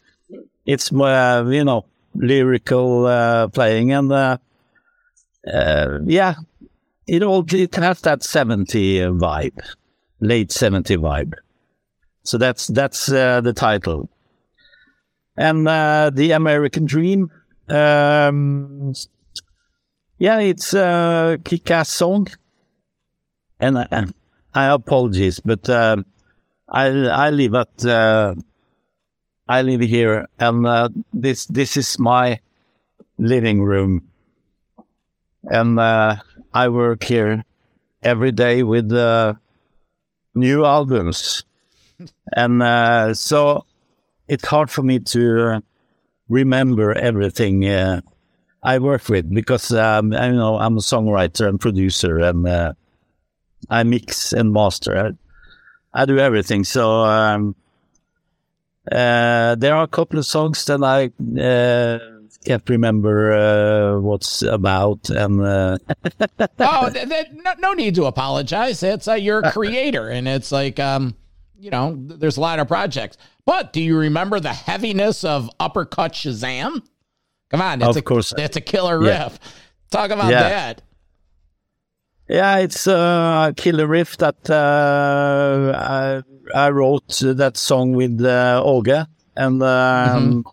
It's 0.67 0.93
uh, 0.93 1.45
you 1.49 1.65
know, 1.65 1.87
lyrical 2.15 3.07
uh, 3.07 3.49
playing, 3.49 3.93
and 3.93 4.13
uh, 4.13 4.39
uh, 5.47 5.99
yeah, 6.05 6.35
it 7.07 7.23
all 7.23 7.45
it 7.53 7.75
has 7.75 8.01
that 8.03 8.23
seventy 8.23 8.99
vibe, 8.99 9.61
late 10.21 10.53
seventy 10.53 10.97
vibe. 10.97 11.35
So 12.23 12.39
that's 12.39 12.67
that's 12.67 13.11
uh, 13.11 13.41
the 13.41 13.53
title, 13.53 14.09
and 15.37 15.67
uh, 15.69 16.11
the 16.13 16.33
American 16.33 16.87
Dream. 16.87 17.31
Um, 17.69 18.95
yeah, 20.19 20.39
it's 20.41 20.75
a 20.75 21.39
kick-ass 21.45 21.91
song, 21.91 22.29
and. 23.59 23.79
Uh, 23.79 24.07
I 24.53 24.67
apologize, 24.67 25.39
but 25.39 25.71
I 25.71 26.03
I 26.69 27.31
live 27.31 27.55
at 27.55 27.85
uh, 27.85 28.35
I 29.51 29.63
live 29.63 29.81
here, 29.81 30.29
and 30.39 30.65
uh, 30.65 30.91
this 31.13 31.47
this 31.47 31.77
is 31.77 31.99
my 31.99 32.39
living 33.19 33.63
room, 33.63 34.07
and 35.43 35.81
uh, 35.81 36.17
I 36.55 36.69
work 36.69 37.03
here 37.03 37.45
every 38.01 38.31
day 38.31 38.63
with 38.63 38.93
uh, 38.93 39.35
new 40.37 40.65
albums, 40.65 41.43
and 42.37 42.63
uh, 42.63 43.15
so 43.15 43.67
it's 44.29 44.47
hard 44.47 44.71
for 44.71 44.83
me 44.83 45.01
to 45.01 45.61
remember 46.29 46.93
everything 46.93 47.67
uh, 47.67 48.03
I 48.63 48.79
work 48.79 49.09
with 49.09 49.35
because 49.35 49.73
um, 49.73 50.13
I 50.13 50.29
you 50.29 50.37
know 50.37 50.59
I'm 50.59 50.77
a 50.77 50.81
songwriter 50.81 51.49
and 51.49 51.61
producer 51.61 52.21
and. 52.21 52.47
Uh, 52.47 52.73
I 53.69 53.83
mix 53.83 54.33
and 54.33 54.53
master. 54.53 54.97
I, 54.97 56.03
I 56.03 56.07
do 56.07 56.19
everything. 56.19 56.65
So 56.65 57.03
um, 57.03 57.55
uh, 58.91 59.55
there 59.57 59.75
are 59.75 59.85
a 59.85 59.89
couple 59.89 60.19
of 60.19 60.27
songs 60.27 60.65
that 60.67 60.83
I 60.83 61.07
uh, 61.41 61.99
can't 62.45 62.69
remember 62.69 63.33
uh, 63.33 64.01
what's 64.01 64.43
about. 64.43 65.11
And 65.11 65.41
uh, 65.43 65.79
oh, 66.59 66.91
th- 66.91 67.09
th- 67.09 67.27
no, 67.33 67.55
no 67.59 67.73
need 67.73 67.95
to 67.97 68.05
apologize. 68.07 68.83
It's 68.83 69.09
uh, 69.09 69.15
you're 69.15 69.41
a 69.41 69.53
creator, 69.53 70.09
and 70.09 70.27
it's 70.29 70.51
like 70.53 70.79
um, 70.81 71.15
you 71.59 71.71
know, 71.71 71.95
there's 71.99 72.37
a 72.37 72.41
lot 72.41 72.59
of 72.59 72.69
projects. 72.69 73.17
But 73.47 73.73
do 73.73 73.81
you 73.83 73.97
remember 73.99 74.41
the 74.41 74.53
heaviness 74.53 75.25
of 75.25 75.51
Uppercut 75.61 76.13
Shazam? 76.13 76.83
Come 77.51 77.61
on, 77.61 77.79
that's 77.81 77.91
Of 77.91 77.97
a, 77.97 78.03
course. 78.03 78.33
that's 78.37 78.57
a 78.57 78.61
killer 78.61 79.03
Yeah. 79.05 79.25
riff. 79.25 79.39
Talk 79.91 80.11
about 80.11 80.31
Yeah. 80.31 80.49
that. 80.49 80.83
Yeah, 82.31 82.59
it's 82.59 82.87
a 82.87 83.53
killer 83.57 83.89
riff 83.89 84.17
that 84.19 84.49
uh, 84.49 85.75
I, 85.77 86.23
I 86.55 86.71
wrote 86.71 87.19
that 87.23 87.57
song 87.57 87.93
with 87.93 88.25
uh, 88.25 88.63
Åge, 88.65 89.05
and 89.37 89.61
um, 89.61 90.45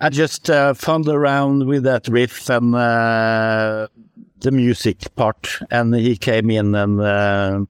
I 0.00 0.08
just 0.08 0.50
uh, 0.50 0.74
fummed 0.74 1.06
around 1.08 1.68
with 1.68 1.84
that 1.84 2.08
riff 2.08 2.50
and 2.50 2.74
uh, 2.74 3.86
the 4.40 4.50
music 4.50 5.14
part, 5.14 5.60
and 5.70 5.94
he 5.94 6.16
came 6.16 6.50
in 6.50 6.74
and 6.74 7.00
uh, 7.00 7.60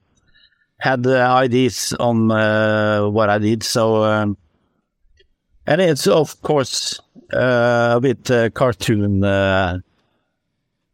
had 0.79 1.03
the 1.03 1.21
ideas 1.21 1.95
on 2.01 2.31
uh, 2.31 3.11
what 3.11 3.29
I 3.29 3.37
did. 3.37 3.63
So, 3.63 4.05
um, 4.05 4.39
and 5.67 5.83
it's 5.83 6.07
of 6.07 6.41
course 6.41 6.99
uh, 7.35 7.93
a 7.97 8.01
bit 8.01 8.31
uh, 8.31 8.49
cartoon 8.49 9.21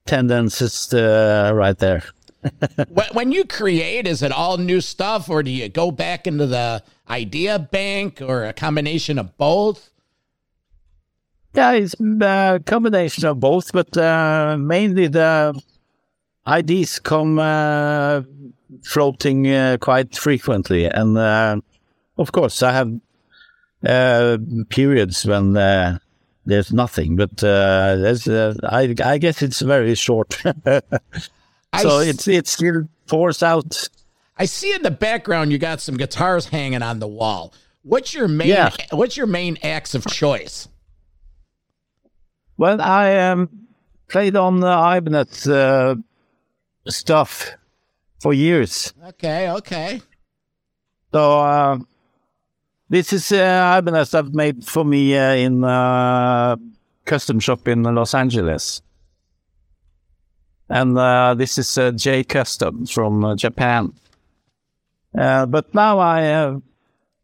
uh, 0.08 0.10
tendencies 0.10 0.92
uh, 0.94 1.52
right 1.54 1.78
there. 1.78 2.02
when, 2.88 3.06
when 3.12 3.32
you 3.32 3.44
create, 3.44 4.06
is 4.06 4.22
it 4.22 4.32
all 4.32 4.58
new 4.58 4.80
stuff, 4.80 5.28
or 5.28 5.42
do 5.42 5.50
you 5.50 5.68
go 5.68 5.90
back 5.90 6.26
into 6.26 6.46
the 6.46 6.82
idea 7.08 7.58
bank, 7.58 8.20
or 8.22 8.44
a 8.44 8.52
combination 8.52 9.18
of 9.18 9.36
both? 9.36 9.90
Yeah, 11.54 11.72
it's 11.72 11.94
a 12.00 12.60
combination 12.64 13.24
of 13.26 13.40
both, 13.40 13.72
but 13.72 13.96
uh, 13.96 14.56
mainly 14.58 15.08
the 15.08 15.60
ideas 16.46 16.98
come 16.98 17.38
uh, 17.38 18.22
floating 18.84 19.50
uh, 19.50 19.78
quite 19.80 20.16
frequently, 20.16 20.84
and 20.84 21.18
uh, 21.18 21.60
of 22.16 22.32
course, 22.32 22.62
I 22.62 22.72
have 22.72 23.00
uh, 23.84 24.38
periods 24.68 25.24
when 25.24 25.56
uh, 25.56 25.98
there's 26.48 26.72
nothing, 26.72 27.14
but 27.16 27.44
uh, 27.44 27.96
there's, 27.96 28.26
uh, 28.26 28.54
I, 28.64 28.94
I 29.04 29.18
guess 29.18 29.42
it's 29.42 29.60
very 29.60 29.94
short, 29.94 30.32
so 30.64 31.98
s- 31.98 32.06
it's 32.08 32.26
it 32.28 32.46
still 32.48 32.88
pours 33.06 33.42
out. 33.42 33.88
I 34.36 34.46
see 34.46 34.72
in 34.74 34.82
the 34.82 34.90
background 34.90 35.52
you 35.52 35.58
got 35.58 35.80
some 35.80 35.96
guitars 35.96 36.46
hanging 36.46 36.82
on 36.82 36.98
the 37.00 37.06
wall. 37.08 37.52
What's 37.82 38.14
your 38.14 38.28
main 38.28 38.48
Yeah. 38.48 38.70
what's 38.90 39.16
your 39.16 39.26
main 39.26 39.58
acts 39.62 39.94
of 39.94 40.06
choice? 40.06 40.68
Well, 42.56 42.80
I 42.80 43.16
um, 43.30 43.48
played 44.08 44.34
on 44.36 44.60
the 44.60 44.66
Ibanez 44.96 45.46
uh, 45.48 45.94
stuff 46.88 47.50
for 48.20 48.32
years. 48.34 48.92
Okay, 49.10 49.50
okay. 49.50 50.02
So 51.12 51.38
uh, 51.40 51.78
this 52.88 53.12
is 53.12 53.32
uh, 53.32 53.76
Ibanez 53.78 54.14
I've 54.14 54.34
made 54.34 54.64
for 54.64 54.84
me 54.84 55.16
uh, 55.16 55.34
in 55.34 55.64
uh, 55.64 56.56
custom 57.04 57.40
shop 57.40 57.68
in 57.68 57.82
Los 57.82 58.14
Angeles, 58.14 58.82
and 60.68 60.96
uh, 60.98 61.34
this 61.34 61.58
is 61.58 61.78
uh, 61.78 61.92
J 61.92 62.24
Custom 62.24 62.86
from 62.86 63.24
uh, 63.24 63.36
Japan. 63.36 63.92
Uh, 65.16 65.46
but 65.46 65.74
now 65.74 65.98
I 65.98 66.20
have 66.22 66.62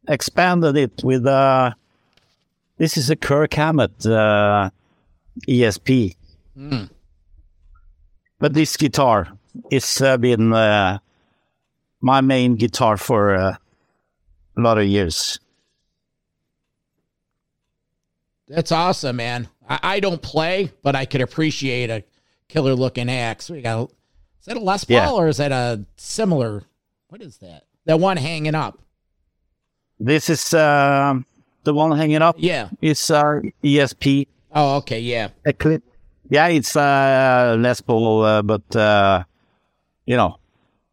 expanded 0.09 0.77
it 0.77 1.03
with 1.05 1.27
uh, 1.27 1.73
this 2.79 2.97
is 2.97 3.11
a 3.11 3.17
Kirk 3.17 3.55
Hammett 3.55 4.05
uh, 4.07 4.71
ESP. 5.49 6.17
But 8.39 8.55
this 8.55 8.77
guitar 8.77 9.29
is 9.71 10.01
uh, 10.01 10.17
been 10.17 10.53
uh, 10.53 10.99
my 12.01 12.21
main 12.21 12.57
guitar 12.57 12.97
for 12.97 13.35
uh, 13.35 13.57
a 14.57 14.61
lot 14.61 14.79
of 14.79 14.87
years. 14.87 15.39
That's 18.49 18.73
awesome, 18.73 19.17
man. 19.17 19.49
I, 19.69 19.79
I 19.83 20.01
don't 20.01 20.21
play, 20.21 20.71
but 20.83 20.95
I 20.95 21.05
could 21.07 21.21
appreciate 21.21 21.91
a 21.91 22.05
killer 22.49 22.75
looking 22.75 23.11
axe. 23.11 23.49
We 23.51 23.63
got 23.63 23.91
is 24.41 24.47
that 24.47 24.57
a 24.57 24.61
Les 24.61 24.85
Paul 24.85 24.95
Yeah. 24.97 25.11
or 25.11 25.29
is 25.29 25.39
that 25.39 25.53
a 25.53 25.85
similar 25.97 26.65
what 27.09 27.23
is 27.23 27.39
that? 27.39 27.65
That 27.87 28.01
one 28.01 28.17
hanging 28.17 28.55
up. 28.55 28.79
This 30.01 30.29
is 30.29 30.53
uh, 30.53 31.15
the 31.63 31.73
one 31.75 31.97
hanging 31.97 32.23
up. 32.23 32.37
Yeah. 32.39 32.69
It's 32.81 33.11
our 33.11 33.43
ESP 33.63 34.27
Oh, 34.57 34.77
okay, 34.77 35.01
yeah. 35.01 35.29
Eclipse. 35.45 35.85
Yeah, 36.31 36.47
it's 36.49 36.77
uh, 36.77 37.57
Les 37.59 37.81
Paul, 37.81 38.23
uh, 38.23 38.43
but 38.43 38.77
uh, 38.77 39.25
you 40.07 40.17
know, 40.17 40.39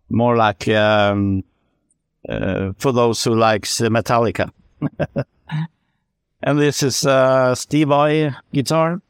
more 0.09 0.35
like 0.35 0.67
um, 0.69 1.43
uh, 2.27 2.73
for 2.77 2.91
those 2.91 3.23
who 3.23 3.35
likes 3.35 3.79
uh, 3.81 3.89
Metallica. 3.89 4.51
and 6.43 6.59
this 6.59 6.83
is 6.83 7.05
uh, 7.05 7.55
Steve 7.55 7.89
Vai 7.89 8.35
guitar. 8.53 9.01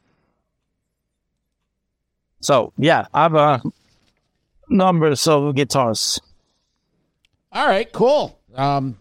So 2.40 2.72
yeah, 2.76 3.06
I 3.14 3.22
have 3.22 3.34
uh, 3.34 3.58
numbers 4.68 5.26
of 5.26 5.54
guitars. 5.54 6.20
All 7.52 7.66
right, 7.66 7.90
cool. 7.92 8.38
Um, 8.54 8.98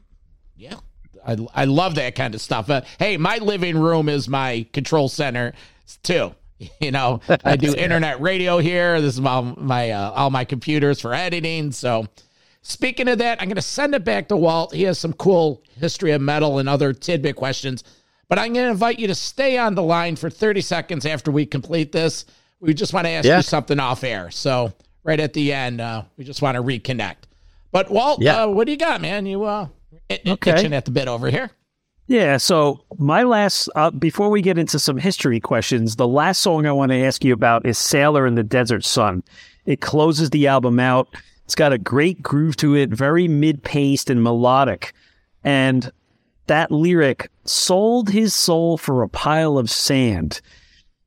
yeah, 0.56 0.76
I, 1.26 1.38
I 1.54 1.66
love 1.66 1.96
that 1.96 2.16
kind 2.16 2.36
of 2.36 2.42
stuff. 2.42 2.70
Uh, 2.70 2.82
hey, 3.00 3.18
my 3.18 3.38
living 3.38 3.78
room 3.78 4.10
is 4.10 4.28
my 4.28 4.66
control 4.74 5.10
center 5.10 5.54
too. 6.04 6.36
You 6.80 6.92
know, 6.92 7.22
I 7.44 7.56
do 7.56 7.74
internet 7.78 8.22
radio 8.22 8.60
here. 8.60 9.02
This 9.02 9.18
is 9.18 9.26
all 9.26 9.42
my 9.42 9.90
uh, 9.90 10.12
all 10.12 10.30
my 10.30 10.46
computers 10.46 11.02
for 11.02 11.12
editing. 11.12 11.72
So, 11.72 12.06
speaking 12.62 13.08
of 13.08 13.18
that, 13.18 13.42
I'm 13.42 13.48
going 13.48 13.56
to 13.56 13.64
send 13.64 13.96
it 13.96 14.04
back 14.04 14.28
to 14.28 14.38
Walt. 14.38 14.72
He 14.72 14.84
has 14.84 15.00
some 15.00 15.14
cool 15.14 15.64
history 15.80 16.12
of 16.12 16.22
metal 16.22 16.60
and 16.60 16.70
other 16.70 16.94
tidbit 16.94 17.36
questions. 17.36 17.84
But 18.32 18.40
I'm 18.40 18.54
going 18.54 18.66
to 18.66 18.72
invite 18.72 18.98
you 18.98 19.08
to 19.08 19.14
stay 19.16 19.58
on 19.58 19.76
the 19.76 19.84
line 19.84 20.16
for 20.16 20.30
30 20.30 20.62
seconds 20.62 21.06
after 21.06 21.32
we 21.32 21.46
complete 21.46 21.92
this. 21.92 22.24
We 22.62 22.74
just 22.74 22.94
want 22.94 23.06
to 23.06 23.12
ask 23.12 23.26
Yeah. 23.28 23.36
you 23.36 23.42
something 23.44 23.78
off 23.78 24.06
air. 24.06 24.32
So, 24.32 24.72
right 25.04 25.20
at 25.20 25.34
the 25.34 25.52
end, 25.52 25.82
uh, 25.82 26.04
we 26.16 26.24
just 26.24 26.42
want 26.42 26.56
to 26.56 26.64
reconnect. 26.64 27.24
But 27.74 27.92
Walt, 27.92 28.22
Yeah. 28.22 28.44
uh, 28.44 28.48
what 28.48 28.68
do 28.68 28.72
you 28.72 28.78
got, 28.78 29.02
man? 29.02 29.26
You 29.26 29.44
uh, 29.44 29.68
it, 30.08 30.22
Okay. 30.26 30.52
itching 30.52 30.72
at 30.72 30.86
the 30.86 30.92
bit 30.92 31.10
over 31.10 31.30
here. 31.30 31.52
Yeah. 32.08 32.38
So 32.38 32.86
my 32.98 33.24
last, 33.24 33.68
uh, 33.76 33.92
before 33.92 34.30
we 34.30 34.42
get 34.42 34.58
into 34.58 34.80
some 34.80 34.96
history 34.98 35.42
questions, 35.42 35.98
the 35.98 36.08
last 36.08 36.42
song 36.42 36.66
I 36.66 36.72
want 36.72 36.94
to 36.94 37.04
ask 37.04 37.26
you 37.26 37.34
about 37.34 37.66
is 37.66 37.78
"Sailor 37.78 38.26
in 38.26 38.36
the 38.36 38.44
Desert 38.44 38.86
Sun." 38.86 39.24
It 39.66 39.82
closes 39.82 40.30
the 40.30 40.48
album 40.48 40.80
out. 40.80 41.10
It's 41.44 41.56
got 41.56 41.74
a 41.74 41.78
great 41.78 42.24
groove 42.24 42.56
to 42.58 42.76
it, 42.78 42.92
very 42.92 43.28
mid-paced 43.28 44.10
and 44.10 44.24
melodic, 44.24 44.94
and 45.44 45.92
that 46.52 46.70
lyric 46.70 47.30
sold 47.46 48.10
his 48.10 48.34
soul 48.34 48.78
for 48.78 49.04
a 49.04 49.08
pile 49.08 49.58
of 49.58 49.70
sand. 49.70 50.42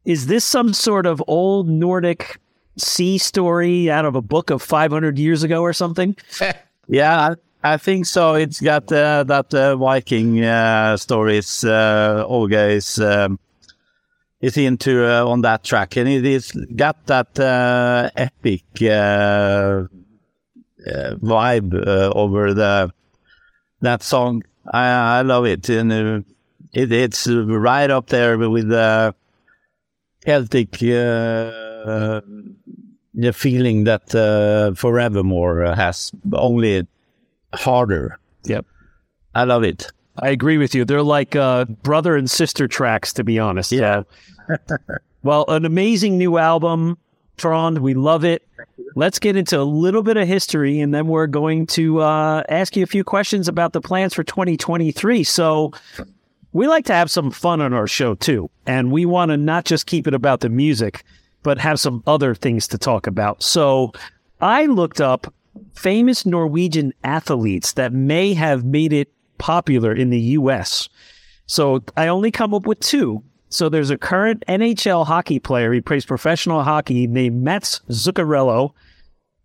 Is 0.07 0.27
this 0.27 0.43
some 0.43 0.73
sort 0.73 1.05
of 1.05 1.23
old 1.27 1.69
Nordic 1.69 2.41
sea 2.79 3.19
story 3.19 3.91
out 3.91 4.07
of 4.07 4.17
a 4.17 4.23
book 4.23 4.49
of 4.49 4.63
500 4.63 5.19
years 5.19 5.43
ago 5.43 5.61
or 5.61 5.75
something? 5.75 6.17
Yeah, 6.87 7.37
I, 7.63 7.79
think 7.79 8.05
so. 8.05 8.35
It's 8.35 8.61
got 8.61 8.93
uh, 8.93 9.25
that 9.25 9.55
uh, 9.55 9.75
Viking 9.77 10.45
uh, 10.45 10.99
stories. 10.99 11.65
Uh, 11.65 12.27
Åge 12.29 12.77
is 12.77 12.99
um, 12.99 13.39
is 14.43 14.59
into 14.59 15.03
uh, 15.03 15.25
on 15.25 15.41
that 15.41 15.65
track, 15.65 15.97
and 15.97 16.07
it 16.07 16.27
is 16.27 16.53
got 16.77 17.07
that 17.07 17.41
uh, 17.41 18.11
epic 18.17 18.65
uh, 18.83 19.89
uh, 20.85 21.15
vibe 21.25 21.73
uh, 21.73 22.13
over 22.13 22.53
the 22.53 22.93
that 23.81 24.03
song. 24.03 24.43
I 24.73 25.19
I 25.19 25.23
love 25.23 25.47
it, 25.47 25.69
and 25.69 25.93
uh, 25.93 26.21
it, 26.73 26.93
it's 26.93 27.27
right 27.27 27.91
up 27.91 28.09
there 28.09 28.39
with 28.39 28.69
the 28.69 29.15
Celtic. 30.25 30.75
Uh, 30.83 32.21
the 33.15 33.33
feeling 33.33 33.85
that 33.85 34.15
uh, 34.15 34.75
Forevermore 34.75 35.75
has 35.75 36.13
only 36.33 36.87
harder. 37.55 38.19
Yep. 38.45 38.67
I 39.35 39.45
love 39.45 39.63
it. 39.63 39.93
I 40.19 40.31
agree 40.31 40.59
with 40.59 40.75
you. 40.75 40.85
They're 40.85 41.03
like 41.03 41.35
uh, 41.35 41.65
brother 41.65 42.17
and 42.17 42.31
sister 42.31 42.69
tracks, 42.69 43.13
to 43.15 43.25
be 43.25 43.39
honest. 43.39 43.73
Yeah. 43.73 44.03
well, 45.23 45.45
an 45.49 45.65
amazing 45.65 46.19
new 46.19 46.39
album, 46.39 46.99
Trond. 47.37 47.79
We 47.79 47.95
love 47.95 48.25
it. 48.25 48.47
Let's 48.95 49.19
get 49.19 49.37
into 49.37 49.61
a 49.61 49.65
little 49.65 50.03
bit 50.03 50.17
of 50.17 50.29
history, 50.29 50.81
and 50.81 50.95
then 50.95 51.07
we're 51.09 51.27
going 51.27 51.67
to 51.69 52.01
uh, 52.01 52.43
ask 52.49 52.77
you 52.77 52.83
a 52.83 52.87
few 52.87 53.05
questions 53.05 53.49
about 53.49 53.73
the 53.73 53.81
plans 53.81 54.15
for 54.15 54.23
2023. 54.23 55.25
So, 55.25 55.73
we 56.53 56.69
like 56.69 56.85
to 56.85 56.95
have 56.95 57.11
some 57.11 57.33
fun 57.33 57.61
on 57.61 57.73
our 57.73 57.89
show 57.89 58.15
too, 58.15 58.49
and 58.67 58.93
we 58.93 59.05
want 59.05 59.31
to 59.31 59.37
not 59.37 59.65
just 59.65 59.87
keep 59.87 60.07
it 60.07 60.15
about 60.15 60.41
the 60.41 60.49
music, 60.49 61.03
but 61.43 61.59
have 61.59 61.81
some 61.81 62.03
other 62.07 62.35
things 62.35 62.69
to 62.69 62.79
talk 62.79 63.07
about. 63.07 63.43
So, 63.43 63.93
I 64.41 64.67
looked 64.67 65.01
up 65.01 65.33
famous 65.75 66.25
Norwegian 66.25 66.93
athletes 67.03 67.73
that 67.73 67.93
may 67.93 68.35
have 68.35 68.65
made 68.65 68.93
it 68.93 69.09
popular 69.39 69.93
in 69.93 70.11
the 70.11 70.21
U.S. 70.21 70.89
So 71.47 71.83
I 71.97 72.09
only 72.09 72.31
come 72.31 72.55
up 72.55 72.67
with 72.67 72.81
two. 72.81 73.23
So 73.55 73.69
there's 73.69 73.91
a 73.91 73.97
current 73.97 74.43
NHL 74.49 75.07
hockey 75.07 75.39
player. 75.39 75.73
He 75.73 75.81
plays 75.81 76.05
professional 76.05 76.65
hockey 76.65 77.07
named 77.07 77.41
Mats 77.41 77.83
Zuccarello. 77.89 78.73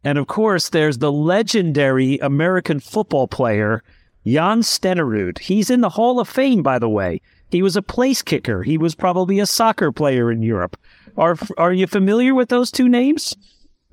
And 0.04 0.18
of 0.18 0.26
course, 0.26 0.70
there's 0.70 0.98
the 0.98 1.12
legendary 1.12 2.18
American 2.18 2.80
football 2.80 3.28
player, 3.28 3.84
Jan 4.26 4.62
Stenerud. 4.62 5.38
He's 5.38 5.70
in 5.70 5.82
the 5.82 5.90
Hall 5.90 6.20
of 6.20 6.28
Fame, 6.28 6.64
by 6.64 6.80
the 6.80 6.90
way. 6.90 7.22
He 7.52 7.62
was 7.62 7.76
a 7.76 7.84
place 7.84 8.24
kicker. 8.24 8.64
He 8.64 8.80
was 8.80 8.96
probably 8.96 9.40
a 9.40 9.46
soccer 9.46 9.92
player 9.92 10.32
in 10.32 10.42
Europe. 10.42 10.76
Are 11.16 11.38
are 11.60 11.74
you 11.74 11.86
familiar 11.86 12.34
with 12.34 12.50
those 12.50 12.72
two 12.72 12.90
names? 12.90 13.36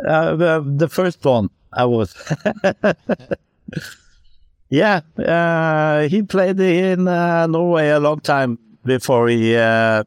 Uh, 0.08 0.34
the, 0.34 0.64
the 0.64 0.88
first 0.88 1.22
one, 1.26 1.50
I 1.74 1.84
was. 1.84 2.14
yeah, 4.70 5.00
uh, 5.18 6.08
he 6.08 6.22
played 6.22 6.58
in 6.58 7.06
uh, 7.06 7.46
Norway 7.48 7.88
a 7.88 8.00
long 8.00 8.20
time 8.20 8.58
before 8.86 9.28
he. 9.28 9.56
Uh, 9.56 10.04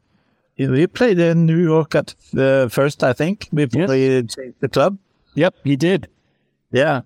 played 0.92 1.18
in 1.18 1.46
New 1.46 1.56
York 1.62 1.94
at 1.94 2.14
uh, 2.36 2.68
first, 2.68 3.02
I 3.02 3.12
think, 3.14 3.48
before 3.54 3.82
Yes. 3.82 3.90
he 3.90 4.42
changed 4.42 4.56
the 4.60 4.68
club. 4.68 4.98
Yep, 5.34 5.54
he 5.64 5.74
did. 5.76 6.08
Yeah, 6.72 7.00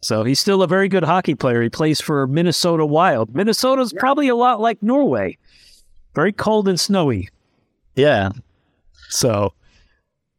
So 0.00 0.24
he's 0.24 0.38
still 0.40 0.62
a 0.62 0.66
very 0.66 0.88
good 0.88 1.04
hockey 1.04 1.34
player. 1.34 1.62
He 1.62 1.68
plays 1.70 2.00
for 2.00 2.26
Minnesota 2.26 2.84
Wild. 2.84 3.34
Minnesota's 3.34 3.92
probably 3.92 4.28
a 4.28 4.34
lot 4.36 4.60
like 4.60 4.82
Norway. 4.82 5.38
Very 6.14 6.32
cold 6.32 6.68
and 6.68 6.78
snowy. 6.78 7.28
yeah. 7.94 8.30
So 9.08 9.52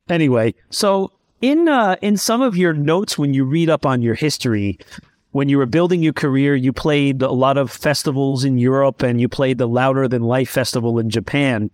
anyway, 0.09 0.53
so 0.69 1.11
in 1.41 1.67
uh, 1.67 1.95
in 2.01 2.17
some 2.17 2.41
of 2.41 2.55
your 2.57 2.73
notes 2.73 3.17
when 3.17 3.33
you 3.33 3.45
read 3.45 3.69
up 3.69 3.85
on 3.85 4.01
your 4.01 4.15
history, 4.15 4.77
when 5.33 5.49
you 5.49 5.57
were 5.57 5.65
building 5.65 6.03
your 6.03 6.13
career, 6.13 6.55
you 6.55 6.71
played 6.71 7.23
a 7.23 7.31
lot 7.31 7.57
of 7.57 7.71
festivals 7.71 8.43
in 8.45 8.59
Europe 8.59 9.01
and 9.01 9.19
you 9.19 9.27
played 9.27 9.57
the 9.57 9.67
Louder 9.67 10.07
Than 10.07 10.21
Life 10.21 10.49
festival 10.49 10.99
in 10.99 11.09
Japan. 11.09 11.71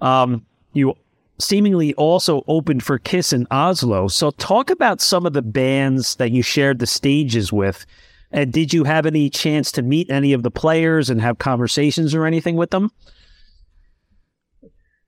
Um, 0.00 0.46
you 0.72 0.94
seemingly 1.40 1.94
also 1.94 2.44
opened 2.46 2.84
for 2.84 3.00
Kiss 3.00 3.32
in 3.32 3.48
Oslo. 3.50 4.06
So 4.06 4.30
talk 4.30 4.70
about 4.70 5.00
some 5.00 5.26
of 5.26 5.32
the 5.32 5.42
bands 5.42 6.14
that 6.16 6.30
you 6.30 6.42
shared 6.42 6.78
the 6.78 6.86
stages 6.86 7.52
with. 7.52 7.84
And 8.30 8.52
did 8.52 8.72
you 8.72 8.84
have 8.84 9.04
any 9.04 9.28
chance 9.28 9.72
to 9.72 9.82
meet 9.82 10.08
any 10.08 10.32
of 10.32 10.44
the 10.44 10.50
players 10.52 11.10
and 11.10 11.20
have 11.20 11.38
conversations 11.38 12.14
or 12.14 12.24
anything 12.24 12.54
with 12.54 12.70
them? 12.70 12.92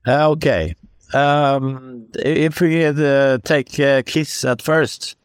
Okay. 0.07 0.75
Um, 1.13 2.09
if 2.17 2.61
we 2.61 2.85
uh, 2.85 3.39
take 3.45 3.79
uh, 3.79 4.03
Kiss 4.05 4.45
at 4.45 4.61
first, 4.61 5.17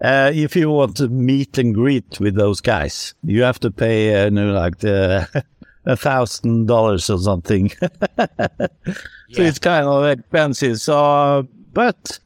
uh, 0.00 0.30
if 0.34 0.56
you 0.56 0.70
want 0.70 0.96
to 0.96 1.08
meet 1.08 1.58
and 1.58 1.74
greet 1.74 2.20
with 2.20 2.34
those 2.34 2.60
guys, 2.60 3.14
you 3.22 3.42
have 3.42 3.60
to 3.60 3.70
pay 3.70 4.22
uh, 4.22 4.24
you 4.24 4.30
know, 4.30 4.52
like 4.52 4.82
a 4.84 5.96
thousand 5.96 6.66
dollars 6.66 7.10
or 7.10 7.18
something. 7.18 7.68
so 8.18 8.68
it's 9.42 9.58
kind 9.58 9.86
of 9.86 10.04
expensive. 10.04 10.80
So, 10.80 11.46
but 11.72 12.18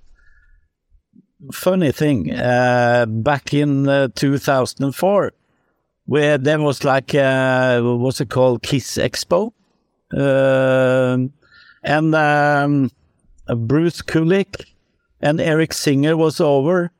funny 1.52 1.92
thing, 1.92 2.32
uh, 2.32 3.06
back 3.06 3.52
in 3.52 3.88
uh, 3.88 4.08
2004, 4.14 5.32
where 6.06 6.38
there 6.38 6.60
was 6.60 6.84
like 6.84 7.14
uh, 7.14 7.80
what's 7.80 8.20
it 8.20 8.30
called, 8.30 8.62
Kiss 8.62 8.98
Expo. 8.98 9.52
Um 10.12 11.32
and 11.84 12.14
um, 12.14 12.90
Bruce 13.46 14.00
Kulick 14.00 14.64
and 15.20 15.40
Eric 15.40 15.74
Singer 15.74 16.16
was 16.16 16.40
over 16.40 16.90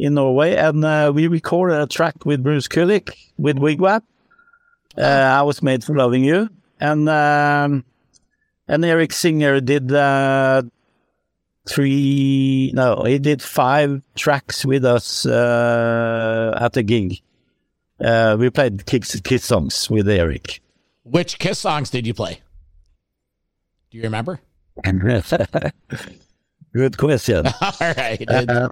in 0.00 0.14
Norway, 0.14 0.56
and 0.56 0.84
uh, 0.84 1.12
we 1.14 1.26
recorded 1.26 1.80
a 1.80 1.86
track 1.86 2.24
with 2.24 2.42
Bruce 2.42 2.66
Kulick 2.66 3.10
with 3.36 3.58
Wig 3.58 3.80
Wam. 3.80 4.02
Uh, 4.96 5.02
I 5.02 5.42
was 5.42 5.62
made 5.62 5.84
for 5.84 5.94
loving 5.94 6.24
you, 6.24 6.48
and 6.80 7.08
um, 7.08 7.84
and 8.66 8.84
Eric 8.84 9.12
Singer 9.12 9.60
did 9.60 9.92
uh, 9.92 10.62
three. 11.68 12.72
No, 12.74 13.04
he 13.04 13.18
did 13.18 13.42
five 13.42 14.02
tracks 14.16 14.64
with 14.64 14.84
us 14.84 15.26
uh, 15.26 16.58
at 16.60 16.72
the 16.72 16.82
gig. 16.82 17.20
Uh, 18.00 18.36
we 18.38 18.48
played 18.48 18.86
Kiss, 18.86 19.20
Kiss 19.20 19.44
songs 19.44 19.90
with 19.90 20.08
Eric. 20.08 20.62
Which 21.02 21.38
Kiss 21.38 21.58
songs 21.58 21.90
did 21.90 22.06
you 22.06 22.14
play? 22.14 22.40
Do 23.90 23.98
you 23.98 24.04
remember? 24.04 24.40
Good 26.72 26.96
question. 26.96 27.46
All 27.60 27.72
right. 27.80 28.24
Uh, 28.28 28.70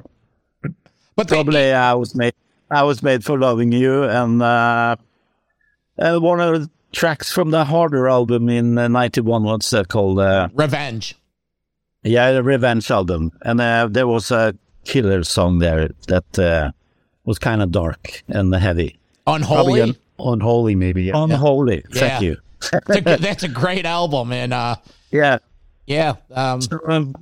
but 1.19 1.27
they, 1.29 1.35
Probably 1.37 1.73
I 1.73 1.95
was 1.95 2.15
made 2.15 2.33
I 2.71 2.83
was 2.85 3.03
made 3.03 3.25
for 3.25 3.37
loving 3.39 3.73
you 3.73 4.05
and 4.05 4.41
uh, 4.43 4.95
uh, 5.99 6.19
one 6.19 6.41
of 6.41 6.61
the 6.63 6.71
tracks 6.93 7.33
from 7.33 7.51
the 7.51 7.65
harder 7.65 8.09
album 8.09 8.49
in 8.49 8.79
uh, 8.79 8.87
91 8.89 9.43
what's 9.43 9.69
that 9.71 9.89
called 9.89 10.21
uh, 10.21 10.49
Revenge. 10.55 11.17
yeah 12.05 12.31
the 12.33 12.43
revenge 12.43 12.91
album 12.91 13.33
and 13.43 13.61
uh, 13.61 13.89
there 13.91 14.07
was 14.07 14.31
a 14.31 14.55
killer 14.85 15.25
song 15.25 15.59
there 15.59 15.89
that 16.07 16.39
uh, 16.39 16.71
was 17.25 17.39
kind 17.39 17.63
of 17.63 17.71
dark 17.73 18.23
and 18.29 18.55
heavy 18.55 18.97
Unholy. 19.27 19.83
un- 19.83 19.97
unholy, 20.19 20.75
maybe. 20.75 21.03
Yeah. 21.05 21.23
unholy 21.23 21.85
Yeah. 21.93 22.01
thank 22.01 22.23
you 22.23 22.37
It's 22.63 22.73
a- 23.07 23.17
that's 23.21 23.43
a 23.43 23.49
great 23.49 23.85
album. 23.87 24.33
And 24.33 24.53
uh, 24.55 24.77
yeah 25.11 25.39
yeah, 25.87 26.17
um, 26.35 26.61
um, 26.87 27.15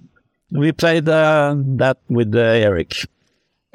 we 0.51 0.72
played 0.72 1.09
uh, 1.09 1.55
that 1.78 1.99
with 2.09 2.34
uh, 2.34 2.40
Eric 2.40 2.94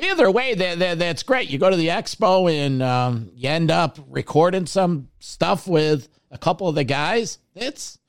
either 0.03 0.29
way, 0.31 0.53
that, 0.55 0.79
that, 0.79 0.99
that's 0.99 1.23
great. 1.23 1.49
You 1.49 1.57
go 1.57 1.69
to 1.69 1.75
the 1.75 1.87
expo 1.87 2.51
and 2.51 2.81
um, 2.81 3.31
you 3.35 3.49
end 3.49 3.71
up 3.71 3.99
recording 4.09 4.65
some 4.65 5.09
stuff 5.19 5.67
with 5.67 6.09
a 6.31 6.37
couple 6.37 6.67
of 6.67 6.75
the 6.75 6.83
guys. 6.83 7.39
That's 7.55 7.99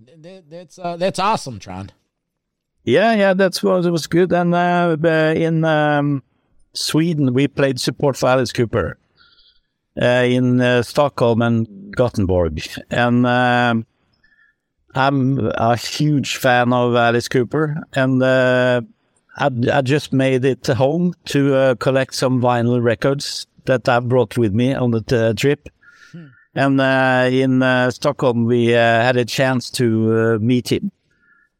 that, 0.00 0.48
that's 0.48 0.78
uh, 0.78 0.96
that's 0.96 1.18
awesome, 1.18 1.58
Trond. 1.58 1.92
Yeah, 2.84 3.14
yeah, 3.14 3.34
that's 3.34 3.62
what 3.62 3.84
it 3.84 3.90
was 3.90 4.06
good. 4.06 4.32
And 4.32 4.54
uh, 4.54 4.96
uh, 5.04 5.34
in 5.36 5.64
um, 5.64 6.22
Sweden, 6.72 7.34
we 7.34 7.48
played 7.48 7.80
support 7.80 8.16
for 8.16 8.28
Alice 8.28 8.52
Cooper 8.52 8.98
uh, 10.00 10.24
in 10.24 10.60
uh, 10.60 10.82
Stockholm 10.82 11.42
and 11.42 11.94
Gothenburg. 11.94 12.66
And 12.90 13.26
um, 13.26 13.86
I'm 14.94 15.50
a 15.54 15.76
huge 15.76 16.36
fan 16.36 16.72
of 16.72 16.94
Alice 16.94 17.28
Cooper. 17.28 17.76
And 17.92 18.22
uh, 18.22 18.82
I, 19.38 19.50
I 19.72 19.82
just 19.82 20.12
made 20.12 20.44
it 20.44 20.66
home 20.66 21.14
to 21.26 21.54
uh, 21.54 21.74
collect 21.76 22.14
some 22.14 22.40
vinyl 22.40 22.82
records 22.82 23.46
that 23.66 23.88
I 23.88 24.00
brought 24.00 24.36
with 24.36 24.52
me 24.52 24.74
on 24.74 24.90
the 24.90 25.28
uh, 25.28 25.32
trip. 25.32 25.68
And 26.54 26.80
uh, 26.80 27.28
in 27.30 27.62
uh, 27.62 27.90
Stockholm, 27.92 28.46
we 28.46 28.74
uh, 28.74 28.78
had 28.78 29.16
a 29.16 29.24
chance 29.24 29.70
to 29.72 30.34
uh, 30.34 30.38
meet 30.40 30.72
him. 30.72 30.90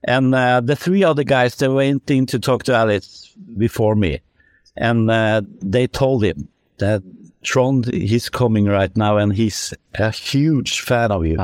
And 0.03 0.35
uh, 0.35 0.61
the 0.61 0.75
three 0.75 1.05
other 1.05 1.23
guys, 1.23 1.55
they 1.55 1.69
went 1.69 2.11
in 2.11 2.27
to 2.27 2.41
talk 2.41 2.65
to 2.65 2.75
Alice 2.75 3.33
before 3.57 3.95
me. 3.95 4.21
And 4.77 5.09
uh, 5.09 5.43
they 5.61 5.87
told 5.87 6.25
him 6.25 6.49
that 6.79 7.03
Trond, 7.45 7.93
he's 7.93 8.29
coming 8.29 8.65
right 8.65 8.97
now 8.97 9.19
and 9.19 9.33
he's 9.33 9.73
a 9.95 10.11
huge 10.11 10.81
fan 10.81 11.13
of 11.13 11.25
you. 11.27 11.37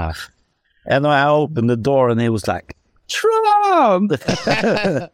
And 0.86 1.06
I 1.06 1.28
opened 1.28 1.70
the 1.70 1.76
door 1.76 2.08
and 2.08 2.20
he 2.20 2.28
was 2.28 2.48
like, 2.48 2.76
Trond! 3.08 4.18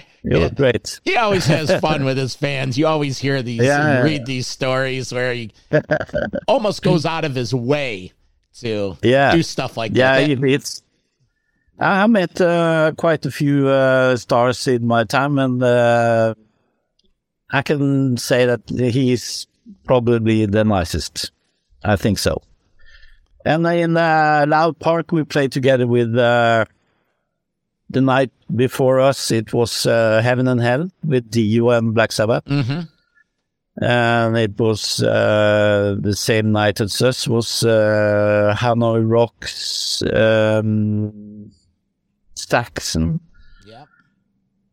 it 0.24 0.36
was 0.38 0.50
great. 0.52 1.00
He 1.04 1.16
always 1.16 1.46
has 1.46 1.72
fun 1.80 2.04
with 2.04 2.16
his 2.18 2.34
fans. 2.34 2.76
You 2.76 2.86
always 2.86 3.18
hear 3.18 3.42
these, 3.42 3.62
Yeah, 3.62 3.80
and 3.80 3.88
yeah, 3.98 4.02
read 4.02 4.26
these 4.26 4.46
stories 4.46 5.12
where 5.12 5.32
he 5.34 5.50
almost 6.48 6.82
goes 6.82 7.06
out 7.06 7.24
of 7.24 7.34
his 7.34 7.54
way 7.54 8.12
to 8.60 8.96
Yeah. 9.02 9.32
do 9.32 9.42
stuff 9.42 9.76
like 9.76 9.92
Yeah, 9.94 10.18
that. 10.20 10.30
it- 10.30 10.44
it's. 10.44 10.82
I 11.78 12.06
met 12.08 12.38
uh, 12.40 12.92
quite 12.96 13.24
a 13.24 13.30
few 13.30 13.66
uh, 13.68 14.14
stars 14.16 14.68
in 14.68 14.86
my 14.86 15.04
time, 15.04 15.38
and 15.38 15.62
uh, 15.62 16.34
I 17.50 17.62
can 17.62 18.18
say 18.18 18.44
that 18.44 18.68
he's 18.68 19.46
probably 19.84 20.44
the 20.44 20.62
nicest. 20.64 21.30
I 21.82 21.96
think 21.96 22.18
so. 22.18 22.42
And 23.46 23.66
in 23.66 23.96
uh, 23.96 24.44
Loud 24.46 24.78
Park, 24.78 25.10
we 25.12 25.24
played 25.24 25.52
together 25.52 25.86
with 25.86 26.14
uh, 26.14 26.66
the 27.90 28.00
night 28.00 28.30
before 28.54 29.00
us. 29.00 29.30
It 29.30 29.52
was 29.52 29.84
uh, 29.86 30.20
Heaven 30.22 30.48
and 30.48 30.60
Hell 30.60 30.90
with 31.04 31.30
Dio 31.30 31.70
and 31.70 31.92
Black 31.94 32.12
Sabbath. 32.12 32.44
hmm 32.46 32.80
And 33.82 34.36
it 34.36 34.58
was 34.58 35.02
uh, 35.02 35.96
the 35.98 36.14
same 36.14 36.52
night 36.52 36.80
as 36.80 37.00
us 37.02 37.26
was 37.28 37.64
uh, 37.64 38.54
Hanoi 38.56 39.02
Rocks, 39.08 40.02
um, 40.12 41.50
Saxon. 42.34 43.20
Yeah. 43.66 43.84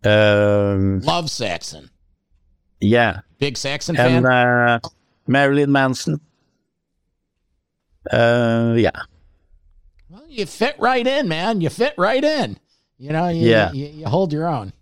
Um, 0.03 0.99
Love 1.01 1.29
Saxon. 1.29 1.89
yeah. 2.81 3.21
Big 3.39 3.57
Saxon 3.57 3.95
fan. 3.95 4.25
And 4.25 4.25
uh, 4.25 4.79
Marilyn 5.27 5.71
Manson. 5.71 6.19
Uh, 8.11 8.73
yeah. 8.77 8.91
well, 10.09 10.23
you 10.27 10.45
fit 10.45 10.75
right 10.79 11.05
in, 11.05 11.27
man. 11.27 11.61
You 11.61 11.69
fit 11.69 11.93
right 11.97 12.23
in. 12.23 12.57
You 12.97 13.11
know, 13.11 13.29
you, 13.29 13.49
Yeah. 13.49 13.71
you, 13.71 13.85
you 13.87 14.05
hold 14.07 14.33
your 14.33 14.47
own. 14.47 14.73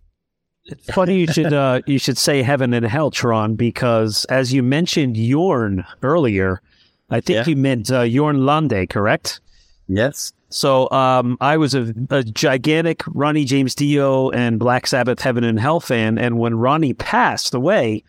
It's 0.66 0.92
funny 0.92 1.20
you 1.20 1.28
should 1.28 1.54
uh, 1.54 1.82
you 1.88 2.00
should 2.00 2.18
say 2.18 2.42
heaven 2.42 2.74
and 2.74 2.86
hell, 2.86 3.12
Trond, 3.12 3.58
because 3.58 4.26
as 4.26 4.52
you 4.54 4.64
mentioned 4.64 5.16
Jorn 5.16 5.86
earlier, 6.02 6.62
I 7.10 7.22
think 7.22 7.46
Yeah. 7.46 7.52
you 7.52 7.56
meant 7.56 7.92
uh, 7.92 8.04
Jorn 8.04 8.46
Lande, 8.46 8.90
correct? 8.90 9.42
Yes. 9.88 10.34
So 10.50 10.90
um, 10.92 11.38
I 11.42 11.58
was 11.58 11.76
a, 11.76 11.94
a 12.10 12.24
gigantic 12.24 13.04
Ronnie 13.08 13.46
James 13.46 13.76
Dio 13.76 14.30
and 14.32 14.58
Black 14.58 14.88
Sabbath 14.88 15.20
Heaven 15.22 15.44
and 15.44 15.60
Hell 15.60 15.80
fan, 15.80 16.18
and 16.18 16.40
when 16.40 16.56
Ronnie 16.56 16.94
passed 16.94 17.54
away, 17.54 18.04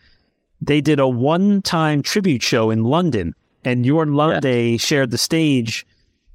they 0.61 0.79
did 0.81 0.99
a 0.99 1.07
one-time 1.07 2.01
tribute 2.01 2.41
show 2.41 2.71
in 2.71 2.83
London, 2.85 3.35
and 3.65 3.85
Jorn 3.85 4.15
Lande 4.15 4.79
shared 4.81 5.11
the 5.11 5.17
stage 5.17 5.85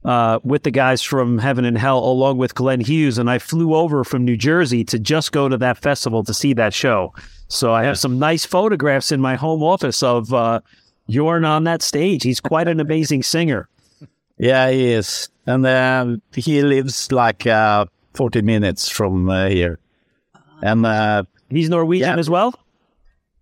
uh, 0.04 0.38
with 0.42 0.62
the 0.64 0.70
guys 0.70 1.02
from 1.02 1.38
Heaven 1.38 1.64
and 1.64 1.78
Hell, 1.78 1.98
along 1.98 2.38
with 2.38 2.54
Glenn 2.54 2.80
Hughes, 2.80 3.18
and 3.18 3.30
I 3.30 3.38
flew 3.38 3.74
over 3.74 4.04
from 4.04 4.24
New 4.24 4.36
Jersey 4.36 4.84
to 4.84 4.98
just 4.98 5.32
go 5.32 5.48
to 5.48 5.56
that 5.58 5.78
festival 5.78 6.24
to 6.24 6.34
see 6.34 6.52
that 6.54 6.74
show. 6.74 7.12
So 7.48 7.72
I 7.72 7.84
have 7.84 7.98
some 7.98 8.18
nice 8.18 8.44
photographs 8.44 9.12
in 9.12 9.20
my 9.20 9.36
home 9.36 9.62
office 9.62 10.02
of 10.02 10.32
uh, 10.32 10.60
Jorn 11.08 11.46
on 11.46 11.64
that 11.64 11.82
stage. 11.82 12.22
He's 12.22 12.40
quite 12.40 12.66
an 12.68 12.80
amazing 12.80 13.22
singer. 13.22 13.68
Yeah, 14.38 14.70
he 14.70 14.92
is. 14.92 15.28
And 15.46 15.66
um, 15.66 16.22
he 16.34 16.62
lives 16.62 17.12
like 17.12 17.46
uh, 17.46 17.86
40 18.14 18.42
minutes 18.42 18.88
from 18.88 19.28
uh, 19.28 19.48
here. 19.48 19.78
And 20.62 20.86
uh, 20.86 21.24
He's 21.50 21.68
Norwegian 21.68 22.08
Yeah. 22.14 22.18
as 22.18 22.30
well. 22.30 22.54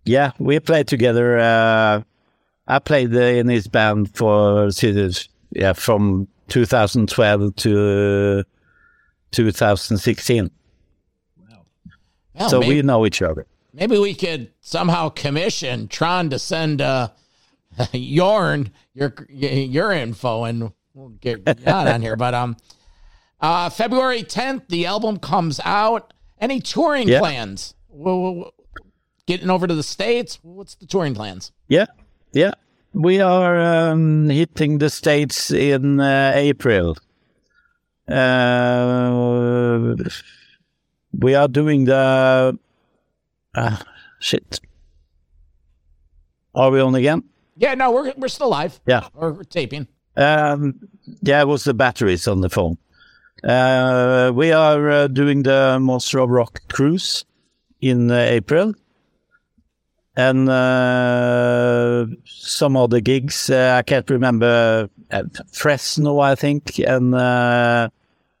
yeah, 0.05 0.31
we 0.39 0.59
played 0.59 0.87
together. 0.87 1.39
Uh, 1.39 2.01
I 2.67 2.79
played 2.79 3.15
uh, 3.15 3.19
in 3.19 3.47
his 3.47 3.67
band 3.67 4.13
for 4.15 4.69
yeah 5.53 5.73
from 5.73 6.27
2012 6.51 7.55
to 7.55 8.43
2016. 9.31 10.51
Wow. 11.49 11.65
Well, 12.35 12.49
so 12.49 12.59
maybe, 12.59 12.75
we 12.75 12.81
know 12.81 13.05
each 13.05 13.21
other. 13.21 13.47
maybe 13.73 13.97
we 13.97 14.13
could 14.13 14.51
somehow 14.61 15.09
commission 15.09 15.87
Trond 15.87 16.31
to 16.31 16.39
send 16.39 16.81
uh, 16.81 17.09
Jorn 17.77 18.71
your 18.93 19.13
your 19.29 19.91
info, 19.93 20.43
and 20.43 20.71
we'll 20.93 21.09
get 21.09 21.47
out 21.67 21.87
on 21.87 22.01
here. 22.01 22.15
But 22.17 22.33
um, 22.33 22.57
uh, 23.39 23.69
February 23.69 24.23
10th, 24.23 24.67
the 24.67 24.85
album 24.85 25.17
comes 25.17 25.59
out. 25.63 26.13
Any 26.39 26.59
touring 26.59 27.07
Yeah. 27.07 27.19
plans? 27.19 27.75
Well, 27.87 28.19
well, 28.21 28.53
getting 29.27 29.49
over 29.49 29.67
to 29.67 29.75
the 29.75 29.83
states. 29.83 30.39
What's 30.41 30.75
the 30.75 30.85
touring 30.87 31.13
plans? 31.15 31.51
Yeah, 31.67 31.85
yeah. 32.33 32.53
We 32.93 33.21
are 33.21 33.59
um, 33.91 34.29
hitting 34.29 34.79
the 34.79 34.89
states 34.89 35.49
in 35.51 35.99
uh, 35.99 36.33
April. 36.35 36.97
Uh, 38.07 39.95
we 41.13 41.35
are 41.35 41.47
doing 41.47 41.85
the. 41.85 42.57
Uh, 43.55 43.77
shit. 44.19 44.59
Are 46.53 46.69
we 46.69 46.81
on 46.81 46.95
again? 46.95 47.23
Yeah, 47.57 47.75
no, 47.75 47.91
we're 47.91 48.13
we're 48.17 48.27
still 48.27 48.49
live. 48.49 48.81
Yeah. 48.85 49.07
or 49.13 49.31
we're 49.33 49.43
taping. 49.43 49.87
Um, 50.17 50.79
yeah, 51.21 51.41
it 51.41 51.47
was 51.47 51.63
the 51.63 51.73
batteries 51.73 52.27
on 52.27 52.41
the 52.41 52.49
phone. 52.49 52.77
Uh, 53.43 54.31
we 54.35 54.51
are 54.51 54.89
uh, 54.89 55.07
doing 55.07 55.43
the 55.43 55.79
Monster 55.79 56.19
of 56.19 56.29
Rock 56.29 56.61
cruise 56.67 57.23
in 57.79 58.11
uh, 58.11 58.15
April. 58.15 58.73
And 60.15 60.49
uh, 60.49 62.05
some 62.25 62.75
other 62.75 62.99
gigs. 62.99 63.49
Uh, 63.49 63.75
I 63.77 63.81
can't 63.81 64.09
remember. 64.09 64.89
Uh, 65.09 65.23
Fresno, 65.53 66.19
I 66.19 66.35
think. 66.35 66.79
And 66.79 67.15
uh, 67.15 67.89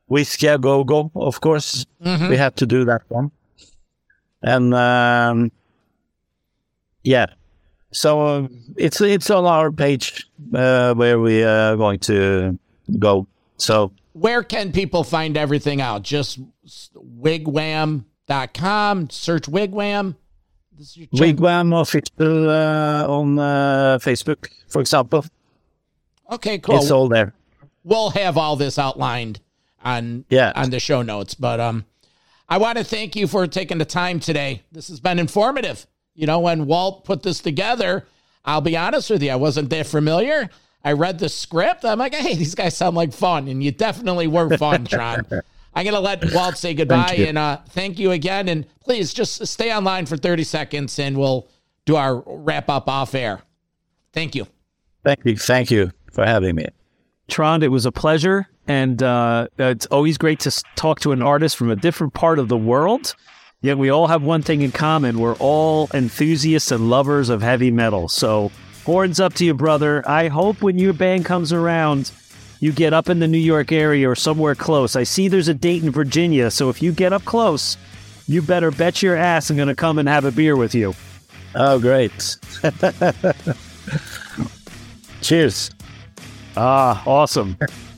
Whisky 0.07 0.47
a 0.47 0.57
Go 0.57 0.83
Go, 0.83 1.11
of 1.15 1.39
course. 1.39 1.85
We 2.29 2.37
had 2.37 2.57
to 2.57 2.65
do 2.65 2.83
that 2.85 3.03
one. 3.07 3.31
And 4.41 4.73
um, 4.73 5.51
yeah. 7.03 7.27
So 7.91 8.21
uh, 8.21 8.47
it's 8.75 8.99
it's 9.01 9.29
on 9.29 9.45
our 9.45 9.71
page 9.71 10.27
uh, 10.53 10.93
where 10.95 11.19
we 11.19 11.43
are 11.43 11.77
going 11.77 11.99
to 11.99 12.57
go. 12.99 13.27
So 13.57 13.91
Where 14.13 14.43
can 14.43 14.71
people 14.71 15.03
find 15.03 15.37
everything 15.37 15.81
out? 15.81 16.03
Just 16.03 16.39
wigwam.com. 16.95 19.09
Search 19.09 19.43
wigwam. 19.43 20.15
Wigwam 21.13 21.79
official 21.81 22.49
uh, 22.49 23.05
on 23.07 23.39
uh, 23.39 23.97
Facebook, 24.01 24.49
for 24.67 24.81
example. 24.81 25.25
Okay, 26.31 26.59
cool. 26.59 26.77
It's 26.77 26.91
all 26.91 27.07
there. 27.07 27.33
we'll 27.83 28.11
have 28.11 28.37
all 28.37 28.55
this 28.55 28.77
outlined 28.79 29.39
on 29.83 30.25
Yeah. 30.29 30.51
on 30.55 30.69
the 30.69 30.79
show 30.79 31.01
notes. 31.01 31.33
But 31.35 31.59
um, 31.59 31.85
I 32.47 32.57
want 32.57 32.77
to 32.77 32.83
thank 32.83 33.15
you 33.15 33.27
for 33.27 33.47
taking 33.47 33.77
the 33.79 33.85
time 33.85 34.19
today. 34.19 34.63
This 34.71 34.87
has 34.89 34.99
been 34.99 35.19
informative. 35.19 35.85
You 36.15 36.27
know, 36.27 36.39
when 36.39 36.65
Walt 36.67 37.03
put 37.05 37.23
this 37.23 37.39
together, 37.39 38.05
I'll 38.45 38.61
be 38.61 38.75
honest 38.77 39.09
with 39.09 39.23
you, 39.23 39.31
I 39.31 39.35
wasn't 39.35 39.69
that 39.69 39.87
familiar. 39.87 40.49
I 40.83 40.93
read 40.93 41.19
the 41.19 41.29
script. 41.29 41.85
I'm 41.85 41.99
like, 41.99 42.13
hey, 42.15 42.35
these 42.35 42.55
guys 42.55 42.75
sound 42.75 42.95
like 42.95 43.13
fun, 43.13 43.47
and 43.47 43.63
you 43.63 43.71
definitely 43.71 44.27
were 44.27 44.57
fun, 44.57 44.85
Trond. 44.89 45.27
I'm 45.73 45.85
gonna 45.85 45.99
let 45.99 46.33
Walt 46.33 46.57
say 46.57 46.73
goodbye 46.73 47.15
you. 47.17 47.25
and 47.25 47.37
uh, 47.37 47.59
thank 47.69 47.97
you 47.99 48.11
again. 48.11 48.49
And 48.49 48.65
please 48.83 49.13
just 49.13 49.45
stay 49.47 49.73
online 49.73 50.05
for 50.05 50.17
30 50.17 50.43
seconds, 50.43 50.99
and 50.99 51.17
we'll 51.17 51.47
do 51.85 51.95
our 51.95 52.23
wrap 52.25 52.69
up 52.69 52.89
off 52.89 53.15
air. 53.15 53.41
Thank 54.13 54.35
you. 54.35 54.47
Thank 55.03 55.25
you. 55.25 55.37
Thank 55.37 55.71
you 55.71 55.91
for 56.11 56.25
having 56.25 56.55
me. 56.55 56.67
Trond, 57.29 57.63
it 57.63 57.69
was 57.69 57.85
a 57.85 57.91
pleasure. 57.91 58.47
And 58.67 59.01
uh, 59.01 59.47
it's 59.57 59.85
always 59.87 60.17
great 60.17 60.39
to 60.41 60.63
talk 60.75 60.99
to 61.01 61.11
an 61.11 61.21
artist 61.21 61.57
from 61.57 61.71
a 61.71 61.75
different 61.75 62.13
part 62.13 62.39
of 62.39 62.47
the 62.47 62.57
world. 62.57 63.15
Yet 63.61 63.77
we 63.77 63.89
all 63.89 64.07
have 64.07 64.23
one 64.23 64.41
thing 64.41 64.61
in 64.61 64.71
common. 64.71 65.19
We're 65.19 65.35
all 65.35 65.89
enthusiasts 65.93 66.71
and 66.71 66.89
lovers 66.89 67.29
of 67.29 67.41
heavy 67.41 67.71
metal. 67.71 68.07
So, 68.07 68.51
horns 68.85 69.19
up 69.19 69.33
to 69.35 69.45
you, 69.45 69.53
brother. 69.53 70.07
I 70.07 70.29
hope 70.29 70.61
when 70.61 70.79
your 70.79 70.93
band 70.93 71.25
comes 71.25 71.53
around, 71.53 72.11
you 72.61 72.71
get 72.71 72.93
up 72.93 73.09
in 73.09 73.19
the 73.19 73.27
New 73.27 73.37
York 73.37 73.73
area 73.73 74.09
or 74.09 74.15
somewhere 74.15 74.55
close. 74.55 74.95
I 74.95 75.03
see 75.03 75.27
there's 75.27 75.49
a 75.49 75.53
date 75.53 75.83
in 75.83 75.91
Virginia. 75.91 76.49
So, 76.49 76.69
if 76.69 76.81
you 76.81 76.93
get 76.93 77.11
up 77.11 77.25
close, 77.25 77.75
you 78.27 78.41
better 78.41 78.71
bet 78.71 79.01
your 79.01 79.17
ass 79.17 79.49
I'm 79.49 79.57
going 79.57 79.67
to 79.67 79.75
come 79.75 79.99
and 79.99 80.07
have 80.07 80.23
a 80.23 80.31
beer 80.31 80.55
with 80.55 80.73
you. 80.73 80.93
Oh, 81.55 81.79
great. 81.79 82.37
Cheers. 85.21 85.71
Ah, 86.55 87.03
awesome. 87.05 87.57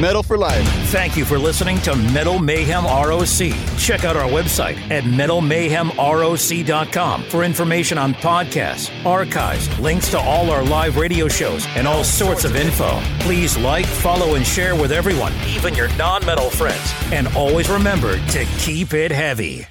Metal 0.00 0.22
for 0.22 0.36
Life. 0.36 0.62
Thank 0.90 1.16
you 1.16 1.24
for 1.24 1.38
listening 1.38 1.80
to 1.82 1.96
Metal 1.96 2.38
Mayhem 2.38 2.84
ROC. 2.84 3.52
Check 3.78 4.04
out 4.04 4.16
our 4.16 4.28
website 4.28 4.76
at 4.90 5.04
metalmayhemroc.com 5.04 7.22
for 7.24 7.44
information 7.44 7.96
on 7.96 8.12
podcasts, 8.14 8.90
archives, 9.06 9.78
links 9.78 10.10
to 10.10 10.18
all 10.18 10.50
our 10.50 10.64
live 10.64 10.96
radio 10.96 11.28
shows, 11.28 11.64
and 11.76 11.86
all 11.88 12.04
sorts 12.04 12.44
of 12.44 12.56
info. 12.56 13.00
Please 13.20 13.56
like, 13.56 13.86
follow, 13.86 14.34
and 14.34 14.46
share 14.46 14.74
with 14.74 14.92
everyone, 14.92 15.32
even 15.48 15.74
your 15.74 15.88
non 15.96 16.26
metal 16.26 16.50
friends. 16.50 16.92
And 17.12 17.28
always 17.28 17.70
remember 17.70 18.18
to 18.18 18.44
keep 18.58 18.92
it 18.92 19.10
heavy. 19.10 19.66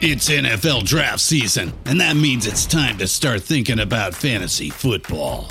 It's 0.00 0.30
NFL 0.30 0.84
draft 0.84 1.18
season, 1.18 1.72
and 1.84 2.00
that 2.00 2.16
means 2.16 2.46
it's 2.46 2.66
time 2.66 2.98
to 2.98 3.08
start 3.08 3.42
thinking 3.42 3.80
about 3.80 4.14
fantasy 4.14 4.70
football. 4.70 5.50